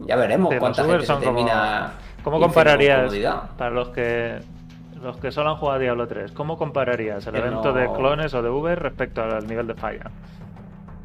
ya 0.00 0.16
veremos 0.16 0.54
cuánta 0.58 0.84
gente 0.84 1.04
se 1.06 1.12
como- 1.12 1.24
termina... 1.24 1.92
¿Cómo 2.22 2.40
compararías, 2.40 3.12
para 3.56 3.70
los 3.70 3.88
que 3.90 4.40
los 5.02 5.16
que 5.18 5.30
solo 5.30 5.50
han 5.50 5.56
jugado 5.56 5.76
a 5.76 5.80
Diablo 5.80 6.08
3, 6.08 6.32
cómo 6.32 6.56
compararías 6.58 7.24
el 7.26 7.34
Que 7.34 7.38
evento 7.38 7.64
no- 7.64 7.72
de 7.74 7.92
clones 7.92 8.34
o 8.34 8.42
de 8.42 8.48
Uber 8.48 8.76
respecto 8.78 9.22
al 9.22 9.46
nivel 9.46 9.66
de 9.68 9.74
falla? 9.74 10.10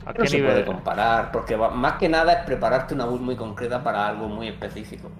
¿A 0.05 0.13
No 0.13 0.13
qué 0.13 0.27
se 0.27 0.37
nivel? 0.37 0.51
puede 0.53 0.65
comparar, 0.65 1.31
porque 1.31 1.55
más 1.57 1.93
que 1.93 2.09
nada 2.09 2.33
es 2.33 2.45
prepararte 2.45 2.95
una 2.95 3.05
build 3.05 3.21
muy 3.21 3.35
concreta 3.35 3.83
para 3.83 4.07
algo 4.07 4.27
muy 4.27 4.47
específico. 4.47 5.11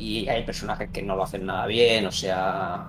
Y 0.00 0.26
hay 0.30 0.44
personajes 0.44 0.88
que 0.90 1.02
no 1.02 1.14
lo 1.14 1.24
hacen 1.24 1.44
nada 1.44 1.66
bien, 1.66 2.06
o 2.06 2.10
sea. 2.12 2.88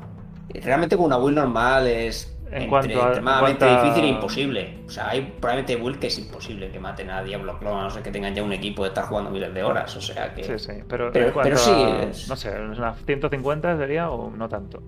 Realmente 0.54 0.96
con 0.96 1.06
una 1.08 1.18
build 1.18 1.36
normal 1.38 1.88
es 1.88 2.38
En 2.52 2.64
entre- 2.64 2.78
a- 2.96 3.06
extremadamente 3.08 3.66
en 3.66 3.70
cuanto 3.72 3.80
a- 3.80 3.84
difícil 3.84 4.04
e 4.06 4.08
imposible. 4.08 4.78
O 4.86 4.90
sea, 4.90 5.10
hay 5.10 5.22
probablemente 5.40 5.76
build 5.76 6.00
que 6.00 6.08
es 6.08 6.18
imposible 6.20 6.72
que 6.72 6.80
maten 6.80 7.10
a 7.10 7.22
Diablo 7.24 7.58
Clone, 7.60 7.80
a 7.80 7.84
no 7.84 7.90
ser 7.90 8.02
que 8.04 8.12
tengan 8.12 8.34
ya 8.34 8.44
un 8.44 8.54
equipo 8.54 8.84
de 8.84 8.90
estar 8.90 9.06
jugando 9.06 9.30
miles 9.30 9.54
de 9.54 9.62
horas. 9.64 9.94
O 9.96 10.02
sea 10.02 10.34
que. 10.34 10.44
Sí, 10.44 10.58
sí, 10.58 10.72
pero, 10.88 11.12
Pero- 11.12 11.58
sí, 11.58 11.72
a, 11.72 12.04
es- 12.04 12.28
no 12.30 12.36
sé, 12.38 12.50
unas 12.60 12.98
150 13.06 13.78
sería 13.78 14.10
o 14.10 14.30
no 14.32 14.48
tanto. 14.50 14.82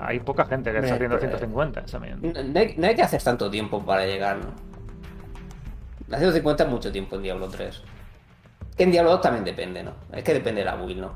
Hay 0.00 0.20
poca 0.20 0.44
gente 0.46 0.70
que 0.70 0.78
está 0.78 0.94
haciendo 0.94 1.16
pero- 1.18 1.30
150 1.38 1.82
también. 1.84 2.20
No, 2.22 2.42
no 2.44 2.60
hay, 2.60 2.74
no 2.76 2.86
hay 2.86 2.94
que 2.94 3.02
hacer 3.02 3.20
tanto 3.22 3.50
tiempo 3.50 3.84
para 3.84 4.06
llegar, 4.06 4.36
¿no? 4.36 4.50
La 6.06 6.18
150 6.18 6.62
es 6.64 6.70
mucho 6.70 6.90
tiempo 6.92 7.16
en 7.16 7.22
Diablo 7.22 7.48
3. 7.48 7.82
Que 8.78 8.84
en 8.84 8.92
Diablo 8.92 9.10
2 9.10 9.20
también 9.20 9.44
depende, 9.44 9.82
¿no? 9.82 9.92
Es 10.12 10.24
que 10.24 10.32
depende 10.32 10.60
de 10.60 10.64
la 10.64 10.76
build, 10.76 11.00
¿no? 11.00 11.12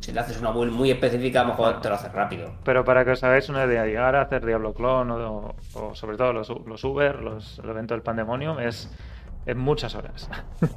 Si 0.00 0.12
le 0.12 0.20
haces 0.20 0.40
una 0.40 0.50
build 0.50 0.72
muy 0.72 0.90
específica, 0.90 1.40
a 1.40 1.44
lo 1.44 1.50
mejor 1.50 1.80
te 1.80 1.88
lo 1.88 1.96
haces 1.96 2.12
rápido. 2.12 2.50
Pero 2.64 2.84
para 2.84 3.04
que 3.04 3.10
os 3.12 3.22
hagáis 3.22 3.48
una 3.50 3.64
idea, 3.66 3.84
llegar 3.84 4.16
a 4.16 4.22
hacer 4.22 4.44
Diablo 4.44 4.72
Clone 4.72 5.12
o, 5.12 5.54
o 5.74 5.94
sobre 5.94 6.16
todo 6.16 6.32
los, 6.32 6.48
los 6.66 6.82
Uber, 6.84 7.20
los, 7.20 7.58
el 7.58 7.68
evento 7.70 7.94
del 7.94 8.02
Pandemonium, 8.02 8.58
es 8.60 8.90
en 9.46 9.58
muchas 9.58 9.94
horas. 9.94 10.30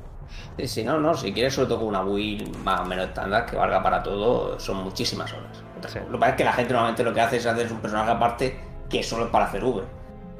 Sí, 0.58 0.68
sí, 0.68 0.84
no, 0.84 1.00
no, 1.00 1.14
si 1.14 1.32
quieres 1.32 1.54
sobre 1.54 1.68
todo 1.70 1.80
con 1.80 1.90
una 1.90 2.02
build 2.02 2.58
más 2.64 2.82
o 2.82 2.86
menos 2.86 3.06
estándar 3.06 3.46
que 3.46 3.56
valga 3.56 3.82
para 3.84 4.02
todo, 4.02 4.60
son 4.60 4.78
muchísimas 4.78 5.32
horas. 5.32 5.64
Sí. 5.88 6.00
Lo 6.10 6.14
que 6.14 6.18
pasa 6.18 6.32
es 6.32 6.38
que 6.38 6.44
la 6.44 6.54
gente 6.54 6.74
normalmente 6.74 7.04
lo 7.04 7.14
que 7.14 7.22
hace 7.22 7.38
es 7.38 7.46
hacer 7.46 7.72
un 7.72 7.80
personaje 7.80 8.10
aparte 8.12 8.60
que 8.90 9.04
solo 9.04 9.26
es 9.26 9.30
para 9.32 9.46
hacer 9.46 9.64
Uber. 9.64 9.86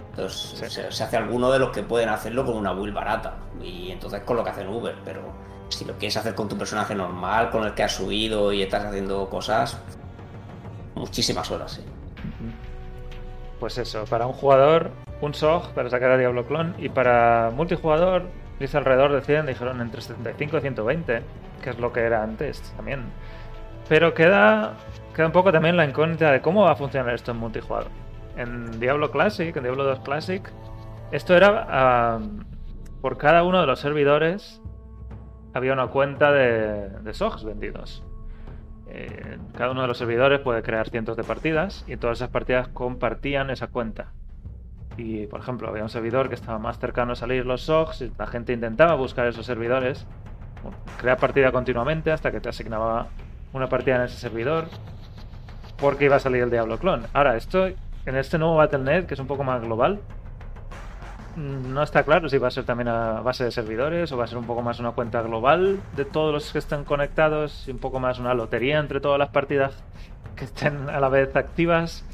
Entonces 0.10 0.58
Sí. 0.58 0.70
se, 0.70 0.92
se 0.92 1.04
hace 1.04 1.18
alguno 1.18 1.52
de 1.52 1.60
los 1.60 1.70
que 1.70 1.84
pueden 1.84 2.10
hacerlo 2.10 2.44
con 2.46 2.58
una 2.58 2.74
build 2.74 2.96
barata. 2.96 3.36
Y 3.62 3.92
entonces 3.92 4.22
con 4.24 4.38
lo 4.38 4.44
que 4.44 4.50
hacen 4.50 4.68
Uber. 4.68 4.96
Pero 5.06 5.22
si 5.70 5.86
lo 5.86 5.94
quieres 5.94 6.18
hacer 6.18 6.36
con 6.36 6.48
tu 6.48 6.58
personaje 6.58 6.96
normal, 6.96 7.50
con 7.50 7.64
el 7.66 7.74
que 7.74 7.84
has 7.84 7.94
subido 7.94 8.52
y 8.54 8.62
estás 8.62 8.86
haciendo 8.86 9.30
cosas, 9.30 9.80
muchísimas 10.96 11.50
horas, 11.52 11.74
sí. 11.74 11.84
Pues 13.60 13.78
eso, 13.78 14.06
para 14.06 14.28
un 14.28 14.34
jugador, 14.34 14.92
un 15.22 15.34
SOG 15.34 15.74
para 15.74 15.90
sacar 15.90 16.12
a 16.12 16.18
Diablo 16.18 16.46
Clone 16.46 16.74
y 16.78 16.90
para 16.90 17.52
multijugador, 17.56 18.24
dice 18.60 18.78
alrededor 18.78 19.12
de 19.14 19.22
100, 19.22 19.46
dijeron 19.46 19.82
entre 19.82 20.02
75 20.02 20.58
y 20.58 20.62
120, 20.62 21.22
que 21.62 21.70
es 21.70 21.80
lo 21.80 21.92
que 21.94 22.02
era 22.02 22.22
antes 22.22 22.62
también. 22.76 23.06
Pero 23.88 24.14
queda, 24.14 24.74
queda 25.16 25.28
un 25.28 25.32
poco 25.32 25.52
también 25.52 25.78
la 25.78 25.86
incógnita 25.86 26.32
de 26.32 26.42
cómo 26.42 26.64
va 26.64 26.72
a 26.72 26.76
funcionar 26.76 27.14
esto 27.14 27.32
en 27.32 27.38
multijugador. 27.38 27.90
En 28.36 28.80
Diablo 28.80 29.12
Classic, 29.12 29.56
en 29.56 29.64
Diablo 29.64 29.84
2 29.86 30.00
Classic, 30.02 30.52
esto 31.12 31.36
era 31.36 31.66
ah, 31.70 32.20
por 33.02 33.18
cada 33.18 33.44
uno 33.44 33.62
de 33.62 33.68
los 33.68 33.80
servidores 33.80 34.62
había 35.56 35.72
una 35.74 35.88
cuenta 35.88 36.32
de, 36.34 36.90
de 36.90 37.14
SOGs 37.14 37.46
vendidos. 37.46 38.04
Eh, 38.88 39.38
cada 39.58 39.72
uno 39.72 39.82
de 39.82 39.88
los 39.88 39.98
servidores 39.98 40.42
puede 40.42 40.62
crear 40.62 40.90
cientos 40.90 41.16
de 41.16 41.24
partidas 41.24 41.86
y 41.88 41.96
todas 41.98 42.18
esas 42.18 42.30
partidas 42.30 42.68
compartían 42.68 43.50
esa 43.50 43.68
cuenta. 43.68 44.12
Y 44.98 45.28
por 45.28 45.40
ejemplo, 45.40 45.70
había 45.70 45.84
un 45.84 45.90
servidor 45.90 46.28
que 46.28 46.36
estaba 46.36 46.60
más 46.60 46.78
cercano 46.78 47.14
a 47.14 47.16
salir 47.16 47.46
los 47.46 47.62
SOGs 47.62 48.02
y 48.02 48.12
la 48.18 48.28
gente 48.28 48.52
intentaba 48.52 48.96
buscar 48.96 49.28
esos 49.28 49.46
servidores, 49.46 50.06
crear 51.00 51.18
partida 51.18 51.52
continuamente 51.52 52.12
hasta 52.12 52.32
que 52.32 52.42
te 52.42 52.50
asignaba 52.50 53.08
una 53.54 53.68
partida 53.68 53.96
en 53.96 54.02
ese 54.04 54.18
servidor 54.18 54.66
porque 55.78 56.06
iba 56.06 56.18
a 56.18 56.20
salir 56.20 56.44
el 56.44 56.52
Diablo 56.52 56.78
Clone. 56.78 57.08
Ahora, 57.14 57.38
esto 57.38 57.68
en 57.68 58.16
este 58.18 58.38
nuevo 58.38 58.56
Battle.net, 58.56 59.06
que 59.06 59.14
es 59.14 59.20
un 59.22 59.28
poco 59.28 59.44
más 59.44 59.62
global, 59.62 60.02
no 61.36 61.84
está 61.84 62.04
claro 62.04 62.30
si 62.30 62.38
va 62.38 62.48
a 62.48 62.52
ser 62.52 62.64
también 62.64 62.88
a 62.88 63.22
base 63.22 63.44
de 63.44 63.52
servidores 63.52 64.12
o 64.12 64.18
va 64.18 64.24
a 64.24 64.28
ser 64.28 64.38
un 64.38 64.46
poco 64.46 64.62
más 64.62 64.80
una 64.80 64.92
cuenta 64.92 65.22
global 65.22 65.80
de 65.96 66.06
todos 66.06 66.34
los 66.34 66.52
que 66.52 66.60
están 66.60 66.86
conectados 66.86 67.68
y 67.68 67.72
un 67.72 67.80
poco 67.80 68.00
más 68.00 68.20
una 68.20 68.34
lotería 68.34 68.80
entre 68.80 69.02
todas 69.02 69.20
las 69.20 69.30
partidas 69.30 69.84
que 70.36 70.46
estén 70.46 70.90
a 70.90 71.00
la 71.00 71.10
vez 71.10 71.36
activas. 71.36 72.06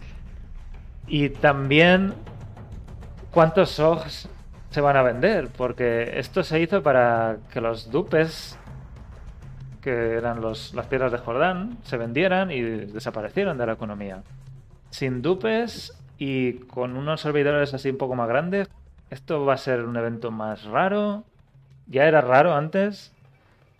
Y 1.07 1.29
también 1.29 2.13
cuántos 3.31 3.71
SOGs 3.71 4.29
se 4.69 4.81
van 4.81 4.95
a 4.95 5.03
vender, 5.03 5.49
porque 5.55 6.17
esto 6.17 6.43
se 6.43 6.59
hizo 6.59 6.81
para 6.81 7.37
que 7.51 7.59
los 7.59 7.91
dupes, 7.91 8.57
que 9.81 10.13
eran 10.13 10.41
los, 10.41 10.73
las 10.73 10.85
piedras 10.87 11.11
de 11.11 11.17
Jordán, 11.17 11.77
se 11.83 11.97
vendieran 11.97 12.51
y 12.51 12.61
desaparecieran 12.61 13.57
de 13.57 13.65
la 13.65 13.73
economía. 13.73 14.23
Sin 14.89 15.21
dupes 15.21 15.93
y 16.17 16.53
con 16.53 16.95
unos 16.95 17.21
servidores 17.21 17.73
así 17.73 17.89
un 17.89 17.97
poco 17.97 18.15
más 18.15 18.29
grandes, 18.29 18.69
esto 19.11 19.45
va 19.45 19.53
a 19.53 19.57
ser 19.57 19.83
un 19.85 19.95
evento 19.97 20.31
más 20.31 20.63
raro. 20.63 21.25
Ya 21.85 22.05
era 22.05 22.21
raro 22.21 22.53
antes, 22.53 23.13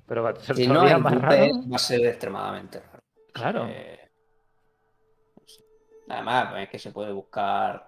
pero 0.06 0.24
va 0.24 0.32
a 0.32 0.36
ser 0.36 0.56
Si 0.56 0.68
no 0.68 0.74
todavía 0.76 0.96
hay 0.98 1.02
más 1.02 1.22
raro. 1.22 1.46
va 1.72 1.76
a 1.76 1.80
ser 1.80 2.06
extremadamente 2.06 2.80
raro. 2.82 3.04
Claro. 3.34 3.66
Eh, 3.70 4.12
no. 6.08 6.14
Además, 6.16 6.54
es 6.58 6.70
que 6.70 6.78
se 6.80 6.92
puede 6.92 7.14
buscar 7.14 7.88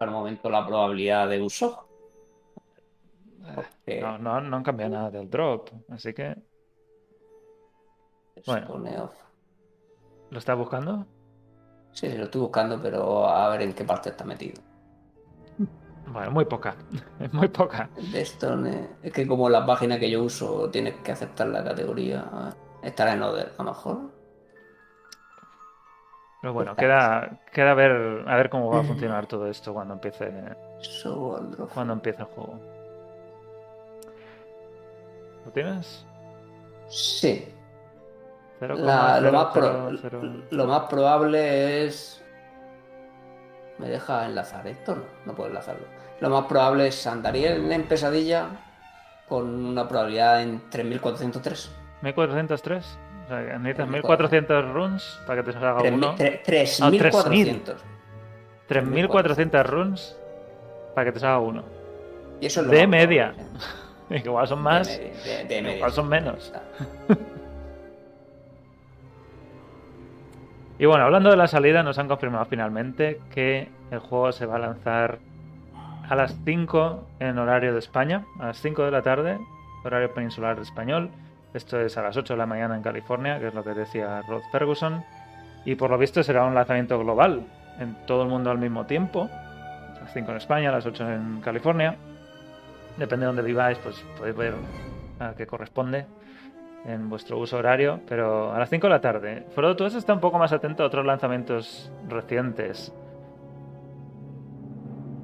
al 0.00 0.10
momento 0.10 0.48
la 0.50 0.66
probabilidad 0.66 1.28
de 1.28 1.42
uso. 1.42 1.86
Porque 3.54 4.00
No, 4.00 4.18
no, 4.18 4.40
no 4.40 4.56
han 4.56 4.62
cambiado 4.62 4.92
nada 4.94 5.10
del 5.10 5.30
drop, 5.30 5.68
así 5.90 6.12
que 6.12 6.36
bueno. 8.44 9.10
¿lo 10.30 10.38
estás 10.38 10.56
buscando? 10.58 11.06
Sí, 11.92 12.08
lo 12.16 12.24
estoy 12.24 12.40
buscando, 12.42 12.80
pero 12.82 13.26
a 13.28 13.48
ver 13.50 13.62
en 13.62 13.72
qué 13.72 13.84
parte 13.84 14.10
está 14.10 14.24
metido. 14.24 14.60
Bueno, 16.12 16.30
muy 16.30 16.44
poca. 16.44 16.74
Es 17.20 17.32
muy 17.32 17.48
poca. 17.48 17.88
De 18.12 18.20
esto 18.20 18.66
eh, 18.66 18.88
es 19.02 19.12
que 19.12 19.26
como 19.26 19.48
la 19.48 19.64
página 19.66 19.98
que 19.98 20.10
yo 20.10 20.22
uso 20.22 20.68
tienes 20.70 20.94
que 20.96 21.12
aceptar 21.12 21.48
la 21.48 21.64
categoría. 21.64 22.24
a 22.32 22.54
Estará 22.82 23.14
en 23.14 23.22
Oder, 23.22 23.52
a 23.58 23.62
lo 23.62 23.70
mejor. 23.70 23.98
Pero 26.40 26.52
bueno, 26.52 26.76
queda, 26.76 27.40
queda 27.52 27.74
ver, 27.74 28.22
a 28.28 28.36
ver 28.36 28.50
cómo 28.50 28.70
va 28.70 28.80
a 28.80 28.84
funcionar 28.84 29.26
todo 29.26 29.48
esto 29.48 29.72
cuando 29.72 29.94
empiece, 29.94 30.30
So, 30.80 31.40
cuando 31.74 31.94
empiece 31.94 32.20
el 32.22 32.28
juego. 32.28 32.60
¿Lo 35.44 35.50
tienes? 35.52 36.04
Sí. 36.88 37.48
La- 38.60 39.20
lo, 39.20 39.32
más 39.32 39.52
lo 40.50 40.66
más 40.66 40.84
probable 40.88 41.86
es. 41.86 42.22
¿Me 43.78 43.88
deja 43.88 44.24
enlazar 44.26 44.66
esto? 44.66 44.94
No, 44.94 45.02
no 45.26 45.34
puedo 45.34 45.48
enlazarlo. 45.48 45.95
Lo 46.20 46.30
más 46.30 46.46
probable 46.46 46.86
es 46.88 47.06
Andariel 47.06 47.70
en 47.70 47.82
pesadilla 47.84 48.46
con 49.28 49.66
una 49.66 49.86
probabilidad 49.88 50.42
en 50.42 50.62
3403. 50.70 51.70
1403. 52.02 52.98
O 53.24 53.28
sea, 53.28 53.40
necesitas 53.58 53.88
1400. 53.88 53.98
1400 54.48 54.72
runes 54.72 55.20
para 55.26 55.42
que 55.42 55.46
te 55.50 55.52
salga 55.52 55.82
uno. 55.82 56.14
3400. 56.14 57.84
3400 58.68 59.66
runes 59.66 60.16
para 60.94 61.04
que 61.06 61.12
te 61.12 61.20
salga 61.20 61.38
uno. 61.40 61.64
Y 62.40 62.46
eso 62.46 62.60
es 62.60 62.66
lo 62.66 62.72
De 62.72 62.86
media. 62.86 63.34
Igual 64.10 64.46
son 64.46 64.62
más, 64.62 64.86
De, 64.86 65.12
de- 65.24 65.44
de 65.46 65.62
media, 65.62 65.76
igual 65.78 65.90
son 65.92 66.08
menos. 66.08 66.52
Y 70.78 70.84
bueno, 70.84 71.04
hablando 71.04 71.30
de 71.30 71.36
la 71.38 71.46
salida, 71.46 71.82
nos 71.82 71.98
han 71.98 72.06
confirmado 72.06 72.44
finalmente 72.44 73.20
que 73.34 73.70
el 73.90 73.98
juego 73.98 74.30
se 74.32 74.44
va 74.44 74.56
a 74.56 74.58
lanzar 74.58 75.18
a 76.08 76.14
las 76.14 76.36
5 76.44 77.06
en 77.20 77.38
horario 77.38 77.72
de 77.72 77.78
España, 77.78 78.24
a 78.38 78.46
las 78.46 78.60
5 78.60 78.84
de 78.84 78.90
la 78.90 79.02
tarde, 79.02 79.38
horario 79.84 80.12
peninsular 80.12 80.58
español. 80.58 81.10
Esto 81.54 81.80
es 81.80 81.96
a 81.96 82.02
las 82.02 82.16
8 82.16 82.34
de 82.34 82.38
la 82.38 82.46
mañana 82.46 82.76
en 82.76 82.82
California, 82.82 83.38
que 83.40 83.48
es 83.48 83.54
lo 83.54 83.64
que 83.64 83.70
decía 83.70 84.22
Rod 84.22 84.42
Ferguson. 84.52 85.02
Y 85.64 85.74
por 85.74 85.90
lo 85.90 85.98
visto 85.98 86.22
será 86.22 86.44
un 86.44 86.54
lanzamiento 86.54 86.98
global, 86.98 87.46
en 87.80 87.96
todo 88.06 88.22
el 88.22 88.28
mundo 88.28 88.50
al 88.50 88.58
mismo 88.58 88.86
tiempo. 88.86 89.28
A 89.32 90.00
las 90.00 90.12
5 90.12 90.30
en 90.30 90.36
España, 90.36 90.68
a 90.68 90.72
las 90.72 90.86
8 90.86 91.10
en 91.10 91.40
California. 91.40 91.96
Depende 92.96 93.24
de 93.24 93.26
dónde 93.26 93.42
viváis, 93.42 93.78
pues 93.78 94.04
podéis 94.16 94.36
ver 94.36 94.54
a 95.18 95.34
qué 95.34 95.46
corresponde 95.46 96.06
en 96.84 97.08
vuestro 97.08 97.38
uso 97.38 97.56
horario, 97.56 98.00
pero 98.08 98.52
a 98.52 98.58
las 98.58 98.70
5 98.70 98.86
de 98.86 98.90
la 98.90 99.00
tarde. 99.00 99.46
Frodo, 99.54 99.74
tú 99.74 99.84
has 99.84 99.94
estado 99.94 100.14
un 100.14 100.20
poco 100.20 100.38
más 100.38 100.52
atento 100.52 100.84
a 100.84 100.86
otros 100.86 101.04
lanzamientos 101.04 101.90
recientes. 102.08 102.92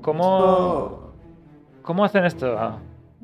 ¿Cómo, 0.03 1.13
¿Cómo 1.83 2.05
hacen 2.05 2.25
esto 2.25 2.57
ah, 2.59 2.79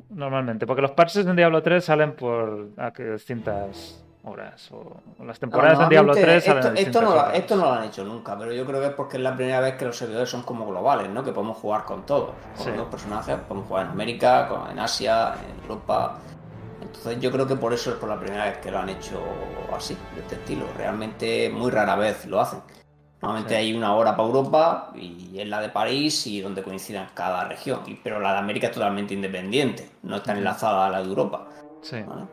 normalmente? 0.09 0.65
Porque 0.65 0.81
los 0.81 0.91
parches 0.91 1.25
en 1.25 1.35
Diablo 1.35 1.61
3 1.61 1.83
salen 1.83 2.15
por 2.15 2.69
a 2.77 2.91
que 2.91 3.11
distintas 3.11 4.03
horas, 4.23 4.69
o, 4.71 4.97
o 5.19 5.23
las 5.25 5.39
temporadas 5.39 5.77
No, 5.77 5.83
en 5.85 5.89
Diablo 5.89 6.13
3 6.13 6.25
normalmente 6.45 6.45
salen 6.45 6.57
a 6.57 6.67
esto, 6.67 6.73
esto, 6.73 6.89
distintas 6.89 7.03
no, 7.03 7.09
lo- 7.15 7.21
horas. 7.21 7.37
esto 7.37 7.55
no 7.55 7.65
lo 7.65 7.71
han 7.73 7.83
hecho 7.85 8.03
nunca, 8.03 8.37
pero 8.37 8.51
yo 8.53 8.65
creo 8.65 8.79
que 8.81 8.87
es 8.87 8.93
porque 8.93 9.17
es 9.17 9.23
la 9.23 9.35
primera 9.35 9.59
vez 9.61 9.75
que 9.75 9.85
los 9.85 9.97
servidores 9.97 10.29
son 10.29 10.43
como 10.43 10.65
globales, 10.67 11.09
¿no? 11.09 11.23
Que 11.23 11.31
podemos 11.31 11.57
jugar 11.57 11.85
con 11.85 12.05
todos, 12.05 12.31
con 12.57 12.65
Sí. 12.65 12.71
los 12.75 12.87
personajes, 12.87 13.37
podemos 13.47 13.67
jugar 13.67 13.85
en 13.85 13.91
América, 13.91 14.49
en 14.71 14.79
Asia, 14.79 15.33
en 15.49 15.61
Europa. 15.63 16.17
Entonces 16.81 17.19
yo 17.19 17.31
creo 17.31 17.45
que 17.47 17.55
por 17.55 17.73
eso 17.73 17.91
es 17.91 17.95
por 17.97 18.09
la 18.09 18.19
primera 18.19 18.45
vez 18.45 18.57
que 18.57 18.71
lo 18.71 18.79
han 18.79 18.89
hecho 18.89 19.21
así, 19.75 19.97
de 20.15 20.21
este 20.21 20.35
estilo. 20.35 20.65
Realmente 20.77 21.49
muy 21.49 21.71
rara 21.71 21.95
vez 21.95 22.25
lo 22.25 22.39
hacen. 22.41 22.59
Normalmente 23.21 23.53
Sí. 23.53 23.55
hay 23.55 23.73
una 23.73 23.95
hora 23.95 24.15
para 24.15 24.27
Europa 24.27 24.91
y 24.95 25.37
es 25.39 25.47
la 25.47 25.59
de 25.61 25.69
París 25.69 26.25
y 26.27 26.41
donde 26.41 26.63
coincidan 26.63 27.09
cada 27.13 27.43
región. 27.45 27.81
Pero 28.03 28.19
la 28.19 28.33
de 28.33 28.39
América 28.39 28.67
es 28.67 28.73
totalmente 28.73 29.13
independiente, 29.13 29.89
no 30.03 30.17
está 30.17 30.31
enlazada 30.33 30.87
a 30.87 30.89
la 30.89 31.01
de 31.01 31.09
Europa. 31.09 31.47
Sí, 31.81 32.01
¿vale? 32.01 32.23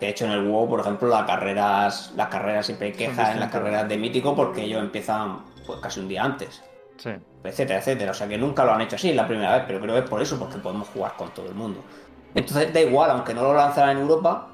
De 0.00 0.08
hecho, 0.08 0.24
en 0.24 0.32
el 0.32 0.48
WoW, 0.48 0.68
por 0.68 0.80
ejemplo, 0.80 1.08
las 1.08 1.24
carreras, 1.24 2.12
las 2.16 2.28
carreras 2.28 2.66
siempre 2.66 2.92
quejas 2.92 3.30
en 3.30 3.40
las 3.40 3.50
carreras 3.50 3.88
de 3.88 3.96
mítico 3.96 4.34
porque 4.34 4.62
ellos 4.64 4.80
empiezan 4.80 5.44
pues 5.66 5.78
casi 5.80 6.00
un 6.00 6.08
día 6.08 6.24
antes, 6.24 6.62
sí. 6.96 7.10
etcétera, 7.44 7.78
etcétera. 7.78 8.10
O 8.10 8.14
sea 8.14 8.26
que 8.28 8.36
nunca 8.36 8.64
lo 8.64 8.72
han 8.72 8.80
hecho 8.80 8.96
así, 8.96 9.10
es 9.10 9.16
la 9.16 9.26
primera 9.26 9.54
vez, 9.56 9.64
pero 9.66 9.80
creo 9.80 9.94
que 9.94 10.00
es 10.00 10.08
por 10.08 10.20
eso, 10.20 10.38
porque 10.38 10.58
podemos 10.58 10.88
jugar 10.88 11.14
con 11.16 11.30
todo 11.32 11.46
el 11.46 11.54
mundo. 11.54 11.80
Entonces 12.34 12.72
da 12.72 12.80
igual, 12.80 13.10
aunque 13.12 13.32
no 13.34 13.42
lo 13.42 13.54
lanzaran 13.54 13.96
en 13.96 14.02
Europa, 14.02 14.48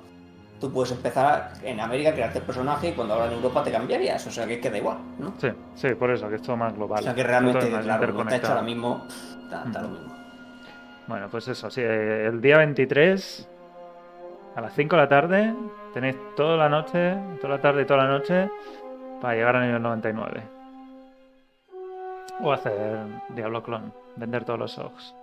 tú 0.60 0.70
puedes 0.70 0.92
empezar 0.92 1.52
en 1.62 1.80
América 1.80 2.10
a 2.10 2.12
crearte 2.12 2.38
el 2.38 2.44
personaje 2.44 2.90
y 2.90 2.92
cuando 2.92 3.14
ahora 3.14 3.26
en 3.26 3.32
Europa 3.32 3.64
te 3.64 3.72
cambiarías. 3.72 4.24
O 4.26 4.30
sea 4.30 4.46
que 4.46 4.54
es 4.54 4.60
que 4.60 4.70
da 4.70 4.78
igual, 4.78 4.98
¿no? 5.18 5.32
Sí, 5.38 5.48
sí, 5.74 5.94
por 5.94 6.10
eso, 6.10 6.28
que 6.28 6.36
es 6.36 6.42
todo 6.42 6.56
más 6.56 6.74
global. 6.74 7.00
O 7.00 7.02
sea 7.02 7.14
que 7.14 7.24
realmente, 7.24 7.66
es 7.66 7.72
más 7.72 7.84
claro, 7.84 8.12
como 8.12 8.22
está 8.22 8.36
hecho 8.36 8.48
ahora 8.48 8.62
mismo, 8.62 9.06
lo 9.50 9.88
mismo. 9.88 10.14
Bueno, 11.06 11.28
pues 11.28 11.48
eso, 11.48 11.70
sí, 11.70 11.80
eh, 11.80 12.26
el 12.26 12.40
día 12.40 12.58
23 12.58 13.48
a 14.54 14.60
las 14.60 14.74
5 14.74 14.94
de 14.94 15.02
la 15.02 15.08
tarde 15.08 15.54
tenéis 15.92 16.16
toda 16.36 16.56
la 16.56 16.68
noche, 16.68 17.16
toda 17.40 17.56
la 17.56 17.60
tarde 17.60 17.82
y 17.82 17.84
toda 17.86 18.04
la 18.04 18.10
noche 18.10 18.50
para 19.20 19.34
llegar 19.34 19.56
a 19.56 19.66
nivel 19.66 19.82
99. 19.82 20.42
O 22.42 22.52
hacer 22.52 22.98
Diablo 23.34 23.62
Clon, 23.62 23.92
vender 24.16 24.44
todos 24.44 24.58
los 24.58 24.72
sogs. 24.72 25.14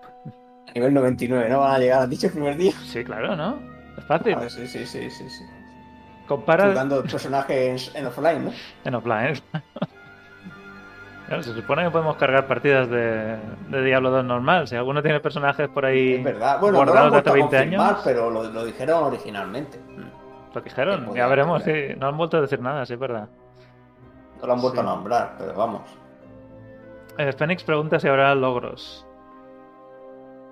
A 0.68 0.72
nivel 0.74 0.94
99, 0.94 1.50
¿no? 1.50 1.60
Van 1.60 1.76
a 1.76 1.80
llegar, 1.80 2.02
has 2.02 2.10
dicho 2.10 2.28
el 2.28 2.34
primer 2.34 2.58
día. 2.58 2.74
Sí, 2.86 3.04
claro, 3.04 3.36
¿no? 3.36 3.77
Fácil. 4.08 4.38
Sí, 4.50 4.68
sí, 4.68 4.86
sí, 4.86 5.10
sí, 5.10 5.30
sí. 5.30 5.44
Compara 6.28 6.70
Jugando 6.70 7.02
personajes 7.04 7.92
en 7.96 8.06
offline, 8.06 8.46
¿no? 8.46 8.52
en 8.84 8.96
offline. 8.96 9.40
Claro, 11.28 11.44
se 11.44 11.54
supone 11.54 11.84
que 11.84 11.90
podemos 11.92 12.16
cargar 12.16 12.48
partidas 12.48 12.90
de, 12.90 13.38
de 13.70 13.82
Diablo 13.84 14.10
2 14.12 14.24
normal. 14.24 14.66
Si 14.68 14.76
alguno 14.78 15.02
tiene 15.04 15.20
personajes 15.20 15.68
por 15.68 15.86
ahí 15.86 16.14
Es 16.16 16.24
verdad. 16.24 16.60
Bueno, 16.62 16.78
no 16.80 16.86
guardados 16.86 17.06
han 17.08 17.12
de 17.12 17.18
hace 17.18 17.30
vuelto 17.30 17.30
a 17.30 17.34
20 17.34 17.58
confirmar, 17.58 17.88
años, 17.90 18.02
pero 18.06 18.30
lo, 18.30 18.44
lo 18.44 18.66
dijeron 18.66 19.04
originalmente. 19.04 19.80
Lo 20.54 20.62
dijeron. 20.62 21.14
Ya 21.14 21.28
veremos, 21.28 21.64
sí. 21.64 21.74
No 21.98 22.08
han 22.08 22.18
vuelto 22.18 22.38
a 22.38 22.42
decir 22.42 22.62
nada, 22.62 22.86
sí, 22.86 22.94
es 22.94 23.00
verdad. 23.00 23.28
No 24.40 24.48
lo 24.48 24.54
han 24.54 24.62
vuelto 24.62 24.80
Sí. 24.82 24.88
a 24.88 24.90
nombrar, 24.90 25.36
pero 25.38 25.54
vamos. 25.54 25.82
Eh, 27.18 27.34
Fénix 27.34 27.64
pregunta 27.64 28.00
si 28.00 28.08
habrá 28.08 28.34
logros. 28.34 29.06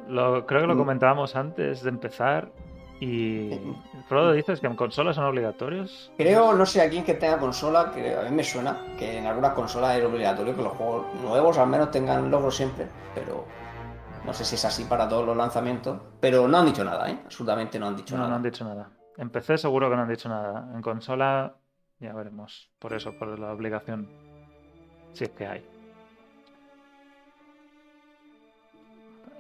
Lo, 0.10 0.46
creo 0.46 0.62
que 0.62 0.68
lo 0.68 0.76
Mm. 0.76 0.80
comentábamos 0.80 1.36
antes 1.38 1.84
de 1.84 1.90
empezar. 1.90 2.50
Y 3.00 3.52
Frodo 4.08 4.32
dices 4.32 4.62
que 4.62 4.68
en 4.68 4.76
consolas 4.76 5.16
son 5.18 5.26
obligatorios. 5.26 6.12
Creo, 6.18 6.54
no 6.54 6.66
sé 6.66 6.82
a 6.82 6.90
quién 6.90 7.04
que 7.04 7.16
tenga 7.16 7.38
consola, 7.38 7.92
que 7.94 8.16
a 8.16 8.22
mí 8.24 8.32
me 8.36 8.44
suena 8.44 8.78
que 8.98 9.18
en 9.18 9.26
algunas 9.26 9.54
consolas 9.54 9.98
es 9.98 10.06
obligatorio 10.06 10.56
que 10.56 10.62
los 10.64 10.74
juegos 10.74 11.06
nuevos 11.22 11.58
al 11.58 11.68
menos 11.68 11.92
tengan 11.92 12.32
logros 12.32 12.56
siempre, 12.56 12.88
pero 13.14 13.46
no 14.24 14.34
sé 14.34 14.46
si 14.46 14.56
es 14.56 14.64
así 14.64 14.86
para 14.86 15.10
todos 15.10 15.26
los 15.26 15.36
lanzamientos. 15.36 16.00
Pero 16.22 16.48
no 16.48 16.58
han 16.58 16.66
dicho 16.68 16.84
nada, 16.86 17.10
¿eh? 17.10 17.20
Absolutamente 17.26 17.78
no 17.78 17.88
han 17.88 17.98
dicho 17.98 18.16
No, 18.16 18.22
no 18.22 18.28
nada. 18.28 18.38
han 18.38 18.44
dicho 18.44 18.64
nada. 18.64 18.90
En 19.18 19.30
PC 19.30 19.58
seguro 19.58 19.90
que 19.90 19.96
no 19.98 20.02
han 20.04 20.10
dicho 20.10 20.30
nada. 20.30 20.72
En 20.74 20.82
consola 20.82 21.54
ya 22.00 22.14
veremos. 22.14 22.72
Por 22.80 22.94
eso, 22.94 23.14
por 23.20 23.38
la 23.38 23.52
obligación. 23.52 24.10
Si 25.14 25.26
es 25.26 25.30
que 25.32 25.46
hay. 25.48 25.66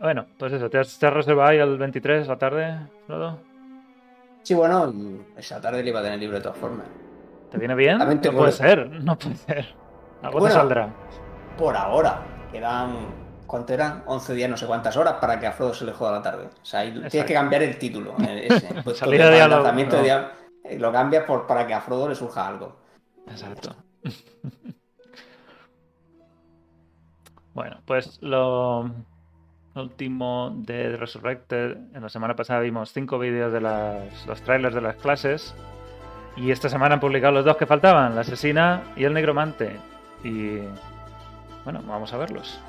Bueno, 0.01 0.25
pues 0.37 0.51
eso. 0.53 0.69
¿Te 0.69 0.77
has, 0.79 0.99
te 0.99 1.07
has 1.07 1.13
reservado 1.13 1.49
ahí 1.49 1.57
el 1.57 1.77
23 1.77 2.27
la 2.27 2.37
tarde, 2.37 2.79
Frodo? 3.07 3.39
Sí, 4.45 4.53
bueno, 4.53 4.93
esa 5.35 5.59
tarde 5.59 5.81
le 5.81 5.89
iba 5.89 5.99
a 6.01 6.03
tener 6.03 6.19
libre 6.19 6.37
de 6.37 6.43
todas 6.43 6.57
formas. 6.59 6.85
¿Te 7.49 7.57
viene 7.57 7.73
bien? 7.73 7.97
También 7.97 8.21
te 8.21 8.29
no 8.31 8.37
puede 8.37 8.51
puede- 8.51 8.69
ser, 8.69 8.89
no 8.91 9.17
puede 9.17 9.35
ser. 9.37 9.65
Algo 10.21 10.37
Bueno. 10.39 10.53
te 10.53 10.59
saldrá. 10.59 10.93
Por 11.57 11.75
ahora, 11.75 12.21
quedan. 12.51 13.25
¿Cuánto 13.47 13.73
eran? 13.73 14.03
11 14.05 14.33
días, 14.35 14.49
no 14.49 14.55
sé 14.57 14.67
cuántas 14.67 14.95
horas 14.97 15.15
para 15.21 15.39
que 15.39 15.47
a 15.47 15.51
Frodo 15.51 15.73
se 15.73 15.83
le 15.85 15.93
joda 15.93 16.11
la 16.13 16.21
tarde. 16.21 16.45
O 16.61 16.65
sea, 16.65 16.81
ahí 16.81 16.91
tienes 16.91 17.25
que 17.25 17.33
cambiar 17.33 17.63
el 17.63 17.77
título. 17.79 18.13
eh, 18.27 18.47
Ese. 18.49 18.67
Pues 18.83 18.97
Salida 18.97 19.29
de 19.29 19.35
diálogo, 19.35 19.71
no. 19.71 20.01
dia- 20.03 20.31
eh, 20.63 20.77
Lo 20.79 20.91
cambias 20.91 21.23
por, 21.25 21.47
para 21.47 21.65
que 21.65 21.73
a 21.73 21.81
Frodo 21.81 22.07
le 22.07 22.13
surja 22.15 22.47
algo. 22.47 22.75
Exacto. 23.27 23.75
bueno, 27.53 27.77
pues 27.85 28.19
lo 28.21 28.91
último 29.75 30.53
de 30.55 30.97
Resurrected. 30.97 31.77
En 31.93 32.01
la 32.01 32.09
semana 32.09 32.35
pasada 32.35 32.61
vimos 32.61 32.91
cinco 32.91 33.19
vídeos 33.19 33.51
de 33.51 33.61
las, 33.61 34.25
los 34.25 34.41
trailers 34.41 34.75
de 34.75 34.81
las 34.81 34.95
clases. 34.95 35.55
Y 36.37 36.51
esta 36.51 36.69
semana 36.69 36.95
han 36.95 36.99
publicado 36.99 37.33
los 37.33 37.45
dos 37.45 37.57
que 37.57 37.65
faltaban, 37.65 38.15
la 38.15 38.21
asesina 38.21 38.83
y 38.95 39.05
el 39.05 39.13
negromante. 39.13 39.77
Y 40.23 40.59
bueno, 41.63 41.81
vamos 41.87 42.11
a 42.13 42.17
verlos. 42.17 42.59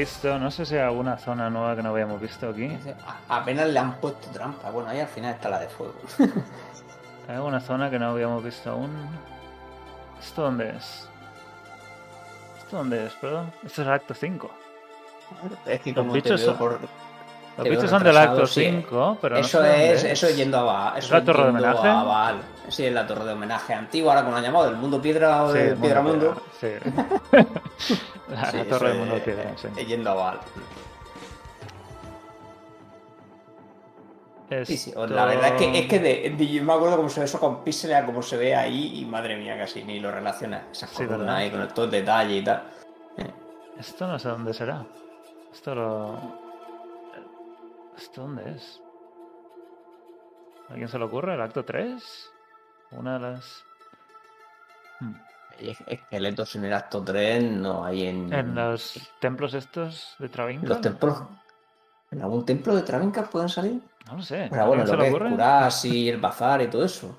Mephisto, 0.00 0.38
no 0.38 0.50
sé 0.50 0.64
si 0.64 0.76
hay 0.76 0.80
alguna 0.80 1.18
zona 1.18 1.50
nueva 1.50 1.76
que 1.76 1.82
no 1.82 1.90
habíamos 1.90 2.18
visto 2.18 2.48
aquí. 2.48 2.74
Apenas 3.28 3.68
le 3.68 3.78
han 3.78 3.96
puesto 3.96 4.30
trampa. 4.30 4.70
Bueno, 4.70 4.88
ahí 4.88 4.98
al 4.98 5.08
final 5.08 5.34
está 5.34 5.50
la 5.50 5.58
de 5.58 5.68
fuego. 5.68 5.94
¿Hay 7.28 7.34
alguna 7.34 7.60
zona 7.60 7.90
que 7.90 7.98
no 7.98 8.06
habíamos 8.06 8.42
visto 8.42 8.70
aún? 8.70 8.90
¿Esto 10.18 10.44
dónde 10.44 10.70
es? 10.70 11.06
¿Esto 12.56 12.78
dónde 12.78 13.04
es, 13.04 13.12
perdón? 13.16 13.52
Esto 13.62 13.82
es 13.82 13.86
el 13.88 13.92
acto 13.92 14.14
5. 14.14 14.50
Es 15.66 15.80
que 15.82 15.94
como 15.94 16.14
te 16.14 16.34
veo 16.34 16.56
por, 16.56 16.80
Los 17.60 17.68
bichos 17.76 17.90
son 17.90 18.02
del 18.04 18.16
acto 18.16 18.46
sí. 18.46 18.64
5, 18.64 19.18
pero 19.20 19.34
no 19.36 19.40
eso 19.40 19.64
es, 19.64 20.04
eso 20.04 20.26
es 20.26 20.36
yendo 20.36 20.58
a 20.58 20.62
Baal. 20.62 20.98
Eso 20.98 21.14
la 21.14 21.24
torre 21.24 21.42
de 21.44 21.48
homenaje? 21.50 21.88
a 21.88 22.02
Baal. 22.02 22.36
Sí, 22.68 22.86
es 22.86 22.92
la 22.92 23.06
torre 23.06 23.24
de 23.24 23.32
homenaje 23.32 23.74
antigua, 23.74 24.12
ahora 24.12 24.22
como 24.22 24.32
la 24.32 24.38
han 24.38 24.44
llamado, 24.44 24.66
del 24.66 24.76
mundo 24.76 25.00
piedra 25.02 25.42
o 25.44 25.52
Sí, 25.52 25.58
piedra 25.80 26.02
mundo 26.02 26.42
Sí. 26.60 26.68
la, 28.28 28.50
Sí, 28.50 28.56
la 28.56 28.62
eso 28.62 28.64
torre 28.68 28.88
del 28.90 28.98
mundo 28.98 29.18
piedra, 29.24 29.52
sí. 29.56 29.68
yendo 29.86 30.10
a 30.10 30.14
Baal. 30.14 30.40
Sí, 34.64 34.76
sí, 34.76 34.92
la 34.96 35.26
verdad 35.26 35.46
es 35.46 35.52
que, 35.62 35.78
es 35.78 35.86
que 35.86 35.98
de, 36.00 36.34
de- 36.36 36.46
yo 36.48 36.64
me 36.64 36.72
acuerdo 36.72 36.96
cómo 36.96 37.08
se 37.08 37.20
ve 37.20 37.26
eso 37.26 37.38
con 37.38 37.62
píxeles 37.62 37.96
a 37.98 38.04
cómo 38.04 38.20
se 38.20 38.36
ve 38.36 38.52
ahí 38.56 38.98
y 39.00 39.04
madre 39.04 39.36
mía, 39.36 39.56
casi 39.56 39.84
ni 39.84 40.00
lo 40.00 40.10
relaciona. 40.10 40.64
Esas 40.72 40.90
Sí, 40.90 41.04
ahí 41.28 41.50
con 41.52 41.68
todo 41.68 41.84
el 41.84 41.90
detalle 41.92 42.36
y 42.38 42.42
tal. 42.44 42.64
Esto 43.78 44.08
no 44.08 44.18
sé 44.18 44.28
dónde 44.28 44.52
será. 44.52 44.84
Esto 45.52 45.74
lo. 45.76 46.39
¿Esto 48.00 48.22
dónde 48.22 48.50
es? 48.52 48.80
¿A 50.70 50.74
quién 50.74 50.88
se 50.88 50.98
le 50.98 51.04
ocurre? 51.04 51.34
¿El 51.34 51.40
acto 51.40 51.64
3? 51.64 52.30
Una 52.92 53.14
de 53.14 53.20
las. 53.20 53.64
Hmm. 55.00 55.12
es- 55.58 55.82
Esqueletos 55.86 56.56
en 56.56 56.64
el 56.64 56.72
acto 56.72 57.02
3 57.02 57.42
no 57.42 57.84
hay 57.84 58.06
en, 58.06 58.32
En 58.32 58.54
los 58.54 58.98
templos 59.20 59.54
estos 59.54 60.14
de 60.18 60.28
Travinca. 60.28 60.66
los 60.68 60.80
templos. 60.80 61.22
¿En 62.10 62.22
algún 62.22 62.44
templo 62.44 62.74
de 62.74 62.82
Travinca 62.82 63.22
pueden 63.24 63.48
salir? 63.48 63.80
No 64.06 64.16
lo 64.16 64.22
sé. 64.22 64.48
Pero 64.50 64.62
¿A 64.62 64.66
bueno, 64.66 64.84
lo 64.84 64.96
que 64.98 65.06
es 65.08 65.10
ocurre? 65.14 65.30
curas 65.30 65.84
y 65.84 66.08
el 66.08 66.18
bazar 66.20 66.62
y 66.62 66.66
todo 66.68 66.84
eso. 66.84 67.16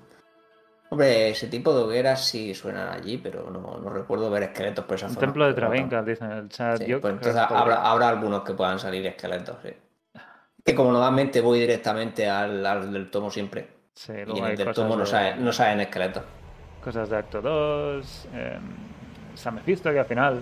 Hombre, 0.89 1.29
ese 1.29 1.47
tipo 1.47 1.73
de 1.73 1.83
hogueras 1.83 2.25
sí 2.25 2.53
suenan 2.53 2.89
allí, 2.89 3.17
pero 3.17 3.49
no, 3.49 3.77
no 3.77 3.89
recuerdo 3.89 4.29
ver 4.29 4.43
esqueletos 4.43 4.83
por 4.83 4.95
esa 4.97 5.07
Un 5.07 5.13
zona. 5.13 5.27
templo 5.27 5.45
de 5.47 5.53
Travinca, 5.53 6.01
dicen 6.03 6.31
en 6.31 6.37
el 6.39 6.49
chat. 6.49 6.77
sí, 6.79 6.93
pues 6.95 7.13
entonces 7.13 7.41
habrá 7.49 8.09
algunos 8.09 8.43
que 8.43 8.53
puedan 8.53 8.77
salir 8.77 9.05
esqueletos, 9.07 9.55
sí. 9.63 9.69
Que 10.63 10.75
como 10.75 10.91
normalmente 10.91 11.41
voy 11.41 11.59
directamente 11.59 12.29
al, 12.29 12.65
al 12.65 12.91
del 12.93 13.09
tomo 13.09 13.31
siempre. 13.31 13.67
Sí, 13.93 14.13
Y 14.13 14.39
en 14.39 14.45
el 14.45 14.57
del 14.57 14.73
tomo 14.73 14.95
no 14.95 15.01
de- 15.03 15.07
salen, 15.09 15.43
no 15.43 15.51
salen 15.51 15.81
esqueletos. 15.81 16.23
Cosas 16.83 17.09
de 17.09 17.17
acto 17.17 17.41
2. 17.41 18.27
Eh, 18.33 18.59
San 19.35 19.55
Mephisto 19.55 19.91
que 19.91 19.99
al 19.99 20.05
final. 20.05 20.39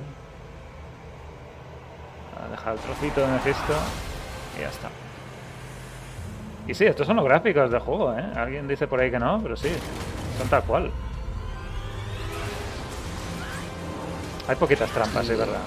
Ha 2.37 2.49
dejado 2.51 2.75
el 2.75 2.81
trocito 2.81 3.21
de 3.21 3.27
Mephisto. 3.27 3.73
Y 4.57 4.61
ya 4.61 4.69
está. 4.69 4.89
Y 6.67 6.73
sí, 6.73 6.85
estos 6.85 7.07
son 7.07 7.15
los 7.15 7.25
gráficos 7.25 7.71
del 7.71 7.79
juego, 7.79 8.13
¿eh? 8.13 8.23
Alguien 8.35 8.67
dice 8.67 8.87
por 8.87 8.99
ahí 8.99 9.09
que 9.09 9.19
no, 9.19 9.39
pero 9.41 9.55
sí. 9.57 9.69
Son 10.37 10.47
tal 10.49 10.63
cual. 10.63 10.91
Hay 14.47 14.55
poquitas 14.55 14.89
trampas, 14.91 15.25
sí, 15.25 15.33
Sí. 15.33 15.37
verdad. 15.39 15.59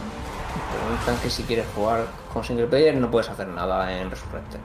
Preguntan 0.77 1.17
que 1.23 1.31
si 1.31 1.43
quieres 1.45 1.67
jugar 1.75 2.07
con 2.33 2.45
single 2.45 2.66
player 2.66 2.95
no 2.97 3.11
puedes 3.11 3.28
hacer 3.28 3.47
nada 3.49 3.93
en 3.99 4.11
Resurrected. 4.11 4.59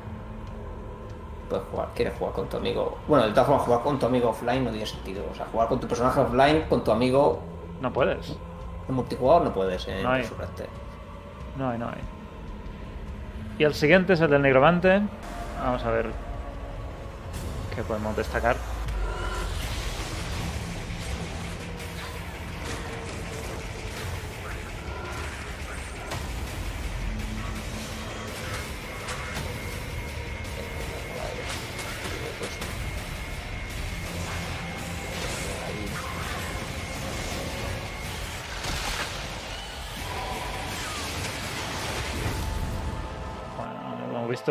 Puedes 1.49 1.65
jugar, 1.71 1.87
quieres 1.95 2.13
jugar 2.17 2.33
con 2.33 2.47
tu 2.49 2.57
amigo. 2.57 2.97
Bueno, 3.07 3.25
de 3.25 3.31
todas 3.31 3.47
formas, 3.47 3.65
jugar 3.65 3.81
con 3.81 3.99
tu 3.99 4.05
amigo 4.05 4.29
offline 4.29 4.63
no 4.63 4.69
tiene 4.71 4.85
sentido. 4.85 5.23
O 5.31 5.35
sea, 5.35 5.45
jugar 5.51 5.67
con 5.69 5.79
tu 5.79 5.87
personaje 5.87 6.19
offline, 6.19 6.63
con 6.69 6.83
tu 6.83 6.91
amigo 6.91 7.39
No 7.81 7.91
puedes. 7.93 8.35
en 8.89 8.95
multijugador 8.95 9.43
no 9.43 9.53
puedes 9.53 9.87
en 9.87 10.03
No 10.03 10.11
hay. 10.11 10.21
Resurrected. 10.23 10.65
No 11.57 11.69
hay, 11.69 11.77
no 11.77 11.87
hay. 11.87 12.01
Y 13.59 13.63
el 13.63 13.73
siguiente 13.73 14.13
es 14.13 14.21
el 14.21 14.29
del 14.29 14.41
Nigromante. 14.41 15.01
Vamos 15.63 15.83
a 15.83 15.89
ver 15.91 16.11
qué 17.75 17.81
podemos 17.83 18.15
destacar. 18.15 18.55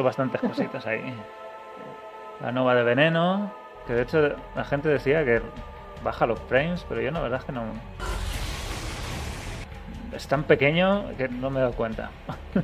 Bastantes 0.03 0.41
cositas 0.41 0.87
ahí. 0.87 1.15
La 2.41 2.53
nova 2.53 2.75
de 2.75 2.83
veneno, 2.85 3.53
que 3.87 3.95
de 3.95 4.03
hecho 4.03 4.37
la 4.55 4.65
gente 4.65 4.89
decía 4.89 5.25
que 5.25 5.41
baja 6.05 6.27
los 6.27 6.39
frames, 6.41 6.85
pero 6.89 7.01
yo 7.01 7.11
la 7.11 7.21
verdad 7.21 7.39
es 7.41 7.45
que 7.47 7.53
no... 7.53 7.65
Es 10.13 10.27
tan 10.29 10.45
pequeño 10.45 11.07
que 11.17 11.29
no 11.29 11.51
me 11.51 11.59
he 11.59 11.63
dado 11.63 11.75
cuenta. 11.75 12.11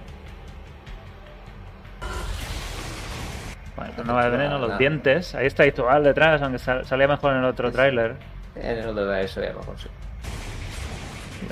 bueno, 3.76 3.93
la 3.99 4.05
nova 4.05 4.24
de 4.24 4.30
veneno, 4.30 4.59
los 4.59 4.78
dientes, 4.78 5.35
ahí 5.35 5.47
está 5.47 5.66
Itual 5.66 6.05
detrás, 6.05 6.41
aunque 6.43 6.59
sal- 6.59 6.85
salía 6.87 7.09
mejor 7.09 7.33
en 7.33 7.39
el 7.39 7.45
otro 7.47 7.70
tráiler. 7.72 8.16
En 8.55 8.78
eso 8.78 8.93
de 8.95 9.22
eso 9.22 9.41
ya 9.43 9.53
mejor 9.53 9.78
sí. 9.78 9.89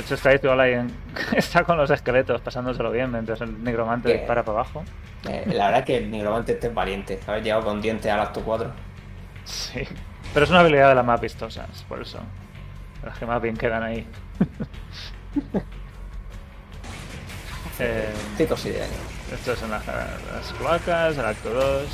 De 0.01 0.07
hecho 0.07 0.15
está 0.15 0.31
ahí 0.31 0.73
en... 0.73 0.91
está 1.37 1.63
con 1.65 1.77
los 1.77 1.91
esqueletos 1.91 2.41
pasándoselo 2.41 2.91
bien 2.91 3.13
mientras 3.13 3.39
el 3.43 3.63
nigromante 3.63 4.09
Bien. 4.09 4.21
dispara 4.21 4.43
para 4.43 4.61
abajo. 4.61 4.83
Eh, 5.29 5.45
la 5.53 5.67
verdad 5.67 5.81
es 5.81 5.85
que 5.85 5.99
el 5.99 6.11
nigromante 6.11 6.53
este 6.53 6.69
es 6.69 6.75
valiente. 6.75 7.21
Haber 7.27 7.43
llegado 7.43 7.65
con 7.65 7.83
dientes 7.83 8.11
al 8.11 8.21
acto 8.21 8.41
4. 8.41 8.71
Sí, 9.45 9.87
pero 10.33 10.45
es 10.45 10.51
una 10.51 10.61
habilidad 10.61 10.89
de 10.89 10.95
las 10.95 11.05
más 11.05 11.21
vistosas, 11.21 11.85
por 11.87 12.01
eso. 12.01 12.19
Las 13.05 13.19
que 13.19 13.27
más 13.27 13.43
bien 13.43 13.59
quedan 13.59 13.83
ahí. 13.83 14.07
Eh, 17.83 18.13
años. 18.39 18.89
esto 19.33 19.57
son 19.57 19.71
las, 19.71 19.87
las 19.87 20.53
cloacas, 20.59 21.17
el 21.17 21.25
acto 21.25 21.49
2. 21.49 21.89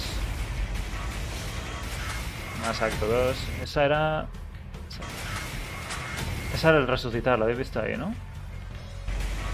Más 2.66 2.82
acto 2.82 3.06
2. 3.06 3.36
Esa 3.62 3.84
era. 3.84 4.26
Esa 4.88 5.02
era 6.64 6.78
el 6.78 6.86
resucitar, 6.86 7.38
lo 7.38 7.44
habéis 7.44 7.58
visto 7.58 7.80
ahí, 7.80 7.96
¿no? 7.96 8.12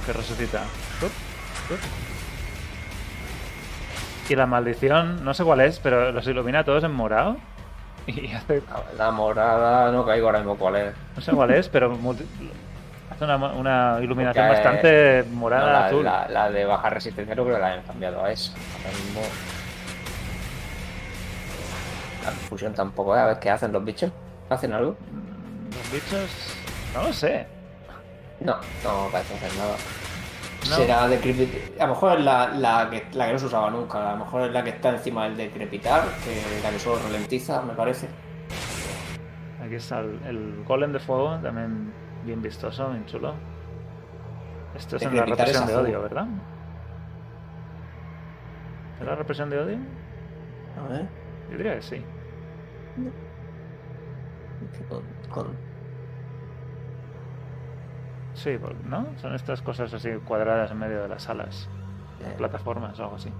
Que 0.06 0.12
resucita. 0.12 0.62
Y 4.28 4.36
la 4.36 4.46
maldición, 4.46 5.24
no 5.24 5.34
sé 5.34 5.44
cuál 5.44 5.60
es, 5.60 5.78
pero 5.80 6.10
los 6.12 6.26
ilumina 6.26 6.60
a 6.60 6.64
todos 6.64 6.84
en 6.84 6.92
morado. 6.92 7.36
Y 8.06 8.32
hace 8.34 8.62
La 8.96 9.10
morada, 9.10 9.90
no 9.92 10.04
caigo 10.06 10.26
ahora 10.26 10.38
mismo 10.38 10.56
cuál 10.56 10.76
es. 10.76 10.94
No 11.16 11.22
sé 11.22 11.32
cuál 11.32 11.50
es, 11.52 11.68
pero 11.68 11.90
multi- 11.96 12.24
hace 13.10 13.24
una, 13.24 13.36
una 13.36 13.98
iluminación 14.00 14.46
Porque, 14.46 14.60
bastante 14.62 15.18
eh, 15.20 15.24
morada 15.24 15.66
No, 15.66 15.72
la, 15.72 15.86
azul. 15.86 16.04
la- 16.04 16.28
la 16.28 16.50
de 16.50 16.64
baja 16.64 16.90
resistencia 16.90 17.34
no 17.34 17.44
creo 17.44 17.56
que 17.56 17.60
la 17.60 17.68
hayan 17.68 17.82
cambiado 17.84 18.24
a 18.24 18.30
esa. 18.32 18.52
Ahora 18.52 18.98
mismo. 18.98 19.20
La 22.24 22.30
fusión 22.30 22.72
tampoco, 22.72 23.16
¿eh? 23.16 23.20
A 23.20 23.26
ver 23.26 23.38
qué 23.38 23.50
hacen 23.50 23.72
los 23.72 23.84
bichos. 23.84 24.10
¿Hacen 24.48 24.72
algo? 24.72 24.96
Los 25.74 25.92
bichos. 25.92 26.56
No 26.94 27.02
lo 27.04 27.12
sé. 27.12 27.46
No, 28.40 28.56
no 28.84 29.08
parece 29.10 29.34
hacer 29.34 29.56
nada. 29.58 29.76
No. 30.68 30.76
Será 30.76 31.08
decrepitar. 31.08 31.60
A 31.82 31.86
lo 31.86 31.94
mejor 31.94 32.18
es 32.18 32.24
la, 32.24 32.48
la, 32.48 32.88
que, 32.90 33.04
la 33.14 33.26
que 33.26 33.32
no 33.32 33.38
se 33.38 33.46
usaba 33.46 33.70
nunca. 33.70 34.10
A 34.10 34.12
lo 34.12 34.24
mejor 34.24 34.42
es 34.42 34.52
la 34.52 34.62
que 34.62 34.70
está 34.70 34.90
encima 34.90 35.24
del 35.24 35.36
decrepitar, 35.36 36.02
que 36.24 36.60
la 36.62 36.70
que 36.70 36.78
solo 36.78 37.00
ralentiza, 37.02 37.62
me 37.62 37.72
parece. 37.74 38.08
Aquí 39.64 39.74
está 39.76 40.00
el, 40.00 40.20
el 40.26 40.64
golem 40.64 40.92
de 40.92 40.98
fuego, 41.00 41.38
también 41.40 41.92
bien 42.24 42.42
vistoso, 42.42 42.90
bien 42.90 43.06
chulo. 43.06 43.34
Esto 44.74 44.96
es 44.96 45.02
en 45.02 45.16
la 45.16 45.24
represión 45.24 45.66
de 45.66 45.76
odio, 45.76 46.02
¿verdad? 46.02 46.26
¿Es 49.00 49.06
la 49.06 49.14
represión 49.14 49.50
de 49.50 49.58
odio? 49.58 49.78
A 50.84 50.88
ver. 50.88 51.08
Yo 51.50 51.56
diría 51.58 51.74
que 51.76 51.82
sí. 51.82 52.04
Con, 54.88 55.02
con- 55.28 55.71
Sí, 58.34 58.56
por- 58.58 58.74
¿no? 58.86 59.06
Son 59.20 59.34
estas 59.34 59.60
cosas 59.62 59.92
así 59.92 60.10
cuadradas 60.26 60.70
en 60.70 60.78
medio 60.78 61.02
de 61.02 61.08
las 61.08 61.22
salas. 61.24 61.68
eh, 62.20 62.34
Plataformas 62.38 62.98
o 63.00 63.04
algo 63.04 63.16
así. 63.16 63.30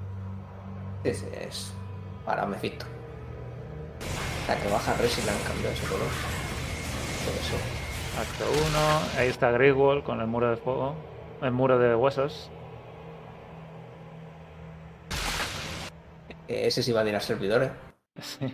ese 1.04 1.46
es 1.46 1.72
para 2.24 2.44
Mephisto. 2.46 2.86
La 4.48 4.56
que 4.56 4.68
baja 4.68 4.94
res 4.94 5.16
y 5.18 5.22
le 5.24 5.30
han 5.30 5.38
cambiado 5.44 5.72
ese 5.74 5.86
color. 5.86 6.06
Puede 7.24 7.38
ser. 7.38 7.60
Acto 8.20 8.44
1. 9.14 9.20
Ahí 9.20 9.28
está 9.28 9.50
Greywall 9.52 10.02
con 10.02 10.20
el 10.20 10.26
muro 10.26 10.50
de 10.50 10.56
fuego. 10.56 10.94
El 11.40 11.52
muro 11.52 11.78
de 11.78 11.94
huesos. 11.94 12.50
Eh, 16.48 16.66
Ese 16.66 16.82
sí 16.82 16.92
va 16.92 17.00
a 17.00 17.04
tirar 17.04 17.22
servidores. 17.22 17.70
Sí. 18.20 18.52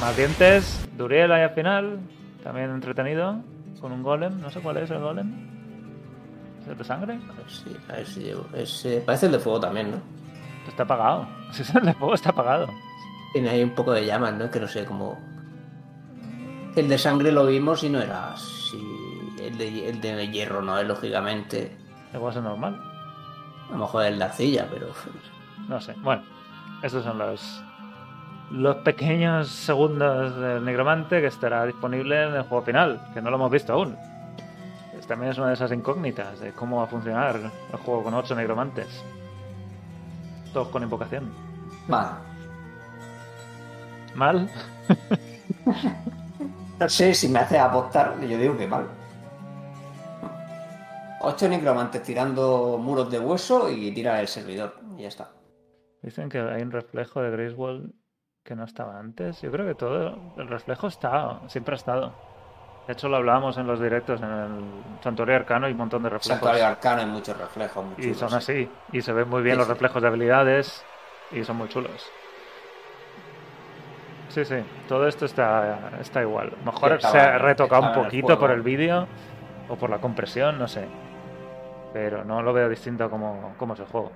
Más 0.00 0.16
dientes, 0.16 0.88
Duriel 0.96 1.32
ahí 1.32 1.42
al 1.42 1.50
final, 1.54 2.00
también 2.42 2.70
entretenido, 2.70 3.42
con 3.80 3.92
un 3.92 4.02
golem, 4.02 4.40
no 4.40 4.50
sé 4.50 4.60
cuál 4.60 4.78
es 4.78 4.90
el 4.90 5.00
golem. 5.00 5.48
¿Es 6.62 6.68
el 6.68 6.76
de 6.76 6.84
sangre? 6.84 7.14
A 7.14 7.32
ver 7.32 7.50
si, 7.50 7.76
a 7.88 7.92
ver 7.96 8.06
si 8.06 8.20
llevo. 8.20 8.46
Ese, 8.54 9.00
parece 9.00 9.26
el 9.26 9.32
de 9.32 9.38
fuego 9.38 9.60
también, 9.60 9.90
¿no? 9.90 9.96
Está 10.68 10.84
apagado. 10.84 11.26
Si 11.52 11.62
es 11.62 11.74
el 11.74 11.84
de 11.84 11.94
fuego, 11.94 12.14
está 12.14 12.30
apagado. 12.30 12.68
Tiene 13.32 13.50
ahí 13.50 13.62
un 13.64 13.74
poco 13.74 13.90
de 13.92 14.06
llamas, 14.06 14.34
¿no? 14.34 14.48
Que 14.50 14.60
no 14.60 14.68
sé 14.68 14.84
cómo. 14.84 15.18
El 16.76 16.88
de 16.88 16.96
sangre 16.96 17.32
lo 17.32 17.46
vimos 17.46 17.82
y 17.82 17.88
no 17.88 18.00
era 18.00 18.34
así. 18.34 18.80
El 19.40 19.58
de, 19.58 19.88
el 19.88 20.00
de 20.00 20.28
hierro 20.28 20.62
no 20.62 20.78
es, 20.78 20.86
lógicamente. 20.86 21.76
Igual 22.14 22.36
es 22.36 22.42
normal. 22.42 22.80
A 23.68 23.72
lo 23.72 23.78
mejor 23.78 24.04
es 24.04 24.16
la 24.16 24.26
arcilla, 24.26 24.68
pero. 24.70 24.88
No 25.68 25.80
sé. 25.80 25.94
Bueno, 26.02 26.22
estos 26.84 27.02
son 27.02 27.18
los, 27.18 27.62
los 28.50 28.76
pequeños 28.78 29.48
segundos 29.48 30.36
del 30.36 30.64
Negromante 30.64 31.20
que 31.20 31.28
estará 31.28 31.66
disponible 31.66 32.24
en 32.24 32.34
el 32.34 32.42
juego 32.42 32.64
final, 32.64 33.00
que 33.14 33.22
no 33.22 33.30
lo 33.30 33.36
hemos 33.36 33.50
visto 33.50 33.72
aún. 33.72 33.96
También 35.10 35.32
es 35.32 35.38
una 35.38 35.48
de 35.48 35.54
esas 35.54 35.72
incógnitas 35.72 36.38
de 36.38 36.52
cómo 36.52 36.76
va 36.76 36.84
a 36.84 36.86
funcionar 36.86 37.34
el 37.34 37.78
juego 37.80 38.04
con 38.04 38.14
ocho 38.14 38.36
Negromantes. 38.36 39.02
Todos 40.52 40.68
con 40.68 40.84
invocación. 40.84 41.32
Vale. 41.88 42.10
¿Mal? 44.14 44.48
No 46.78 46.88
sé 46.88 47.12
si 47.12 47.28
me 47.28 47.40
hace 47.40 47.58
apostar, 47.58 48.18
yo 48.22 48.38
digo 48.38 48.56
que 48.56 48.66
mal. 48.66 48.86
Ocho 51.20 51.46
necromantes 51.46 52.02
tirando 52.02 52.78
muros 52.78 53.10
de 53.10 53.18
hueso 53.18 53.68
y 53.68 53.92
tira 53.92 54.18
el 54.18 54.28
servidor. 54.28 54.76
Y 54.96 55.02
ya 55.02 55.08
está. 55.08 55.30
Dicen 56.00 56.30
que 56.30 56.38
hay 56.38 56.62
un 56.62 56.70
reflejo 56.70 57.20
de 57.20 57.30
Griswold 57.32 57.92
que 58.44 58.54
no 58.54 58.64
estaba 58.64 58.98
antes. 58.98 59.40
Yo 59.42 59.50
creo 59.50 59.66
que 59.66 59.74
todo 59.74 60.18
el 60.36 60.48
reflejo 60.48 60.86
está, 60.88 61.40
siempre 61.48 61.74
ha 61.74 61.76
estado. 61.76 62.12
De 62.86 62.94
hecho, 62.94 63.08
lo 63.08 63.16
hablábamos 63.18 63.56
en 63.58 63.66
los 63.66 63.80
directos 63.80 64.20
en 64.20 64.28
el 64.30 64.60
Santuario 65.02 65.36
Arcano 65.36 65.68
y 65.68 65.72
un 65.72 65.78
montón 65.78 66.02
de 66.02 66.08
reflejos. 66.08 66.40
Santuario 66.40 66.66
Arcano 66.66 67.00
hay 67.02 67.06
muchos 67.06 67.36
reflejos. 67.36 67.84
Muy 67.84 68.04
y 68.04 68.14
son 68.14 68.30
sí. 68.30 68.36
así. 68.36 68.70
Y 68.92 69.02
se 69.02 69.12
ven 69.12 69.28
muy 69.28 69.42
bien 69.42 69.54
Sí, 69.54 69.58
los 69.58 69.66
sí. 69.66 69.72
reflejos 69.74 70.02
de 70.02 70.08
habilidades 70.08 70.84
y 71.30 71.44
son 71.44 71.56
muy 71.56 71.68
chulos. 71.68 72.10
Sí, 74.30 74.44
sí, 74.44 74.56
todo 74.88 75.06
esto 75.08 75.24
está, 75.26 75.90
está 76.00 76.22
igual. 76.22 76.52
Mejor 76.64 76.92
estaba- 76.92 77.12
se 77.12 77.18
ha 77.20 77.38
retocado 77.38 77.82
un 77.82 77.88
el 77.88 77.94
poquito 77.94 78.38
por 78.38 78.50
el 78.52 78.62
vídeo 78.62 79.06
o 79.68 79.76
por 79.76 79.90
la 79.90 79.98
compresión, 79.98 80.58
no 80.58 80.66
sé. 80.68 80.86
Pero 81.92 82.24
no 82.24 82.40
lo 82.40 82.52
veo 82.52 82.68
distinto 82.68 83.10
como, 83.10 83.54
como 83.58 83.74
es 83.74 83.80
el 83.80 83.86
juego. 83.86 84.12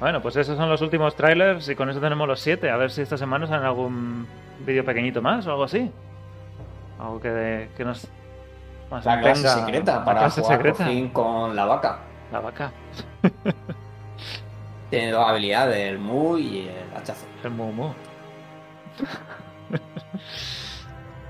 Bueno, 0.00 0.22
pues 0.22 0.34
esos 0.36 0.56
son 0.56 0.68
los 0.70 0.80
últimos 0.80 1.14
trailers 1.14 1.68
y 1.68 1.74
con 1.76 1.90
eso 1.90 2.00
tenemos 2.00 2.26
los 2.26 2.40
siete. 2.40 2.70
A 2.70 2.76
ver 2.76 2.90
si 2.90 3.02
esta 3.02 3.18
semana 3.18 3.46
sale 3.46 3.66
algún 3.66 4.26
vídeo 4.60 4.84
pequeñito 4.84 5.20
más 5.20 5.46
o 5.46 5.50
algo 5.50 5.64
así. 5.64 5.90
Algo 6.98 7.20
que, 7.20 7.68
que 7.76 7.84
nos 7.84 8.06
más 8.90 9.04
La 9.04 9.20
clase 9.20 9.48
secreta 9.48 10.04
para 10.04 10.20
clase 10.20 10.40
jugar 10.40 10.56
secreta. 10.56 10.78
por 10.78 10.86
fin 10.86 11.08
con 11.10 11.54
la 11.54 11.66
vaca. 11.66 11.98
La 12.32 12.40
vaca, 12.40 12.72
Tiene 14.90 15.12
dos 15.12 15.28
habilidades, 15.28 15.88
el 15.88 15.98
mu 15.98 16.36
y 16.36 16.68
el 16.68 16.96
hachazo. 16.96 17.26
el 17.44 17.50
Mumu. 17.50 17.92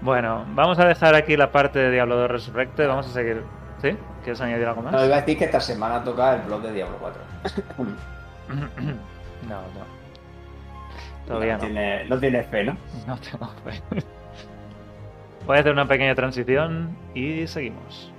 bueno, 0.00 0.44
vamos 0.50 0.78
a 0.78 0.86
dejar 0.86 1.14
aquí 1.14 1.36
la 1.36 1.52
parte 1.52 1.78
de 1.78 1.90
Diablo 1.90 2.16
2 2.16 2.30
Resurrected. 2.30 2.88
Vamos 2.88 3.06
a 3.06 3.10
seguir. 3.10 3.42
¿Sí? 3.82 3.96
¿Quieres 4.22 4.40
añadir 4.40 4.66
algo 4.66 4.82
más? 4.82 4.92
No, 4.92 5.04
iba 5.04 5.16
a 5.16 5.20
decir 5.20 5.38
que 5.38 5.44
esta 5.46 5.60
semana 5.60 6.02
toca 6.04 6.34
el 6.36 6.42
blog 6.42 6.62
de 6.62 6.72
Diablo 6.72 6.96
4. 7.00 7.22
no, 9.48 9.62
no. 9.62 10.00
Todavía 11.26 11.54
no. 11.54 11.60
Tiene, 11.60 12.04
no 12.06 12.18
tiene 12.18 12.42
fe, 12.42 12.64
¿no? 12.64 12.76
No 13.06 13.16
tengo 13.18 13.48
fe. 13.64 13.80
Voy 15.46 15.56
a 15.56 15.60
hacer 15.60 15.72
una 15.72 15.86
pequeña 15.88 16.14
transición 16.14 16.96
y 17.14 17.46
seguimos. 17.46 18.12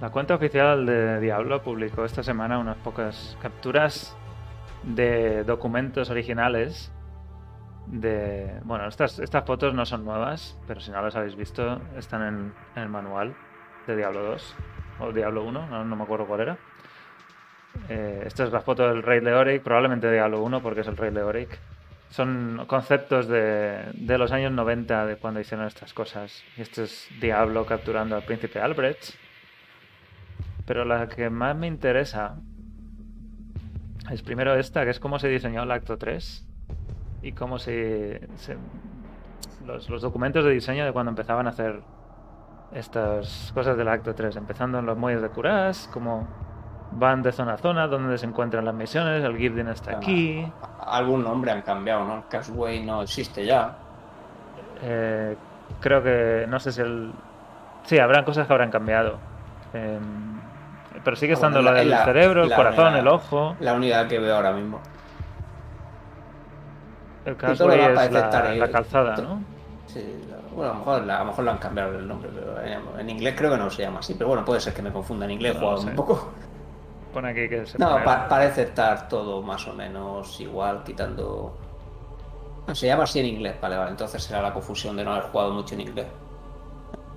La 0.00 0.08
cuenta 0.08 0.34
oficial 0.34 0.86
de 0.86 1.20
Diablo 1.20 1.62
publicó 1.62 2.06
esta 2.06 2.22
semana 2.22 2.58
unas 2.58 2.78
pocas 2.78 3.36
capturas 3.42 4.16
de 4.82 5.44
documentos 5.44 6.10
originales 6.10 6.92
de... 7.86 8.60
Bueno, 8.64 8.86
estas, 8.86 9.18
estas 9.18 9.44
fotos 9.44 9.74
no 9.74 9.84
son 9.84 10.04
nuevas, 10.04 10.58
pero 10.66 10.80
si 10.80 10.90
no 10.90 11.02
las 11.02 11.16
habéis 11.16 11.36
visto, 11.36 11.80
están 11.96 12.54
en, 12.76 12.82
el 12.82 12.88
manual 12.88 13.34
de 13.86 13.96
Diablo 13.96 14.22
2 14.22 14.56
o 15.00 15.12
Diablo 15.12 15.44
1, 15.44 15.66
no, 15.66 15.84
no 15.84 15.96
me 15.96 16.02
acuerdo 16.04 16.26
cuál 16.26 16.40
era. 16.40 16.58
Eh, 17.88 18.24
esta 18.26 18.44
es 18.44 18.52
la 18.52 18.60
foto 18.60 18.88
del 18.88 19.02
Rey 19.02 19.20
Leoric, 19.20 19.62
probablemente 19.62 20.10
Diablo 20.10 20.42
1 20.42 20.60
porque 20.60 20.80
es 20.80 20.88
el 20.88 20.96
Rey 20.96 21.10
Leoric. 21.10 21.58
Son 22.10 22.64
conceptos 22.66 23.28
de, 23.28 23.84
de 23.94 24.18
los 24.18 24.32
años 24.32 24.50
90 24.50 25.06
de 25.06 25.16
cuando 25.16 25.40
hicieron 25.40 25.66
estas 25.66 25.94
cosas. 25.94 26.42
Y 26.56 26.62
este 26.62 26.84
es 26.84 27.08
Diablo 27.20 27.64
capturando 27.66 28.16
al 28.16 28.24
príncipe 28.24 28.60
Albrecht. 28.60 29.14
Pero 30.66 30.84
la 30.84 31.08
que 31.08 31.30
más 31.30 31.56
me 31.56 31.68
interesa 31.68 32.36
es 34.10 34.22
primero 34.22 34.54
esta, 34.54 34.84
que 34.84 34.90
es 34.90 35.00
cómo 35.00 35.18
se 35.18 35.28
diseñó 35.28 35.62
el 35.62 35.70
acto 35.70 35.98
3 35.98 36.46
y 37.22 37.32
cómo 37.32 37.58
se, 37.58 38.26
se- 38.36 38.56
los, 39.66 39.88
los 39.90 40.00
documentos 40.02 40.44
de 40.44 40.50
diseño 40.52 40.84
de 40.84 40.92
cuando 40.92 41.10
empezaban 41.10 41.46
a 41.46 41.50
hacer 41.50 41.80
estas 42.72 43.50
cosas 43.54 43.76
del 43.76 43.88
acto 43.88 44.14
3, 44.14 44.36
empezando 44.36 44.78
en 44.78 44.86
los 44.86 44.96
muelles 44.96 45.20
de 45.22 45.28
Curas, 45.28 45.88
cómo 45.92 46.26
van 46.92 47.22
de 47.22 47.30
zona 47.32 47.54
a 47.54 47.58
zona, 47.58 47.86
donde 47.88 48.16
se 48.18 48.26
encuentran 48.26 48.64
las 48.64 48.74
misiones, 48.74 49.22
el 49.24 49.36
Girdin 49.36 49.68
está 49.68 49.96
aquí, 49.96 50.50
Algún 50.86 51.22
nombre 51.22 51.50
han 51.52 51.62
cambiado, 51.62 52.04
¿no? 52.04 52.16
El 52.18 52.24
Cashway 52.28 52.84
no 52.84 53.02
existe 53.02 53.44
ya. 53.44 53.76
eh, 54.82 55.36
creo 55.80 56.02
que, 56.02 56.46
no 56.48 56.58
sé 56.58 56.72
si 56.72 56.80
el... 56.80 57.12
Sí, 57.84 57.98
habrán 57.98 58.24
cosas 58.24 58.46
que 58.46 58.52
habrán 58.52 58.70
cambiado. 58.70 59.18
Em, 59.72 60.29
pero 61.04 61.16
sigue 61.16 61.34
Ah, 61.34 61.36
bueno, 61.38 61.58
estando 61.58 61.72
la- 61.72 61.78
del 61.78 62.04
cerebro, 62.04 62.44
el 62.44 62.54
corazón, 62.54 62.86
unidad- 62.88 62.98
el 63.00 63.08
ojo. 63.08 63.56
La 63.60 63.74
unidad 63.74 64.06
que 64.08 64.18
veo 64.18 64.36
ahora 64.36 64.52
mismo. 64.52 64.80
El 67.24 67.36
demás 67.36 68.06
es 68.06 68.12
la, 68.12 68.70
calzada, 68.70 69.16
¿no? 69.16 69.42
Sí, 69.86 70.24
bueno, 70.54 70.70
a 70.70 70.74
lo, 70.74 70.78
mejor, 70.80 71.10
a 71.10 71.18
lo 71.18 71.24
mejor 71.26 71.44
lo 71.44 71.50
han 71.50 71.58
cambiado 71.58 71.98
el 71.98 72.08
nombre, 72.08 72.30
pero 72.34 72.60
en, 72.62 72.80
en 73.00 73.10
inglés 73.10 73.34
creo 73.36 73.50
que 73.50 73.58
no 73.58 73.70
se 73.70 73.82
llama 73.82 74.00
así. 74.00 74.14
Pero 74.14 74.28
bueno, 74.28 74.44
puede 74.44 74.60
ser 74.60 74.72
que 74.72 74.82
me 74.82 74.90
confunda 74.92 75.24
en 75.26 75.32
inglés, 75.32 75.52
he 75.52 75.54
No 75.54 75.60
jugado 75.60 75.78
sé. 75.82 75.88
un 75.88 75.96
poco. 75.96 76.30
Pone 77.12 77.28
aquí 77.30 77.48
que 77.48 77.66
se 77.66 77.76
No, 77.78 77.98
parece 78.04 78.62
estar 78.62 79.08
todo 79.08 79.42
más 79.42 79.66
o 79.66 79.74
menos 79.74 80.40
igual, 80.40 80.82
quitando. 80.84 81.56
Se 82.72 82.86
llama 82.86 83.02
así 83.04 83.18
en 83.18 83.26
inglés, 83.26 83.56
vale, 83.60 83.76
vale. 83.76 83.90
Entonces 83.90 84.22
será 84.22 84.40
la 84.42 84.52
confusión 84.52 84.96
de 84.96 85.04
no 85.04 85.12
haber 85.12 85.24
jugado 85.24 85.52
mucho 85.52 85.74
en 85.74 85.80
inglés. 85.82 86.06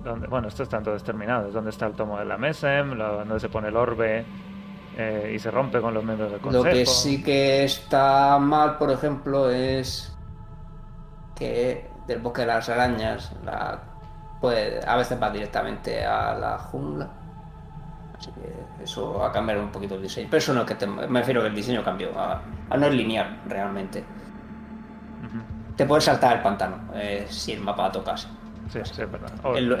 Donde- 0.04 0.26
bueno, 0.28 0.48
esto 0.48 0.62
están 0.62 0.82
todos 0.82 1.02
terminados. 1.02 1.52
Donde 1.52 1.70
está 1.70 1.86
el 1.86 1.94
tomo 1.94 2.18
de 2.18 2.24
la 2.24 2.36
Mesem, 2.38 2.92
lo- 2.94 3.18
donde 3.18 3.40
se 3.40 3.48
pone 3.48 3.68
el 3.68 3.76
orbe 3.76 4.24
eh, 4.96 5.32
y 5.34 5.38
se 5.38 5.50
rompe 5.50 5.80
con 5.80 5.92
los 5.94 6.04
miembros 6.04 6.30
del 6.30 6.40
Lo 6.40 6.44
consejo. 6.44 6.64
que 6.74 6.86
sí 6.86 7.22
que 7.22 7.64
está 7.64 8.38
mal, 8.38 8.76
por 8.78 8.90
ejemplo, 8.92 9.50
es 9.50 10.16
que 11.34 11.90
del 12.06 12.20
bosque 12.20 12.42
de 12.42 12.46
las 12.48 12.68
arañas, 12.68 13.32
la, 13.44 13.80
pues, 14.40 14.86
a 14.86 14.96
veces 14.96 15.20
va 15.20 15.30
directamente 15.30 16.04
a 16.04 16.34
la 16.34 16.58
jungla. 16.58 17.08
Así 18.16 18.30
que 18.30 18.84
eso 18.84 19.14
va 19.14 19.28
a 19.28 19.32
cambiar 19.32 19.58
un 19.58 19.70
poquito 19.70 19.96
el 19.96 20.02
diseño. 20.02 20.28
Pero 20.30 20.38
eso 20.38 20.54
no 20.54 20.60
es 20.60 20.66
que 20.66 20.74
te- 20.76 20.86
me 20.86 21.18
refiero 21.20 21.40
que 21.42 21.48
el 21.48 21.54
diseño 21.54 21.82
cambió. 21.82 22.16
A, 22.18 22.40
a 22.70 22.76
no 22.76 22.86
es 22.86 22.94
lineal 22.94 23.40
realmente. 23.48 24.04
Te 25.76 25.86
puedes 25.86 26.04
saltar 26.04 26.36
el 26.36 26.42
pantano 26.42 26.76
eh, 26.94 27.26
si 27.28 27.50
el 27.52 27.60
mapa 27.60 27.90
tocase. 27.90 28.28
Sí, 28.68 28.80
sí, 28.84 29.02
es 29.02 29.10
verdad. 29.10 29.30
O- 29.42 29.56
está- 29.56 29.76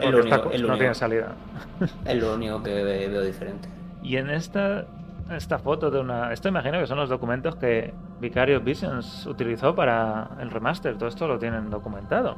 es 0.52 0.60
lo 0.60 0.68
no 0.68 0.74
único. 0.74 0.76
tiene 0.78 0.94
salida. 0.94 1.32
Es 2.06 2.20
lo 2.22 2.34
único 2.34 2.62
que 2.62 2.70
ve- 2.82 3.08
veo 3.08 3.22
diferente. 3.22 3.68
Y 4.02 4.16
en 4.16 4.30
esta, 4.30 4.84
esta 5.30 5.58
foto 5.58 5.90
de 5.90 6.00
una... 6.00 6.32
Esto 6.32 6.48
imagino 6.48 6.78
que 6.78 6.86
son 6.86 6.98
los 6.98 7.08
documentos 7.08 7.56
que 7.56 7.92
Vicarious 8.20 8.62
Visions 8.62 9.26
utilizó 9.26 9.74
para 9.74 10.28
el 10.40 10.50
remaster. 10.50 10.96
Todo 10.98 11.08
esto 11.08 11.26
lo 11.26 11.38
tienen 11.38 11.70
documentado. 11.70 12.36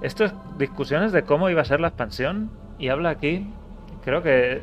Esto 0.00 0.24
es 0.24 0.32
discusiones 0.58 1.12
de 1.12 1.22
cómo 1.24 1.50
iba 1.50 1.60
a 1.62 1.64
ser 1.64 1.80
la 1.80 1.88
expansión. 1.88 2.50
Y 2.78 2.88
habla 2.88 3.10
aquí, 3.10 3.48
creo 4.04 4.22
que 4.22 4.62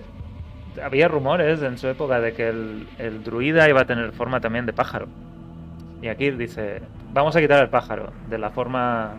había 0.84 1.08
rumores 1.10 1.62
en 1.62 1.78
su 1.78 1.88
época 1.88 2.20
de 2.22 2.34
que 2.34 2.48
el, 2.50 2.88
el 2.98 3.24
druida 3.24 3.68
iba 3.70 3.82
a 3.82 3.86
tener 3.86 4.12
forma 4.14 4.40
también 4.40 4.66
de 4.66 4.74
pájaro. 4.74 5.08
Y 6.02 6.08
aquí 6.08 6.32
dice, 6.32 6.82
vamos 7.14 7.36
a 7.36 7.42
quitar 7.42 7.62
el 7.62 7.70
pájaro 7.70 8.12
de 8.30 8.38
la 8.38 8.50
forma... 8.52 9.14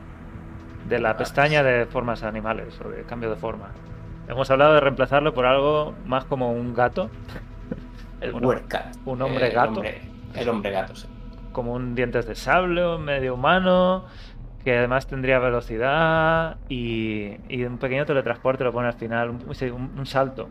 De 0.91 0.99
la 0.99 1.17
pestaña 1.17 1.63
de 1.63 1.87
formas 1.87 2.23
animales 2.23 2.79
o 2.85 2.89
de 2.91 3.05
cambio 3.05 3.31
de 3.31 3.37
forma. 3.37 3.69
Hemos 4.29 4.51
hablado 4.51 4.75
de 4.75 4.81
reemplazarlo 4.81 5.33
por 5.33 5.47
algo 5.47 5.95
más 6.05 6.25
como 6.27 6.53
un 6.53 6.75
gato, 6.75 7.11
El 8.21 8.35
Un- 8.35 8.45
Wercat. 8.45 8.97
un 9.07 9.23
hombre 9.23 9.47
El 9.49 9.53
gato. 9.55 9.71
hombre- 9.71 10.03
el 10.35 10.49
hombre 10.49 10.71
gato, 10.71 10.95
sí. 10.95 11.09
como 11.53 11.73
un 11.73 11.95
dientes 11.95 12.27
de 12.27 12.35
sable, 12.35 12.99
medio 12.99 13.35
humano, 13.35 14.05
que 14.63 14.77
además 14.79 15.07
tendría 15.07 15.39
velocidad 15.39 16.59
y, 16.69 17.37
y 17.49 17.65
un 17.65 17.79
pequeño 17.79 18.05
teletransporte 18.05 18.63
lo 18.63 18.73
pone 18.73 18.89
al 18.89 18.95
final, 18.95 19.31
un, 19.31 19.55
sí, 19.55 19.71
un- 19.71 19.91
un 19.99 20.07
salto, 20.07 20.49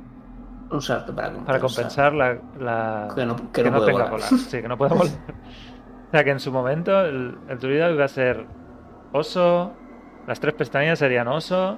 Un 0.72 0.82
salto 0.82 1.16
para 1.16 1.28
compensar. 1.30 1.46
para 1.46 1.60
compensar 1.60 2.14
la, 2.14 2.38
la- 2.60 3.08
Que 3.16 3.26
no- 3.26 3.52
que 3.54 3.64
no 3.64 3.78
puede 3.78 3.92
tenga 3.94 4.06
volar. 4.10 4.28
Sí, 4.30 4.62
que 4.62 4.68
no 4.68 4.78
puede 4.78 4.94
volar. 4.96 5.14
o 6.08 6.12
sea 6.12 6.24
que 6.24 6.32
en 6.32 6.40
su 6.40 6.52
momento 6.52 7.00
el, 7.06 7.38
el 7.48 7.60
druida 7.60 7.90
iba 7.92 8.04
a 8.06 8.08
ser 8.10 8.46
oso, 9.14 9.74
las 10.28 10.40
tres 10.40 10.54
pestañas 10.54 11.00
serían 11.00 11.28
oso, 11.28 11.78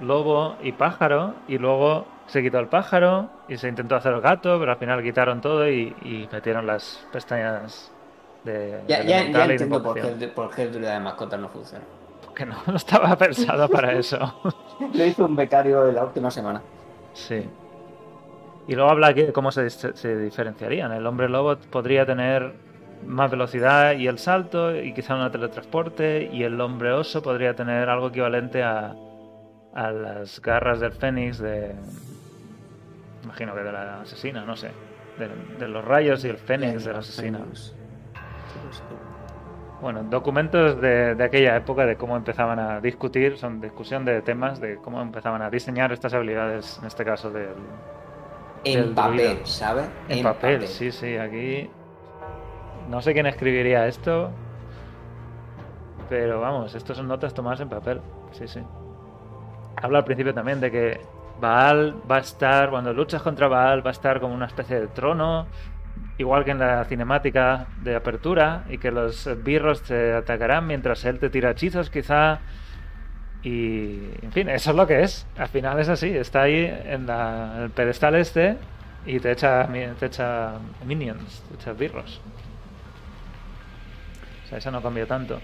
lobo 0.00 0.56
y 0.62 0.72
pájaro, 0.72 1.34
y 1.48 1.58
luego 1.58 2.06
se 2.26 2.42
quitó 2.42 2.58
el 2.58 2.68
pájaro 2.68 3.28
y 3.48 3.56
se 3.58 3.68
intentó 3.68 3.96
hacer 3.96 4.12
el 4.14 4.20
gato, 4.20 4.58
pero 4.58 4.72
al 4.72 4.78
final 4.78 5.02
quitaron 5.02 5.40
todo 5.40 5.68
y, 5.68 5.94
y 6.02 6.28
metieron 6.32 6.66
las 6.66 7.06
pestañas 7.12 7.92
de. 8.44 8.80
Ya, 8.88 9.00
de 9.02 9.06
ya, 9.08 9.24
de 9.46 9.52
entiendo 9.52 9.82
por 9.82 9.94
qué, 9.94 10.00
el- 10.00 10.30
por 10.30 10.50
qué 10.54 10.66
de 10.68 11.00
mascotas 11.00 11.38
no 11.40 11.48
funciona. 11.48 11.84
Que 12.34 12.44
no, 12.46 12.56
no 12.66 12.76
estaba 12.76 13.14
pensado 13.16 13.68
para 13.68 13.92
eso. 13.92 14.18
Lo 14.94 15.04
hizo 15.04 15.24
un 15.24 15.36
becario 15.36 15.88
en 15.88 15.94
la 15.94 16.04
última 16.04 16.30
semana. 16.30 16.60
Sí. 17.12 17.48
Y 18.66 18.74
luego 18.74 18.90
habla 18.90 19.08
aquí 19.08 19.22
de 19.22 19.32
cómo 19.32 19.52
se, 19.52 19.68
se 19.70 20.18
diferenciarían. 20.18 20.90
El 20.92 21.06
hombre 21.06 21.28
lobo 21.28 21.56
podría 21.70 22.06
tener 22.06 22.54
más 23.06 23.30
velocidad 23.30 23.92
y 23.94 24.06
el 24.06 24.18
salto 24.18 24.74
y 24.76 24.92
quizá 24.92 25.14
un 25.14 25.30
teletransporte 25.30 26.28
y 26.32 26.42
el 26.42 26.60
hombre 26.60 26.92
oso 26.92 27.22
podría 27.22 27.54
tener 27.54 27.88
algo 27.88 28.08
equivalente 28.08 28.62
a, 28.62 28.94
a 29.74 29.90
las 29.90 30.40
garras 30.40 30.80
del 30.80 30.92
fénix 30.92 31.38
de... 31.38 31.74
Imagino 33.24 33.54
que 33.54 33.62
de 33.62 33.72
la 33.72 34.00
asesina, 34.02 34.44
no 34.44 34.56
sé. 34.56 34.70
De, 35.18 35.28
de 35.58 35.68
los 35.68 35.84
rayos 35.84 36.24
y 36.24 36.28
el 36.28 36.36
fénix 36.36 36.84
de 36.84 36.92
la 36.92 36.98
asesina. 36.98 37.40
Bueno, 39.80 40.02
documentos 40.04 40.80
de, 40.80 41.14
de 41.14 41.24
aquella 41.24 41.56
época 41.56 41.84
de 41.84 41.96
cómo 41.96 42.16
empezaban 42.16 42.58
a 42.58 42.80
discutir, 42.80 43.36
son 43.36 43.60
discusión 43.60 44.04
de 44.04 44.22
temas 44.22 44.60
de 44.60 44.76
cómo 44.76 45.02
empezaban 45.02 45.42
a 45.42 45.50
diseñar 45.50 45.92
estas 45.92 46.14
habilidades, 46.14 46.78
en 46.80 46.86
este 46.86 47.04
caso 47.04 47.30
del, 47.30 47.48
En 48.64 48.94
papel. 48.94 49.38
¿sabes? 49.44 49.86
en 50.08 50.22
papel. 50.22 50.66
Sí, 50.68 50.90
sí, 50.90 51.16
aquí 51.16 51.68
no 52.88 53.00
sé 53.02 53.12
quién 53.12 53.26
escribiría 53.26 53.86
esto, 53.86 54.30
pero 56.08 56.40
vamos, 56.40 56.74
estos 56.74 56.96
son 56.96 57.08
notas 57.08 57.34
tomadas 57.34 57.60
en 57.60 57.68
papel. 57.68 58.00
Sí, 58.32 58.46
sí. 58.48 58.60
Habla 59.76 59.98
al 59.98 60.04
principio 60.04 60.34
también 60.34 60.60
de 60.60 60.70
que 60.70 61.00
Baal 61.40 61.94
va 62.10 62.16
a 62.16 62.20
estar, 62.20 62.70
cuando 62.70 62.92
luchas 62.92 63.22
contra 63.22 63.48
Baal, 63.48 63.84
va 63.84 63.90
a 63.90 63.92
estar 63.92 64.20
como 64.20 64.34
una 64.34 64.46
especie 64.46 64.80
de 64.80 64.86
trono, 64.88 65.46
igual 66.18 66.44
que 66.44 66.52
en 66.52 66.58
la 66.58 66.84
cinemática 66.84 67.66
de 67.82 67.96
apertura, 67.96 68.64
y 68.68 68.78
que 68.78 68.90
los 68.90 69.28
birros 69.42 69.82
te 69.82 70.14
atacarán 70.14 70.66
mientras 70.66 71.04
él 71.04 71.18
te 71.18 71.30
tira 71.30 71.50
hechizos, 71.50 71.90
quizá. 71.90 72.38
Y, 73.42 74.08
en 74.22 74.32
fin, 74.32 74.48
eso 74.48 74.70
es 74.70 74.76
lo 74.76 74.86
que 74.86 75.02
es. 75.02 75.26
Al 75.36 75.48
final 75.48 75.78
es 75.78 75.88
así, 75.88 76.08
está 76.16 76.42
ahí 76.42 76.64
en, 76.86 77.06
la- 77.06 77.54
en 77.56 77.62
el 77.64 77.70
pedestal 77.70 78.14
este 78.14 78.56
y 79.04 79.20
te 79.20 79.32
echa, 79.32 79.68
te 79.98 80.06
echa 80.06 80.52
minions, 80.86 81.42
te 81.48 81.54
echa 81.56 81.72
birros. 81.72 82.22
Sea, 84.54 84.58
eso 84.58 84.70
no 84.70 84.82
cambió 84.82 85.06
tanto. 85.06 85.40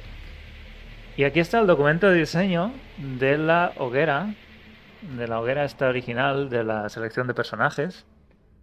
Y 1.16 1.24
aquí 1.24 1.40
está 1.40 1.60
el 1.60 1.66
documento 1.66 2.08
de 2.08 2.18
diseño 2.18 2.72
de 3.18 3.38
la 3.38 3.72
hoguera, 3.76 4.34
de 5.02 5.26
la 5.26 5.40
hoguera 5.40 5.64
esta 5.64 5.88
original 5.88 6.48
de 6.48 6.64
la 6.64 6.88
selección 6.88 7.26
de 7.26 7.34
personajes, 7.34 8.06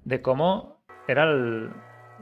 de 0.05 0.21
cómo 0.21 0.77
era 1.07 1.25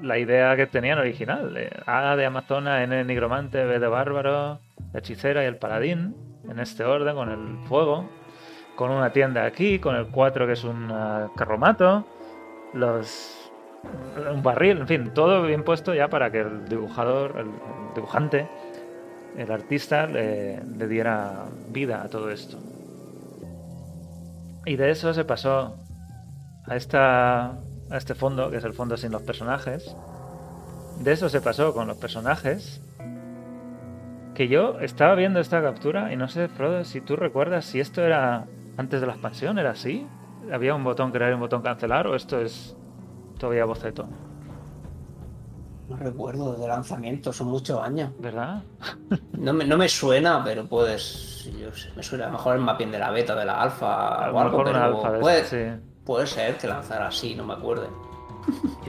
la 0.01 0.17
idea 0.17 0.55
que 0.55 0.65
tenían 0.65 0.97
original. 0.97 1.55
A 1.85 2.15
de 2.15 2.25
Amazona, 2.25 2.83
N 2.83 2.95
de 2.95 3.03
Nigromante, 3.03 3.63
B 3.63 3.79
de 3.79 3.87
Bárbaro, 3.87 4.59
la 4.91 4.99
hechicera 4.99 5.43
y 5.43 5.47
el 5.47 5.57
paladín, 5.57 6.15
en 6.49 6.59
este 6.59 6.83
orden, 6.83 7.15
con 7.15 7.29
el 7.29 7.67
fuego, 7.67 8.09
con 8.75 8.91
una 8.91 9.11
tienda 9.11 9.45
aquí, 9.45 9.79
con 9.79 9.95
el 9.95 10.07
4 10.07 10.47
que 10.47 10.53
es 10.53 10.63
un 10.63 10.91
ah, 10.91 11.29
carromato, 11.35 12.05
los 12.73 13.44
un 14.31 14.43
barril, 14.43 14.79
en 14.79 14.87
fin, 14.87 15.11
todo 15.13 15.43
bien 15.43 15.63
puesto 15.63 15.93
ya 15.93 16.07
para 16.07 16.31
que 16.31 16.41
el 16.41 16.67
dibujador, 16.67 17.35
el 17.37 17.47
dibujante, 17.93 18.47
el 19.37 19.51
artista 19.51 20.07
le, 20.07 20.61
diera 20.87 21.45
vida 21.69 22.01
a 22.01 22.09
todo 22.09 22.29
esto. 22.29 22.57
Y 24.65 24.77
de 24.77 24.89
eso 24.91 25.13
se 25.13 25.25
pasó 25.25 25.77
a, 26.65 26.75
esta, 26.75 27.45
a 27.47 27.97
este 27.97 28.15
fondo, 28.15 28.49
que 28.49 28.57
es 28.57 28.63
el 28.63 28.73
fondo 28.73 28.97
sin 28.97 29.11
los 29.11 29.21
personajes. 29.21 29.95
De 31.01 31.11
eso 31.11 31.29
se 31.29 31.41
pasó 31.41 31.73
con 31.73 31.87
los 31.87 31.97
personajes. 31.97 32.81
Que 34.33 34.47
yo 34.47 34.79
estaba 34.79 35.15
viendo 35.15 35.39
esta 35.39 35.61
captura 35.61 36.11
y 36.11 36.17
no 36.17 36.27
sé, 36.27 36.47
Frodo, 36.47 36.83
si 36.83 36.99
tú 36.99 37.15
recuerdas 37.15 37.65
si 37.65 37.79
esto 37.79 38.01
era 38.01 38.45
antes 38.77 38.99
de 38.99 39.07
la 39.07 39.13
expansión, 39.13 39.59
¿era 39.59 39.71
así? 39.71 40.07
¿Había 40.51 40.75
un 40.75 40.83
botón 40.83 41.11
crear 41.11 41.31
y 41.31 41.35
un 41.35 41.39
botón 41.39 41.61
cancelar 41.61 42.07
o 42.07 42.15
esto 42.15 42.41
es 42.41 42.75
todavía 43.37 43.65
boceto? 43.65 44.05
No 45.87 45.97
recuerdo 45.97 46.51
desde 46.53 46.63
el 46.63 46.69
lanzamiento, 46.69 47.31
son 47.31 47.47
muchos 47.47 47.79
años. 47.81 48.11
¿Verdad? 48.19 48.63
No 49.37 49.53
me, 49.53 49.65
no 49.65 49.77
me 49.77 49.87
suena, 49.89 50.41
pero 50.43 50.65
puedes. 50.65 51.47
Yo 51.59 51.71
sé, 51.73 51.91
me 51.95 52.01
suena 52.01 52.23
a 52.23 52.27
lo 52.27 52.33
mejor 52.33 52.55
el 52.55 52.61
mapping 52.61 52.89
de 52.89 52.97
la 52.97 53.11
beta, 53.11 53.35
de 53.35 53.45
la 53.45 53.61
alfa 53.61 54.23
A 54.23 54.27
lo 54.29 54.35
o 54.35 54.39
algo, 54.39 54.57
mejor 54.57 54.69
una 54.69 54.85
pero 54.85 54.97
alfa 54.97 55.11
de 55.11 55.19
puede, 55.19 55.43
sí. 55.45 55.81
puede 56.03 56.25
ser 56.25 56.57
que 56.57 56.67
lanzara 56.67 57.07
así, 57.07 57.35
no 57.35 57.43
me 57.45 57.53
acuerdo. 57.53 57.87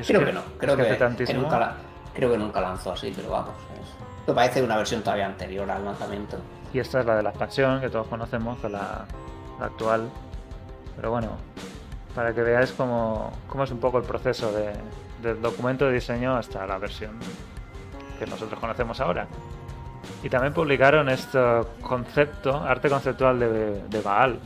Creo 0.07 0.24
que, 0.24 0.32
no, 0.32 0.40
creo 0.59 0.76
que, 0.76 1.34
nunca 1.34 1.59
la- 1.59 1.74
creo 2.14 2.30
que 2.30 2.38
nunca 2.38 2.61
lanzó 2.62 2.92
así, 2.92 3.12
pero 3.14 3.28
vamos. 3.30 3.51
es- 3.74 4.28
Me 4.28 4.32
parece 4.34 4.62
una 4.62 4.76
versión 4.78 5.03
todavía 5.03 5.26
anterior 5.26 5.68
al 5.70 5.84
lanzamiento. 5.84 6.38
Y 6.72 6.78
esta 6.78 7.01
es 7.01 7.07
la 7.07 7.16
de 7.16 7.22
la 7.24 7.30
expansión 7.30 7.80
que 7.80 7.90
todos 7.90 8.07
conocemos, 8.07 8.62
la, 8.62 9.05
la 9.61 9.66
actual. 9.66 10.09
Pero 10.94 11.11
bueno, 11.11 11.28
para 12.16 12.34
que 12.34 12.40
veáis 12.42 12.72
cómo, 12.72 13.30
cómo 13.46 13.62
es 13.64 13.70
un 13.70 13.78
poco 13.78 13.98
el 13.98 14.04
proceso 14.04 14.50
de, 14.50 14.72
del 15.22 15.40
documento 15.40 15.84
de 15.86 15.92
diseño 15.92 16.34
hasta 16.34 16.66
la 16.66 16.78
versión 16.78 17.12
que 18.18 18.26
nosotros 18.26 18.58
conocemos 18.58 18.98
ahora. 19.00 19.28
Y 20.22 20.30
también 20.30 20.54
publicaron 20.54 21.08
este 21.10 21.38
concepto, 21.82 22.56
arte 22.56 22.88
conceptual 22.88 23.38
de, 23.38 23.82
de 23.82 24.00
Baal. 24.00 24.38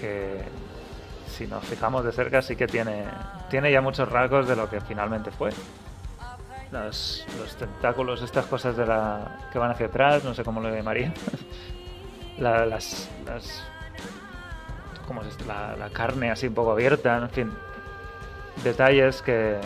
Que 0.00 0.42
si 1.28 1.46
nos 1.46 1.64
fijamos 1.64 2.04
de 2.04 2.12
cerca 2.12 2.40
sí 2.42 2.56
que 2.56 2.66
tiene, 2.66 3.04
tiene 3.50 3.70
ya 3.70 3.80
muchos 3.80 4.08
rasgos 4.10 4.48
de 4.48 4.56
lo 4.56 4.68
que 4.70 4.80
finalmente 4.80 5.30
fue. 5.30 5.50
Los, 6.70 7.26
los 7.38 7.56
tentáculos, 7.56 8.22
estas 8.22 8.46
cosas 8.46 8.76
de 8.76 8.86
la 8.86 9.38
que 9.52 9.58
van 9.58 9.70
hacia 9.70 9.86
atrás, 9.86 10.24
no 10.24 10.34
sé 10.34 10.42
cómo 10.44 10.60
lo 10.60 10.74
llamaría. 10.74 11.12
La- 12.38 12.64
las, 12.66 13.10
las 13.26 13.64
¿cómo 15.08 15.22
es? 15.22 15.44
La, 15.46 15.74
la 15.76 15.88
carne 15.90 16.30
así 16.30 16.46
un 16.46 16.54
poco 16.54 16.70
abierta, 16.72 17.16
en 17.16 17.30
fin. 17.30 17.52
Detalles 18.62 19.22
que, 19.22 19.56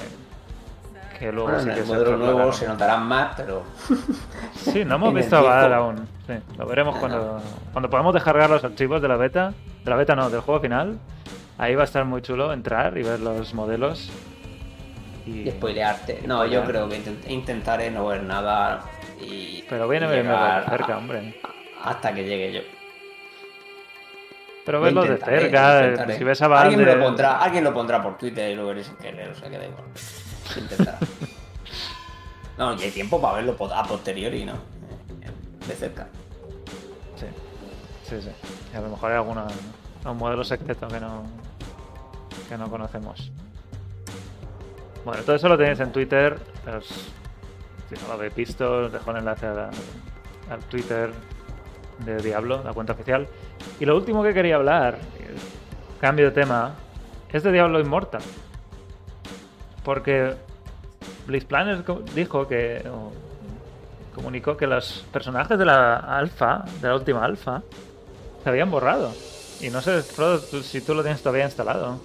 que 1.18 1.32
luego 1.32 1.49
Bueno, 1.51 1.62
sí 1.62 1.68
en 1.68 1.74
que 1.74 1.80
el 1.80 1.86
se 1.86 1.93
modelo 1.93 2.11
nuevo 2.16 2.24
trasladaron. 2.49 2.55
se 2.55 2.68
notarán 2.68 3.07
más, 3.07 3.34
pero 3.36 3.62
Sí, 4.55 4.84
no 4.84 4.95
hemos 4.97 5.14
visto 5.14 5.36
a 5.36 5.66
viejo. 5.66 5.74
aún. 5.82 6.09
Sí, 6.26 6.34
lo 6.59 6.66
veremos 6.66 6.97
cuando, 6.99 7.40
cuando 7.72 7.90
podamos 7.90 8.14
descargar 8.14 8.49
los 8.51 8.62
archivos 8.64 9.03
de 9.03 9.09
la 9.09 9.16
beta. 9.16 9.53
De 9.84 9.90
la 9.90 9.97
beta 9.97 10.14
no, 10.14 10.30
del 10.30 10.40
juego 10.40 10.61
final. 10.61 10.99
Ahí 11.59 11.74
va 11.74 11.82
a 11.82 11.84
estar 11.84 12.05
muy 12.05 12.22
chulo 12.22 12.53
entrar 12.53 12.97
y 12.97 13.03
ver 13.03 13.20
los 13.20 13.53
modelos. 13.55 14.11
Y, 15.26 15.49
y 15.49 15.51
spoilearte. 15.51 16.22
No, 16.26 16.45
yo 16.47 16.64
creo 16.64 16.88
que 16.88 16.99
intent- 17.03 17.28
intentaré 17.30 17.90
no 17.90 18.07
ver 18.07 18.22
nada 18.22 18.80
y. 19.20 19.64
Pero 19.68 19.88
viene 19.88 20.07
llegar 20.09 20.64
de 20.64 20.70
cerca, 20.70 20.95
a- 20.95 20.99
hombre. 20.99 21.40
Hasta 21.82 22.12
que 22.14 22.24
llegue 22.24 22.53
yo. 22.53 22.61
Pero 24.64 24.78
Lo 24.78 24.84
verlo 24.84 25.02
de 25.02 25.16
cerca, 25.18 25.80
eh, 25.80 25.84
intentaré. 25.90 26.18
si 26.18 26.24
ves 26.24 26.42
a 26.42 26.48
Baal 26.48 26.68
alguien, 26.68 26.86
lo 26.86 27.00
pondrá, 27.04 27.38
alguien 27.38 27.64
lo 27.64 27.74
pondrá 27.74 28.02
por 28.02 28.16
Twitter 28.16 28.50
y 28.50 28.54
lo 28.54 28.66
veréis 28.68 28.86
sin 28.86 28.96
querer, 28.96 29.30
o 29.30 29.34
sea 29.34 29.50
que 29.50 29.58
da 29.58 29.64
igual. 29.66 29.84
Intentará. 30.56 30.98
no, 32.58 32.74
y 32.74 32.82
hay 32.82 32.90
tiempo 32.92 33.20
para 33.20 33.34
verlo 33.36 33.56
a 33.74 33.82
posteriori, 33.84 34.44
¿no? 34.44 34.52
Eh, 34.52 35.66
De 35.66 35.74
cerca. 35.74 36.06
Sí, 37.16 37.26
sí, 38.08 38.22
sí. 38.22 38.30
Y 38.72 38.76
a 38.76 38.80
lo 38.82 38.90
mejor 38.90 39.10
hay 39.10 39.16
alguna, 39.16 39.46
un 40.04 40.16
modelo 40.16 40.44
que 40.88 41.00
no, 41.00 41.24
que 42.48 42.56
no 42.56 42.70
conocemos. 42.70 43.32
Bueno, 45.04 45.22
todo 45.24 45.34
eso 45.34 45.48
lo 45.48 45.58
tenéis 45.58 45.80
en 45.80 45.90
Twitter. 45.90 46.38
os- 46.78 47.08
si 47.88 48.00
no 48.00 48.06
lo 48.08 48.12
habéis 48.14 48.34
visto, 48.34 48.84
os 48.84 48.92
dejo 48.92 49.10
el 49.10 49.16
enlace 49.18 49.46
a 49.46 49.52
la- 49.54 49.70
al 50.50 50.60
Twitter 50.70 51.10
de 51.99 52.16
Diablo, 52.18 52.62
la 52.64 52.72
cuenta 52.72 52.93
oficial. 52.93 53.26
Y 53.80 53.84
lo 53.84 53.97
último 53.97 54.22
que 54.22 54.34
quería 54.34 54.57
hablar, 54.57 54.99
cambio 56.01 56.26
de 56.26 56.30
tema, 56.32 56.74
es 57.32 57.43
de 57.43 57.53
Diablo 57.53 57.80
Immortal. 57.80 58.22
Porque 59.84 60.34
co- 61.84 62.03
dijo 62.14 62.47
que. 62.47 62.82
o 62.88 63.12
comunicó 64.14 64.57
que 64.59 64.66
los 64.66 65.07
personajes 65.11 65.59
de 65.59 65.64
la 65.64 65.97
alfa, 65.97 66.64
de 66.82 66.88
la 66.88 66.95
última 66.95 67.24
alfa, 67.24 67.62
se 68.43 68.49
habían 68.49 68.70
borrado. 68.70 69.11
Y 69.61 69.70
no 69.70 69.80
sé, 69.80 70.03
Frodo, 70.03 70.38
tú- 70.40 70.62
si 70.62 70.80
tú 70.82 70.95
lo 70.95 71.03
tienes 71.03 71.22
todavía 71.22 71.45
instalado. 71.47 71.99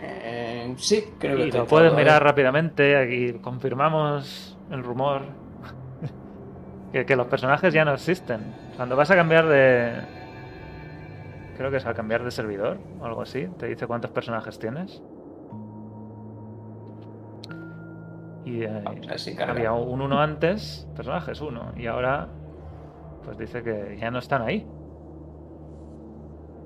Eh, 0.00 0.74
sí, 0.78 1.12
creo 1.18 1.36
que 1.36 1.42
Y 1.42 1.44
estoy 1.46 1.60
lo 1.60 1.66
puedes 1.66 1.92
mirar 1.94 2.22
rápidamente, 2.22 2.96
aquí 2.96 3.38
confirmamos 3.40 4.56
el 4.70 4.82
rumor. 4.82 5.22
Que, 6.92 7.04
que 7.06 7.16
los 7.16 7.26
personajes 7.26 7.72
ya 7.72 7.84
no 7.84 7.92
existen. 7.92 8.40
Cuando 8.76 8.96
vas 8.96 9.10
a 9.10 9.16
cambiar 9.16 9.46
de... 9.46 9.92
Creo 11.56 11.70
que 11.70 11.78
es 11.78 11.86
al 11.86 11.94
cambiar 11.94 12.22
de 12.22 12.30
servidor 12.30 12.78
o 13.00 13.04
algo 13.04 13.22
así. 13.22 13.48
Te 13.58 13.66
dice 13.66 13.86
cuántos 13.86 14.10
personajes 14.12 14.58
tienes. 14.58 15.02
Y 18.44 18.62
eh, 18.62 18.82
Vamos 18.84 19.06
a 19.06 19.10
ver 19.10 19.18
si 19.18 19.34
carga. 19.34 19.52
había 19.52 19.72
un 19.72 20.00
uno 20.00 20.20
antes, 20.20 20.88
personajes 20.96 21.40
uno, 21.40 21.72
y 21.76 21.86
ahora 21.86 22.28
pues 23.24 23.36
dice 23.36 23.62
que 23.62 23.98
ya 24.00 24.10
no 24.10 24.20
están 24.20 24.40
ahí. 24.42 24.66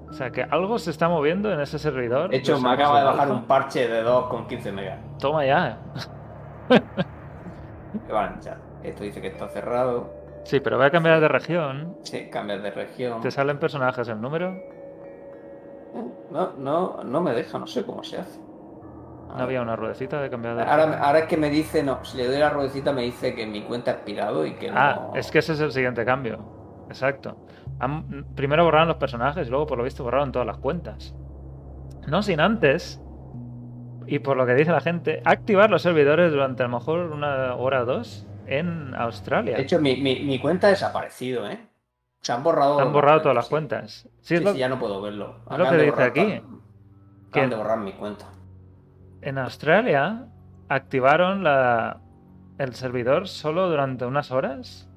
O 0.09 0.13
sea 0.13 0.31
que 0.31 0.43
algo 0.43 0.79
se 0.79 0.91
está 0.91 1.09
moviendo 1.09 1.51
en 1.53 1.61
ese 1.61 1.79
servidor. 1.79 2.31
De 2.31 2.37
hecho, 2.37 2.61
me 2.61 2.71
acaba 2.71 2.99
de 3.01 3.05
bajar 3.07 3.23
alfa. 3.23 3.35
un 3.35 3.45
parche 3.47 3.89
de 3.89 4.05
2,15 4.05 4.73
megas. 4.73 4.99
Toma 5.19 5.45
ya. 5.47 5.79
Que 6.69 8.13
van 8.13 8.35
a. 8.35 8.72
Esto 8.85 9.05
dice 9.05 9.21
que 9.21 9.29
está 9.29 9.49
cerrado. 9.49 10.11
Sí, 10.45 10.61
pero 10.61 10.77
voy 10.77 10.87
a 10.87 10.91
cambiar 10.91 11.21
de 11.21 11.29
región. 11.29 11.97
Sí, 12.03 12.29
cambias 12.31 12.63
de 12.63 12.71
región. 12.71 13.21
¿Te 13.21 13.31
salen 13.31 13.59
personajes 13.59 14.09
el 14.09 14.21
número? 14.21 14.53
No, 16.31 16.53
no, 16.59 17.05
no 17.05 17.21
me 17.21 17.33
deja, 17.35 17.59
no 17.59 17.67
sé 17.67 17.85
cómo 17.85 18.03
se 18.03 18.19
hace. 18.19 18.41
A 19.31 19.39
No 19.39 19.45
había 19.45 19.63
una 19.63 19.77
ruedecita 19.77 20.21
de 20.21 20.31
cambiar 20.31 20.57
de 20.57 20.63
Ahora, 20.63 20.87
región. 20.87 21.05
ahora 21.05 21.19
es 21.21 21.25
que 21.27 21.37
me 21.37 21.51
dice, 21.51 21.83
no, 21.83 22.05
si 22.05 22.17
le 22.17 22.27
doy 22.27 22.39
la 22.39 22.51
ruedecita 22.51 22.93
me 22.93 23.03
dice 23.03 23.35
que 23.35 23.47
mi 23.47 23.63
cuenta 23.63 23.91
ha 23.93 23.95
expirado 23.95 24.45
y 24.47 24.53
que 24.53 24.71
Ah, 24.71 24.97
no... 25.11 25.13
es 25.17 25.31
que 25.31 25.39
ese 25.39 25.53
es 25.53 25.61
el 25.61 25.73
siguiente 25.73 26.05
cambio. 26.05 26.39
Exacto. 26.89 27.37
Han- 27.79 28.25
primero 28.35 28.65
borraron 28.65 28.89
los 28.89 28.97
personajes 28.97 29.47
y 29.47 29.51
luego, 29.51 29.67
por 29.67 29.79
lo 29.79 29.85
visto, 29.85 30.05
borraron 30.05 30.33
todas 30.33 30.47
las 30.47 30.59
cuentas. 30.59 31.15
No 32.07 32.23
sin 32.23 32.41
antes, 32.41 33.01
y 34.07 34.19
por 34.19 34.37
lo 34.37 34.45
que 34.47 34.55
dice 34.55 34.73
la 34.73 34.81
gente, 34.81 35.23
activar 35.25 35.71
los 35.71 35.83
servidores 35.83 36.33
durante 36.33 36.63
a 36.63 36.67
lo 36.69 36.79
mejor 36.79 37.01
una 37.13 37.55
hora 37.55 37.83
o 37.83 37.87
dos 37.87 38.27
en 38.59 38.95
Australia. 38.95 39.57
De 39.57 39.63
hecho, 39.63 39.81
mi, 39.81 39.97
mi, 39.97 40.21
mi 40.21 40.39
cuenta 40.39 40.67
ha 40.69 40.71
desaparecido, 40.71 41.49
¿eh? 41.49 41.59
Se 42.21 42.33
han 42.33 42.43
borrado... 42.43 42.79
Han 42.81 42.93
borrado 42.93 43.21
todas 43.23 43.35
las 43.35 43.47
sí. 43.47 43.51
cuentas. 43.51 43.93
Sí, 43.93 44.09
Sí, 44.21 44.35
es 44.37 44.43
lo- 44.45 44.53
sí, 44.53 44.59
ya 44.59 44.69
no 44.69 44.79
puedo 44.79 45.01
verlo. 45.01 45.37
es 45.51 45.59
lo 45.59 45.65
que 45.71 45.77
de 45.77 45.85
dice 45.87 46.03
aquí. 46.03 46.25
Que- 46.27 46.43
Acaban 47.31 47.51
de 47.51 47.57
borrar 47.57 47.79
mi 47.79 47.93
cuenta. 47.93 48.27
En 49.23 49.39
Australia 49.39 50.27
activaron 50.69 51.43
la, 51.45 52.01
el 52.59 52.75
servidor 52.75 53.27
solo 53.29 53.69
durante 53.69 54.05
unas 54.05 54.31
horas. 54.31 54.89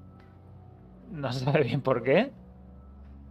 No 1.12 1.32
se 1.34 1.45
sabe 1.45 1.64
bien 1.64 1.82
por 1.82 2.03
qué. 2.03 2.32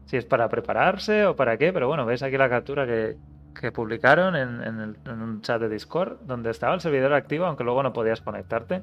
Si 0.06 0.16
es 0.16 0.24
para 0.24 0.48
prepararse 0.48 1.26
o 1.26 1.34
para 1.36 1.56
qué, 1.56 1.72
pero 1.72 1.88
bueno, 1.88 2.04
veis 2.04 2.22
aquí 2.22 2.36
la 2.36 2.48
captura 2.50 2.86
que, 2.86 3.16
que 3.58 3.72
publicaron 3.72 4.36
en, 4.36 4.62
en 4.62 4.80
el- 4.80 4.98
en 5.06 5.22
un 5.22 5.40
chat 5.40 5.60
de 5.60 5.68
Discord, 5.68 6.18
donde 6.22 6.50
estaba 6.50 6.74
el 6.74 6.80
servidor 6.80 7.12
activo, 7.14 7.46
aunque 7.46 7.64
luego 7.64 7.82
no 7.82 7.92
podías 7.92 8.20
conectarte, 8.20 8.82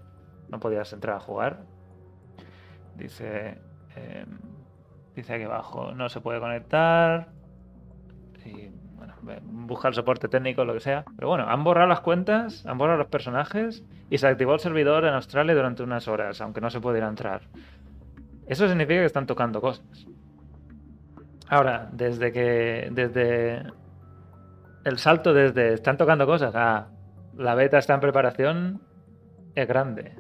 no 0.51 0.59
podías 0.59 0.91
entrar 0.93 1.15
a 1.15 1.19
jugar. 1.19 1.61
Dice, 2.95 3.57
em, 3.95 4.27
dice 5.15 5.33
aquí 5.33 5.43
abajo, 5.43 5.93
no 5.93 6.09
se 6.09 6.21
puede 6.21 6.39
conectar. 6.39 7.29
Y 8.45 8.69
bueno, 8.97 9.15
ve- 9.21 9.39
busca 9.43 9.87
el 9.87 9.93
soporte 9.93 10.27
técnico, 10.27 10.65
lo 10.65 10.73
que 10.73 10.79
sea. 10.79 11.05
Pero 11.15 11.29
bueno, 11.29 11.45
han 11.47 11.63
borrado 11.63 11.87
las 11.87 12.01
cuentas, 12.01 12.65
han 12.65 12.77
borrado 12.77 12.97
los 12.97 13.07
personajes 13.07 13.83
y 14.09 14.17
se 14.17 14.27
activó 14.27 14.53
el 14.53 14.59
servidor 14.59 15.05
en 15.05 15.13
Australia 15.13 15.55
durante 15.55 15.83
unas 15.83 16.07
horas, 16.07 16.41
aunque 16.41 16.61
no 16.61 16.69
se 16.69 16.79
pudiera 16.81 17.07
entrar. 17.07 17.41
Eso 18.47 18.67
significa 18.67 18.99
que 18.99 19.05
están 19.05 19.25
tocando 19.27 19.61
cosas. 19.61 19.85
Ahora, 21.47 21.89
desde 21.91 22.31
que. 22.31 22.89
Desde. 22.91 23.63
El 24.83 24.97
salto 24.97 25.33
desde 25.33 25.73
están 25.73 25.95
tocando 25.97 26.25
cosas 26.25 26.55
a 26.55 26.87
la 27.37 27.53
beta 27.55 27.77
está 27.77 27.93
en 27.93 27.99
preparación 27.99 28.81
es 29.53 29.67
grande. 29.67 30.15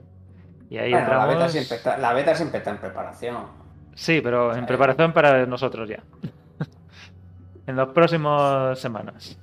Y 0.71 0.77
ahí 0.77 0.91
Bueno, 0.91 1.09
la, 1.17 1.25
entramos. 1.25 1.27
beta 1.35 1.49
siempre 1.49 1.77
está, 1.77 1.97
la 1.97 2.13
beta 2.13 2.33
siempre 2.35 2.57
está 2.59 2.71
en 2.71 2.77
preparación. 2.79 3.37
Sí, 3.93 4.21
pero 4.23 4.55
en 4.55 4.63
Eh. 4.63 4.67
preparación 4.67 5.11
para 5.11 5.45
nosotros 5.45 5.89
ya. 5.89 6.01
en 7.67 7.75
las 7.75 7.89
próximas 7.89 8.79
semanas. 8.79 9.37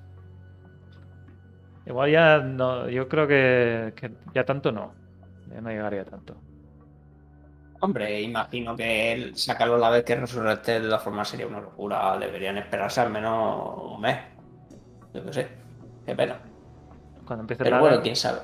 Igual 1.87 2.11
ya 2.11 2.39
no, 2.39 2.89
yo 2.89 3.09
creo 3.09 3.27
que, 3.29 3.93
que 3.95 4.11
ya 4.35 4.45
tanto 4.45 4.73
no. 4.73 4.95
Ya 5.53 5.61
no 5.61 5.69
llegaría 5.71 6.05
tanto. 6.05 6.35
Hombre, 7.81 8.23
imagino 8.23 8.75
que 8.75 9.13
el 9.13 9.37
sacarlo 9.37 9.77
a 9.77 9.79
la 9.79 9.91
vez 9.91 10.05
que 10.05 10.17
Resurrected 10.17 10.81
de 10.83 10.87
todas 10.89 11.03
formas 11.03 11.29
sería 11.29 11.47
una 11.47 11.61
locura. 11.61 12.19
Deberían 12.19 12.59
esperarse 12.59 13.01
al 13.03 13.11
menos 13.11 13.93
un 13.95 14.01
mes. 14.01 14.19
Yo 15.15 15.25
qué 15.27 15.33
sé. 15.33 15.49
Qué 16.07 16.15
pena. 16.17 16.39
Cuando 17.27 17.43
empiece 17.43 17.63
Pero 17.63 17.77
la 17.77 17.83
bueno, 17.83 18.03
quién 18.03 18.17
sabe. 18.17 18.41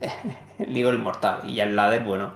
Digo 0.58 0.90
el 0.90 0.98
mortal. 0.98 1.40
Y 1.44 1.54
ya 1.56 1.64
el 1.64 1.76
ladder, 1.76 2.04
bueno. 2.04 2.32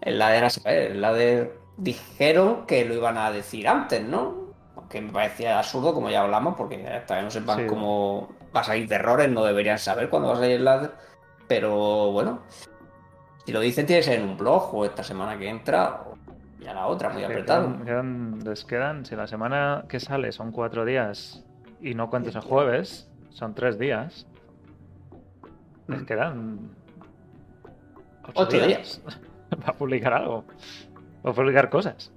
El 0.00 0.20
a 0.20 0.50
saber. 0.50 0.92
El 0.92 1.00
ladder 1.00 1.58
dijeron 1.76 2.66
que 2.66 2.84
lo 2.84 2.94
iban 2.94 3.18
a 3.18 3.30
decir 3.30 3.66
antes, 3.68 4.02
¿no? 4.02 4.52
Aunque 4.76 5.00
me 5.00 5.12
parecía 5.12 5.58
absurdo, 5.58 5.94
como 5.94 6.10
ya 6.10 6.22
hablamos, 6.22 6.54
porque 6.56 6.76
que 6.76 7.22
no 7.22 7.30
sepan 7.30 7.60
Sí. 7.60 7.66
cómo 7.66 8.28
va 8.54 8.60
a 8.60 8.64
salir 8.64 8.88
de 8.88 8.96
errores, 8.96 9.30
no 9.30 9.44
deberían 9.44 9.78
saber 9.78 10.08
cuándo 10.10 10.28
va 10.28 10.34
a 10.34 10.38
salir 10.38 10.56
el 10.56 10.64
ladder. 10.64 10.92
Pero 11.48 12.12
bueno. 12.12 12.40
Si 13.46 13.52
lo 13.52 13.60
dicen, 13.60 13.86
tiene 13.86 14.00
que 14.00 14.06
ser 14.06 14.20
en 14.20 14.28
un 14.28 14.36
blog 14.36 14.74
o 14.74 14.84
esta 14.84 15.04
semana 15.04 15.38
que 15.38 15.48
entra. 15.48 16.02
O 16.06 16.14
ya 16.60 16.72
la 16.72 16.86
otra, 16.86 17.10
muy 17.10 17.24
apretado. 17.24 17.84
quedan, 17.84 18.40
les 18.42 18.64
quedan, 18.64 19.04
si 19.04 19.16
la 19.16 19.26
semana 19.26 19.84
que 19.88 20.00
sale 20.00 20.32
son 20.32 20.50
cuatro 20.50 20.86
días 20.86 21.44
y 21.80 21.94
no 21.94 22.08
cuentes 22.08 22.34
el 22.34 22.40
jueves, 22.40 23.10
son 23.28 23.54
tres 23.54 23.78
días. 23.78 24.26
Les 25.88 26.02
quedan 26.04 26.70
ocho, 28.28 28.32
Ocho 28.42 28.66
días 28.66 29.02
para 29.60 29.72
publicar 29.74 30.12
algo. 30.14 30.44
O 31.22 31.32
publicar 31.32 31.70
cosas. 31.70 32.12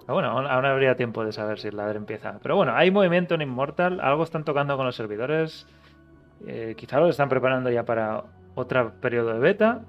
Pero 0.00 0.14
bueno, 0.14 0.30
aún, 0.30 0.46
aún 0.46 0.64
habría 0.64 0.96
tiempo 0.96 1.24
de 1.24 1.32
saber 1.32 1.58
si 1.58 1.68
el 1.68 1.76
ladder 1.76 1.96
empieza. 1.96 2.38
Pero 2.42 2.56
bueno, 2.56 2.72
hay 2.74 2.90
movimiento 2.90 3.34
en 3.34 3.42
Immortal, 3.42 4.00
algo 4.00 4.22
están 4.22 4.44
tocando 4.44 4.76
con 4.76 4.86
los 4.86 4.94
servidores. 4.96 5.66
Eh, 6.46 6.74
quizá 6.76 7.00
lo 7.00 7.08
están 7.08 7.28
preparando 7.28 7.70
ya 7.70 7.84
para 7.84 8.24
otro 8.54 8.92
periodo 9.00 9.32
de 9.32 9.38
beta. 9.38 9.80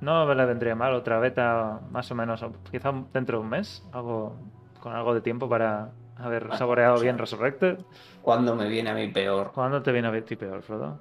No 0.00 0.26
me 0.26 0.34
le 0.34 0.44
vendría 0.44 0.74
mal 0.74 0.92
otra 0.92 1.18
beta 1.18 1.80
más 1.90 2.10
o 2.10 2.14
menos, 2.14 2.44
quizá 2.70 2.92
dentro 3.14 3.38
de 3.38 3.44
un 3.44 3.48
mes, 3.50 3.82
algo 3.92 4.36
con 4.80 4.92
algo 4.92 5.14
de 5.14 5.22
tiempo 5.22 5.48
para 5.48 5.88
haber 6.18 6.42
Bueno, 6.44 6.58
saboreado 6.58 6.94
o 6.94 6.96
sea- 6.98 7.04
bien 7.04 7.16
Resurrected. 7.18 7.78
Cuando 8.20 8.54
me 8.54 8.68
viene 8.68 8.90
a 8.90 8.94
mí 8.94 9.08
peor. 9.08 9.52
¿Cuándo 9.52 9.82
te 9.82 9.90
viene 9.90 10.08
a 10.08 10.24
ti 10.24 10.36
peor, 10.36 10.60
Frodo? 10.62 10.98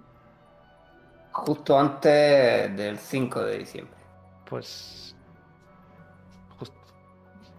Justo 1.36 1.78
antes 1.78 2.76
del 2.78 2.98
5 2.98 3.44
de 3.44 3.58
diciembre. 3.58 3.98
Pues. 4.46 5.14
Justo. 6.58 6.78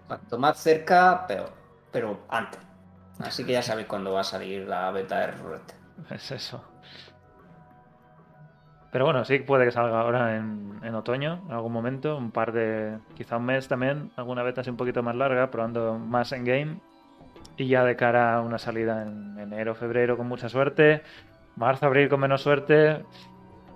Cuanto 0.06 0.38
más 0.38 0.56
cerca, 0.56 1.26
peor. 1.26 1.50
Pero 1.92 2.20
antes. 2.30 2.58
Así 3.18 3.44
que 3.44 3.52
ya 3.52 3.62
sabéis 3.62 3.86
cuándo 3.86 4.12
va 4.14 4.22
a 4.22 4.24
salir 4.24 4.66
la 4.66 4.90
beta 4.92 5.18
de 5.18 5.26
Resurrected. 5.26 5.74
Es 6.10 6.30
eso. 6.30 6.64
Pero 8.92 9.04
bueno, 9.04 9.26
sí 9.26 9.40
puede 9.40 9.66
que 9.66 9.72
salga 9.72 10.00
ahora 10.00 10.36
en, 10.36 10.80
en 10.82 10.94
otoño, 10.94 11.42
en 11.46 11.52
algún 11.52 11.72
momento, 11.72 12.16
un 12.16 12.30
par 12.30 12.52
de. 12.52 12.96
quizá 13.14 13.36
un 13.36 13.44
mes 13.44 13.68
también, 13.68 14.10
alguna 14.16 14.42
beta 14.42 14.62
así 14.62 14.70
un 14.70 14.78
poquito 14.78 15.02
más 15.02 15.16
larga, 15.16 15.50
probando 15.50 15.98
más 15.98 16.32
en 16.32 16.44
game. 16.44 16.80
Y 17.58 17.68
ya 17.68 17.84
de 17.84 17.94
cara 17.94 18.36
a 18.36 18.40
una 18.40 18.58
salida 18.58 19.02
en 19.02 19.38
enero, 19.38 19.74
febrero 19.74 20.16
con 20.16 20.28
mucha 20.28 20.48
suerte, 20.48 21.02
marzo, 21.56 21.84
abril 21.86 22.08
con 22.08 22.20
menos 22.20 22.40
suerte 22.40 23.04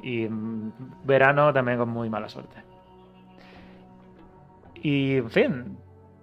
y 0.03 0.29
mm, 0.29 0.73
verano 1.05 1.53
también 1.53 1.79
con 1.79 1.89
muy 1.89 2.09
mala 2.11 2.29
suerte. 2.29 2.57
Y 4.83 5.17
en 5.17 5.31
fin, 5.31 5.79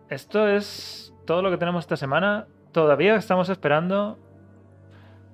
esto 0.09 0.47
es 0.47 1.13
todo 1.25 1.41
lo 1.41 1.49
que 1.51 1.57
tenemos 1.57 1.83
esta 1.83 1.95
semana. 1.97 2.47
Todavía 2.71 3.15
estamos 3.15 3.49
esperando 3.49 4.17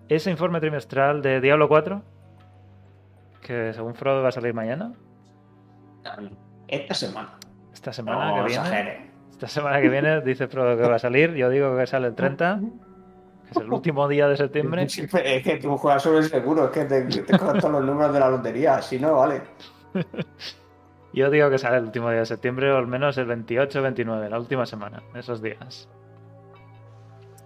ese 0.10 0.30
informe 0.32 0.60
trimestral 0.60 1.22
de 1.22 1.40
Diablo 1.42 1.68
4, 1.70 2.02
que 3.42 3.74
según 3.74 3.96
Frodo 3.96 4.22
va 4.22 4.30
a 4.30 4.32
salir 4.32 4.54
mañana, 4.54 4.94
Esta 6.68 6.94
semana. 6.94 7.30
esta 7.74 7.94
semana 7.94 8.28
No 8.28 8.36
que 8.36 8.50
viene. 8.50 8.54
exageres. 8.64 9.02
Esta 9.32 9.48
semana 9.48 9.82
que 9.82 9.90
viene 9.90 10.22
dice 10.22 10.48
Frodo 10.48 10.78
que 10.78 10.88
va 10.88 10.96
a 10.96 11.00
salir, 11.00 11.34
yo 11.34 11.50
digo 11.50 11.76
que 11.78 11.88
sale 11.88 12.08
el 12.08 12.16
30, 12.16 12.60
que 12.60 12.68
es 13.54 13.66
el 13.66 13.72
último 13.72 14.08
día 14.08 14.28
de 14.28 14.38
septiembre. 14.38 14.88
Sí, 14.90 15.08
Es 15.12 15.44
que 15.44 15.58
tú 15.58 15.78
juegas 15.78 16.04
sobre 16.04 16.20
el 16.20 16.26
seguro, 16.26 16.66
es 16.66 16.72
que 16.72 16.86
te, 16.86 17.04
te 17.06 17.38
los 17.38 17.84
números 17.84 18.14
de 18.14 18.20
la 18.20 18.30
lotería, 18.30 18.82
si 18.82 19.00
no, 19.00 19.16
vale. 19.16 19.42
Yo 21.14 21.30
digo 21.30 21.50
que 21.50 21.60
sale 21.60 21.78
el 21.78 21.84
último 21.84 22.10
día 22.10 22.20
de 22.20 22.26
septiembre, 22.26 22.72
o 22.72 22.78
al 22.78 22.88
menos 22.88 23.18
el 23.18 23.26
28 23.26 23.80
o 23.80 23.82
29, 23.84 24.30
la 24.30 24.40
última 24.40 24.66
semana, 24.66 25.04
esos 25.14 25.42
días. 25.42 25.88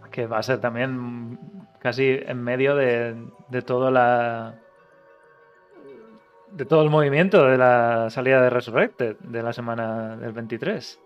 Que 0.09 0.25
va 0.25 0.37
a 0.39 0.43
ser 0.43 0.59
también 0.59 1.37
casi 1.79 2.17
en 2.25 2.41
medio 2.41 2.75
de, 2.75 3.15
de 3.49 3.61
todo 3.61 3.91
la. 3.91 4.55
de 6.51 6.65
todo 6.65 6.81
el 6.81 6.89
movimiento 6.89 7.45
de 7.45 7.57
la 7.57 8.09
salida 8.09 8.41
de 8.41 8.49
Resurrected 8.49 9.17
de 9.19 9.43
la 9.43 9.51
semana 9.51 10.15
del 10.15 10.31
23. 10.31 10.99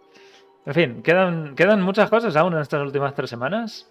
En 0.67 0.73
fin, 0.73 1.01
quedan, 1.01 1.55
quedan 1.55 1.81
muchas 1.81 2.09
cosas 2.09 2.35
aún 2.35 2.53
en 2.53 2.59
estas 2.59 2.83
últimas 2.83 3.15
tres 3.15 3.29
semanas. 3.31 3.90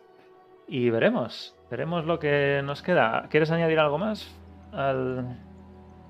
Y 0.72 0.88
veremos. 0.90 1.54
Veremos 1.70 2.04
lo 2.06 2.18
que 2.20 2.62
nos 2.64 2.80
queda. 2.82 3.26
¿Quieres 3.28 3.50
añadir 3.50 3.78
algo 3.80 3.98
más 3.98 4.28
al, 4.72 5.36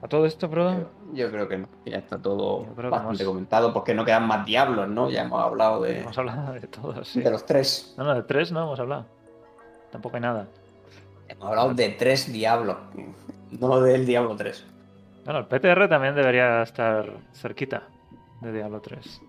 a 0.03 0.07
todo 0.09 0.27
esto, 0.27 0.49
Frodo? 0.51 0.91
Yo 1.15 1.31
creo 1.31 1.49
que 1.49 1.57
no, 1.59 1.69
ya 1.87 1.97
está 1.97 2.19
todo 2.19 2.67
bastante 2.75 3.23
hemos- 3.23 3.25
comentado, 3.25 3.73
porque 3.73 3.95
no 3.95 4.05
quedan 4.05 4.27
más 4.27 4.45
diablos, 4.45 4.87
¿no? 4.89 5.09
Ya 5.11 5.23
hemos 5.23 5.43
hablado 5.43 5.81
de, 5.83 6.01
Hemos 6.01 6.17
hablado 6.19 6.53
de 6.53 6.61
todo, 6.67 7.03
sí. 7.05 7.21
de 7.23 7.31
los 7.31 7.45
tres. 7.47 7.95
No, 7.97 8.05
no, 8.05 8.15
de 8.15 8.23
tres 8.23 8.53
no 8.53 8.63
hemos 8.65 8.79
hablado. 8.79 9.07
Tampoco 9.91 10.17
hay 10.17 10.23
nada. 10.23 10.47
Hemos 11.27 11.49
hablado 11.49 11.73
de 11.75 11.89
tres 11.91 12.31
diablos, 12.33 12.77
no 13.59 13.81
del 13.81 14.05
Diablo 14.05 14.37
3. 14.37 14.67
Bueno, 15.25 15.41
el 15.41 15.47
PTR 15.47 15.89
también 15.89 16.15
debería 16.15 16.63
estar 16.63 17.09
cerquita 17.33 17.85
de 18.41 18.53
Diablo 18.53 18.81
3. 18.81 19.21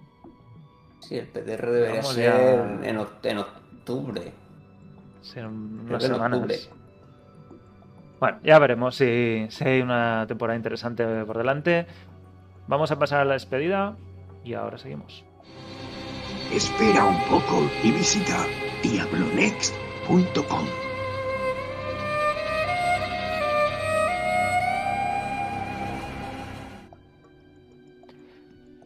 Sí, 0.99 1.17
el 1.17 1.27
PTR 1.27 1.69
debería 1.71 2.01
Vamos 2.01 2.13
ser 2.13 2.33
ya. 2.81 2.89
en, 2.89 2.97
oc- 2.97 3.23
en 3.23 3.37
octubre. 3.39 4.33
Sí, 5.21 5.39
en 5.39 5.81
unas 5.87 6.03
semanas. 6.03 6.69
Bueno, 8.19 8.39
ya 8.43 8.59
veremos 8.59 8.95
si, 8.95 9.47
si 9.49 9.63
hay 9.63 9.81
una 9.81 10.25
temporada 10.27 10.57
interesante 10.57 11.25
por 11.25 11.37
delante. 11.37 11.87
Vamos 12.67 12.91
a 12.91 12.99
pasar 12.99 13.21
a 13.21 13.25
la 13.25 13.33
despedida 13.33 13.95
y 14.43 14.53
ahora 14.53 14.77
seguimos. 14.77 15.23
Espera 16.53 17.05
un 17.05 17.19
poco 17.29 17.69
y 17.83 17.91
visita 17.91 18.45
diablonext.com. 18.83 20.65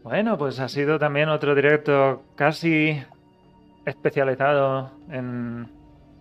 Bueno, 0.03 0.38
pues 0.38 0.59
ha 0.59 0.69
sido 0.69 0.99
también 0.99 1.29
otro 1.29 1.55
directo 1.55 2.23
casi 2.36 3.01
especializado 3.86 4.91
en 5.09 5.74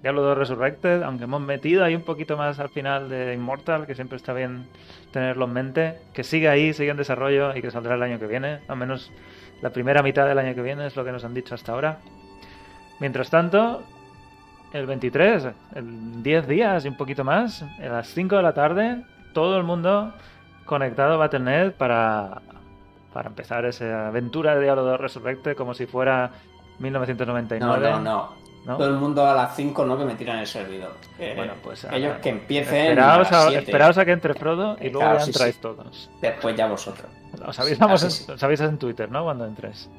Diablo 0.04 0.20
2 0.20 0.36
Resurrected, 0.36 1.02
aunque 1.02 1.24
hemos 1.24 1.40
metido 1.40 1.82
ahí 1.82 1.94
un 1.94 2.02
poquito 2.02 2.36
más 2.36 2.60
al 2.60 2.68
final 2.68 3.08
de 3.08 3.32
Immortal, 3.32 3.86
que 3.86 3.94
siempre 3.94 4.16
está 4.18 4.34
bien 4.34 4.68
tenerlo 5.12 5.46
en 5.46 5.52
mente, 5.54 5.98
que 6.12 6.22
sigue 6.22 6.46
ahí, 6.46 6.74
sigue 6.74 6.90
en 6.90 6.98
desarrollo 6.98 7.56
y 7.56 7.62
que 7.62 7.70
saldrá 7.70 7.94
el 7.94 8.02
año 8.02 8.18
que 8.18 8.26
viene, 8.26 8.58
al 8.68 8.76
menos 8.76 9.10
la 9.62 9.70
primera 9.70 10.02
mitad 10.02 10.26
del 10.26 10.38
año 10.38 10.54
que 10.54 10.60
viene 10.60 10.86
es 10.86 10.94
lo 10.94 11.06
que 11.06 11.12
nos 11.12 11.24
han 11.24 11.32
dicho 11.32 11.54
hasta 11.54 11.72
ahora. 11.72 12.00
Mientras 13.00 13.30
tanto, 13.30 13.82
el 14.74 14.84
23, 14.84 15.48
en 15.74 16.22
10 16.22 16.48
días 16.48 16.84
y 16.84 16.88
un 16.88 16.98
poquito 16.98 17.24
más, 17.24 17.62
a 17.62 17.86
las 17.86 18.08
5 18.08 18.36
de 18.36 18.42
la 18.42 18.52
tarde, 18.52 19.02
todo 19.32 19.56
el 19.56 19.64
mundo 19.64 20.12
conectado 20.66 21.14
a 21.14 21.16
Battle.net 21.16 21.72
para, 21.78 22.42
para 23.14 23.30
empezar 23.30 23.64
esa 23.64 24.08
aventura 24.08 24.54
de 24.54 24.64
Diablo 24.64 24.82
2 24.82 25.00
Resurrected 25.00 25.56
como 25.56 25.72
si 25.72 25.86
fuera 25.86 26.30
No, 26.78 26.82
1999. 26.82 27.90
no, 27.90 28.00
no. 28.00 28.02
¿no? 28.02 28.43
Todo 28.64 28.86
el 28.86 28.94
mundo 28.94 29.26
a 29.26 29.34
las 29.34 29.54
5 29.56 29.84
no 29.84 29.98
que 29.98 30.04
me 30.04 30.14
tiran 30.14 30.38
el 30.38 30.46
servidor. 30.46 30.94
Eh, 31.18 31.34
Bueno, 31.36 31.52
pues 31.62 31.84
a- 31.84 31.94
ellos 31.94 32.16
que 32.22 32.30
empiecen. 32.30 32.86
Esperaos 32.92 33.30
a 33.30 33.40
a, 33.40 33.44
las 33.44 33.48
7. 33.52 33.64
esperaos 33.66 33.98
a 33.98 34.04
que 34.06 34.12
entre 34.12 34.34
Frodo 34.34 34.76
y 34.80 34.86
Eh, 34.86 34.90
luego 34.90 35.00
claro, 35.00 35.18
ya 35.18 35.24
sí, 35.24 35.30
entráis 35.30 35.54
sí. 35.56 35.60
todos. 35.60 36.10
Después 36.22 36.56
ya 36.56 36.66
vosotros. 36.66 37.06
Os 37.46 37.58
avisamos, 37.60 38.02
Ah, 38.02 38.06
en, 38.06 38.10
sí, 38.10 38.32
os 38.32 38.42
avisas 38.42 38.70
en 38.70 38.78
Twitter, 38.78 39.10
¿no? 39.10 39.24
Cuando 39.24 39.44
entres. 39.44 39.90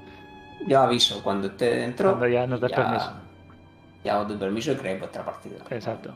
Yo 0.68 0.82
aviso 0.82 1.22
cuando 1.22 1.47
esté 1.47 1.76
dentro. 1.76 2.09
Cuando 2.11 2.28
ya 2.28 2.47
nos 2.47 2.59
des 2.59 2.72
permiso. 2.72 3.11
Ya 4.03 4.20
os 4.20 4.28
doy 4.28 4.38
permiso 4.38 4.72
y 4.72 4.76
creéis 4.76 4.99
vuestra 4.99 5.24
partida. 5.24 5.57
Exacto. 5.70 6.13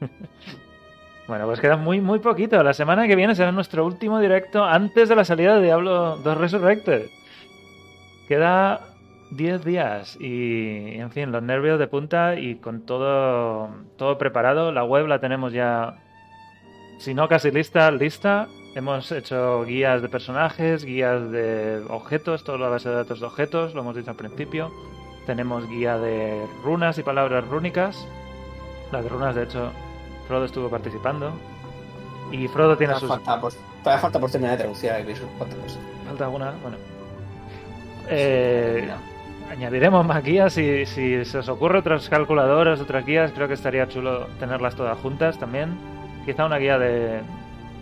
bueno, 1.26 1.46
pues 1.46 1.60
queda 1.60 1.76
muy, 1.76 2.00
muy 2.00 2.18
poquito. 2.18 2.62
La 2.62 2.74
semana 2.74 3.06
que 3.08 3.16
viene 3.16 3.34
será 3.34 3.50
nuestro 3.52 3.84
último 3.86 4.20
directo 4.20 4.64
antes 4.64 5.08
de 5.08 5.16
la 5.16 5.24
salida 5.24 5.56
de 5.56 5.62
Diablo 5.64 6.16
2 6.18 6.36
Resurrected. 6.36 7.06
Queda 8.28 8.80
10 9.36 9.64
días 9.64 10.16
y, 10.20 10.98
en 10.98 11.10
fin, 11.10 11.32
los 11.32 11.42
nervios 11.42 11.78
de 11.78 11.86
punta 11.86 12.36
y 12.36 12.56
con 12.56 12.82
todo, 12.82 13.68
todo 13.96 14.18
preparado. 14.18 14.72
La 14.72 14.84
web 14.84 15.06
la 15.06 15.20
tenemos 15.20 15.52
ya, 15.52 15.96
si 16.98 17.14
no 17.14 17.28
casi 17.28 17.50
lista, 17.50 17.90
lista. 17.90 18.48
Hemos 18.74 19.12
hecho 19.12 19.64
guías 19.64 20.02
de 20.02 20.08
personajes, 20.08 20.84
guías 20.84 21.30
de 21.30 21.84
objetos, 21.88 22.42
toda 22.42 22.58
la 22.58 22.68
base 22.68 22.88
de 22.88 22.96
datos 22.96 23.20
de 23.20 23.26
objetos, 23.26 23.74
lo 23.74 23.82
hemos 23.82 23.94
dicho 23.94 24.10
al 24.10 24.16
principio. 24.16 24.72
Tenemos 25.26 25.68
guía 25.68 25.96
de 25.98 26.46
runas 26.62 26.98
y 26.98 27.02
palabras 27.02 27.46
rúnicas. 27.46 28.06
Las 28.90 29.04
de 29.04 29.10
runas, 29.10 29.34
de 29.34 29.44
hecho, 29.44 29.70
Frodo 30.26 30.44
estuvo 30.44 30.68
participando. 30.68 31.32
Y 32.32 32.48
Frodo 32.48 32.76
tiene 32.76 32.94
Todavía 32.94 33.16
sus... 33.16 33.24
falta, 33.24 33.40
por, 33.40 33.52
todavía 33.82 34.00
falta 34.00 34.20
por 34.20 34.30
terminar 34.30 34.56
de 34.56 34.64
traducir. 34.64 34.90
¿Falta 36.06 36.24
alguna? 36.24 36.54
Bueno. 36.62 36.76
Eh, 38.08 38.86
No. 38.88 39.13
Añadiremos 39.50 40.04
más 40.06 40.22
guías 40.22 40.52
si, 40.52 40.86
si 40.86 41.24
se 41.24 41.38
os 41.38 41.48
ocurre 41.48 41.78
otras 41.78 42.08
calculadoras, 42.08 42.80
otras 42.80 43.04
guías. 43.06 43.32
Creo 43.32 43.48
que 43.48 43.54
estaría 43.54 43.88
chulo 43.88 44.26
tenerlas 44.38 44.74
todas 44.74 44.98
juntas 44.98 45.38
también. 45.38 45.76
Quizá 46.24 46.46
una 46.46 46.58
guía 46.58 46.78
de, 46.78 47.20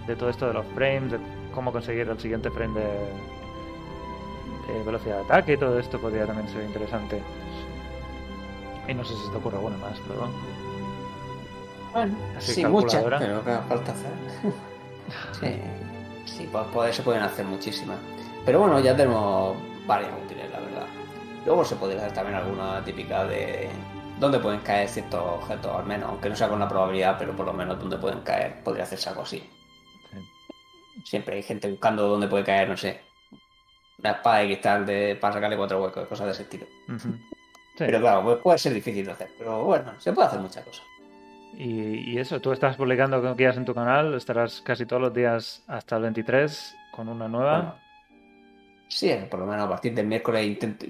de 0.06 0.16
todo 0.16 0.30
esto 0.30 0.46
de 0.48 0.54
los 0.54 0.66
frames, 0.74 1.12
de 1.12 1.18
cómo 1.54 1.72
conseguir 1.72 2.08
el 2.08 2.18
siguiente 2.18 2.50
frame 2.50 2.80
de, 2.80 4.72
de 4.72 4.82
velocidad 4.84 5.16
de 5.18 5.22
ataque 5.24 5.52
y 5.54 5.56
todo 5.56 5.78
esto 5.78 6.00
podría 6.00 6.26
también 6.26 6.48
ser 6.48 6.62
interesante. 6.64 7.22
Y 8.88 8.94
no 8.94 9.04
sé 9.04 9.14
si 9.14 9.24
se 9.26 9.30
te 9.30 9.36
ocurre 9.36 9.56
alguna 9.56 9.76
más, 9.76 9.98
pero... 10.08 10.28
Bueno, 11.92 12.14
Así, 12.36 12.54
sí, 12.54 12.64
muchas, 12.64 13.02
calculadora. 13.02 13.18
pero 13.18 13.40
claro, 13.42 13.62
falta 13.68 13.92
hacer. 13.92 14.10
sí, 15.40 15.60
sí, 16.24 16.48
pues, 16.50 16.64
pues 16.72 16.96
se 16.96 17.02
pueden 17.02 17.22
hacer 17.22 17.44
muchísimas. 17.44 17.98
Pero 18.44 18.60
bueno, 18.60 18.80
ya 18.80 18.96
tenemos 18.96 19.56
varias 19.86 20.10
útiles. 20.24 20.51
Luego 21.44 21.64
se 21.64 21.76
podría 21.76 21.98
hacer 21.98 22.12
también 22.12 22.36
alguna 22.36 22.84
típica 22.84 23.24
de 23.24 23.68
dónde 24.18 24.38
pueden 24.38 24.60
caer 24.60 24.88
ciertos 24.88 25.20
objetos, 25.20 25.74
al 25.74 25.84
menos, 25.84 26.08
aunque 26.08 26.28
no 26.28 26.36
sea 26.36 26.48
con 26.48 26.60
la 26.60 26.68
probabilidad, 26.68 27.16
pero 27.18 27.34
por 27.34 27.46
lo 27.46 27.52
menos 27.52 27.78
dónde 27.78 27.96
pueden 27.96 28.20
caer, 28.20 28.62
podría 28.62 28.84
hacerse 28.84 29.08
algo 29.08 29.22
así. 29.22 29.42
Siempre 31.04 31.36
hay 31.36 31.42
gente 31.42 31.68
buscando 31.68 32.06
dónde 32.06 32.28
puede 32.28 32.44
caer, 32.44 32.68
no 32.68 32.76
sé, 32.76 33.00
una 33.98 34.12
espada 34.12 34.38
de 34.38 34.46
cristal 34.46 34.86
de, 34.86 35.16
para 35.20 35.34
sacarle 35.34 35.56
cuatro 35.56 35.82
huecos, 35.82 36.06
cosas 36.06 36.26
de 36.26 36.32
ese 36.32 36.42
estilo. 36.42 36.66
Sí. 36.98 37.08
Pero 37.78 38.00
claro, 38.00 38.22
pues 38.22 38.38
puede 38.38 38.58
ser 38.58 38.74
difícil 38.74 39.06
de 39.06 39.12
hacer, 39.12 39.30
pero 39.38 39.64
bueno, 39.64 39.98
se 39.98 40.12
puede 40.12 40.28
hacer 40.28 40.40
muchas 40.40 40.64
cosas. 40.64 40.84
Y, 41.54 42.12
y 42.12 42.18
eso, 42.18 42.40
tú 42.40 42.52
estás 42.52 42.76
publicando 42.76 43.34
guías 43.34 43.56
en 43.56 43.64
tu 43.64 43.74
canal, 43.74 44.14
estarás 44.14 44.60
casi 44.60 44.86
todos 44.86 45.02
los 45.02 45.12
días 45.12 45.64
hasta 45.66 45.96
el 45.96 46.02
23 46.02 46.76
con 46.92 47.08
una 47.08 47.28
nueva. 47.28 47.56
Bueno, 47.56 47.74
sí, 48.88 49.12
por 49.30 49.40
lo 49.40 49.46
menos 49.46 49.66
a 49.66 49.68
partir 49.68 49.94
del 49.94 50.06
miércoles 50.06 50.46
intento, 50.46 50.86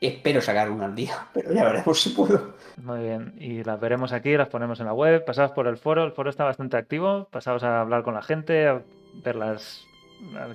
espero 0.00 0.40
sacar 0.40 0.70
una 0.70 0.86
al 0.86 0.94
día, 0.94 1.28
pero 1.32 1.52
ya 1.52 1.64
veremos 1.64 2.00
si 2.00 2.10
puedo. 2.10 2.54
Muy 2.82 3.00
bien, 3.00 3.34
y 3.38 3.64
las 3.64 3.80
veremos 3.80 4.12
aquí, 4.12 4.36
las 4.36 4.48
ponemos 4.48 4.80
en 4.80 4.86
la 4.86 4.92
web, 4.92 5.24
pasaos 5.24 5.52
por 5.52 5.66
el 5.66 5.78
foro, 5.78 6.04
el 6.04 6.12
foro 6.12 6.30
está 6.30 6.44
bastante 6.44 6.76
activo, 6.76 7.28
pasaos 7.30 7.62
a 7.62 7.80
hablar 7.80 8.02
con 8.02 8.14
la 8.14 8.22
gente, 8.22 8.66
a 8.66 8.82
ver 9.24 9.36
las, 9.36 9.86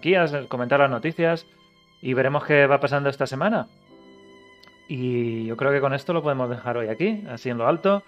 guías, 0.02 0.34
comentar 0.48 0.80
las 0.80 0.90
noticias 0.90 1.46
y 2.02 2.14
veremos 2.14 2.46
qué 2.46 2.68
va 2.68 2.80
pasando 2.80 3.10
esta 3.10 3.28
semana. 3.28 3.68
Y 4.88 5.46
yo 5.46 5.56
creo 5.56 5.72
que 5.72 5.80
con 5.80 5.94
esto 5.94 6.14
lo 6.14 6.22
podemos 6.22 6.50
dejar 6.50 6.78
hoy 6.78 6.90
aquí, 6.90 7.24
así 7.30 7.50
en 7.50 7.58
lo 7.58 7.68
alto. 7.68 8.04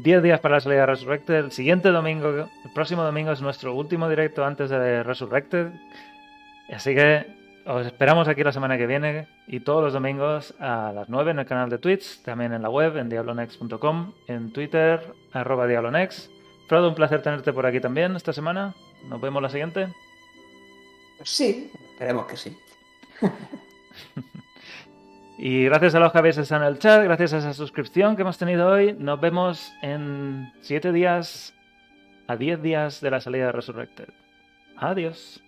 10 0.00 0.22
días 0.22 0.40
para 0.40 0.56
la 0.56 0.60
salida 0.60 0.80
de 0.80 0.86
Resurrected. 0.86 1.34
El 1.36 1.52
siguiente 1.52 1.88
domingo, 1.88 2.28
el 2.28 2.72
próximo 2.74 3.02
domingo 3.02 3.32
es 3.32 3.40
nuestro 3.40 3.74
último 3.74 4.08
directo 4.08 4.44
antes 4.44 4.68
de 4.68 5.02
Resurrected. 5.02 5.68
Así 6.70 6.94
que 6.94 7.35
os 7.66 7.86
esperamos 7.86 8.28
aquí 8.28 8.44
la 8.44 8.52
semana 8.52 8.78
que 8.78 8.86
viene 8.86 9.28
y 9.46 9.60
todos 9.60 9.82
los 9.82 9.92
domingos 9.92 10.54
a 10.60 10.92
las 10.94 11.08
9 11.08 11.32
en 11.32 11.38
el 11.40 11.46
canal 11.46 11.68
de 11.68 11.78
Twitch, 11.78 12.22
también 12.22 12.52
en 12.52 12.62
la 12.62 12.70
web, 12.70 12.96
en 12.96 13.08
diablonex.com, 13.08 14.12
en 14.28 14.52
Twitter, 14.52 15.14
arroba 15.32 15.66
diablonex. 15.66 16.30
Frodo, 16.68 16.88
un 16.88 16.94
placer 16.94 17.22
tenerte 17.22 17.52
por 17.52 17.66
aquí 17.66 17.80
también 17.80 18.16
esta 18.16 18.32
semana. 18.32 18.74
Nos 19.08 19.20
vemos 19.20 19.42
la 19.42 19.48
siguiente. 19.48 19.88
Sí, 21.22 21.70
esperemos 21.92 22.26
que 22.26 22.36
sí. 22.36 22.56
Y 25.38 25.64
gracias 25.64 25.94
a 25.94 26.00
los 26.00 26.12
que 26.12 26.18
habéis 26.18 26.38
estado 26.38 26.62
en 26.62 26.72
el 26.72 26.78
chat, 26.78 27.04
gracias 27.04 27.34
a 27.34 27.38
esa 27.38 27.52
suscripción 27.52 28.16
que 28.16 28.22
hemos 28.22 28.38
tenido 28.38 28.68
hoy, 28.68 28.94
nos 28.98 29.20
vemos 29.20 29.70
en 29.82 30.50
7 30.62 30.92
días 30.92 31.52
a 32.26 32.36
10 32.36 32.62
días 32.62 33.00
de 33.02 33.10
la 33.10 33.20
salida 33.20 33.46
de 33.46 33.52
Resurrected. 33.52 34.08
Adiós. 34.78 35.45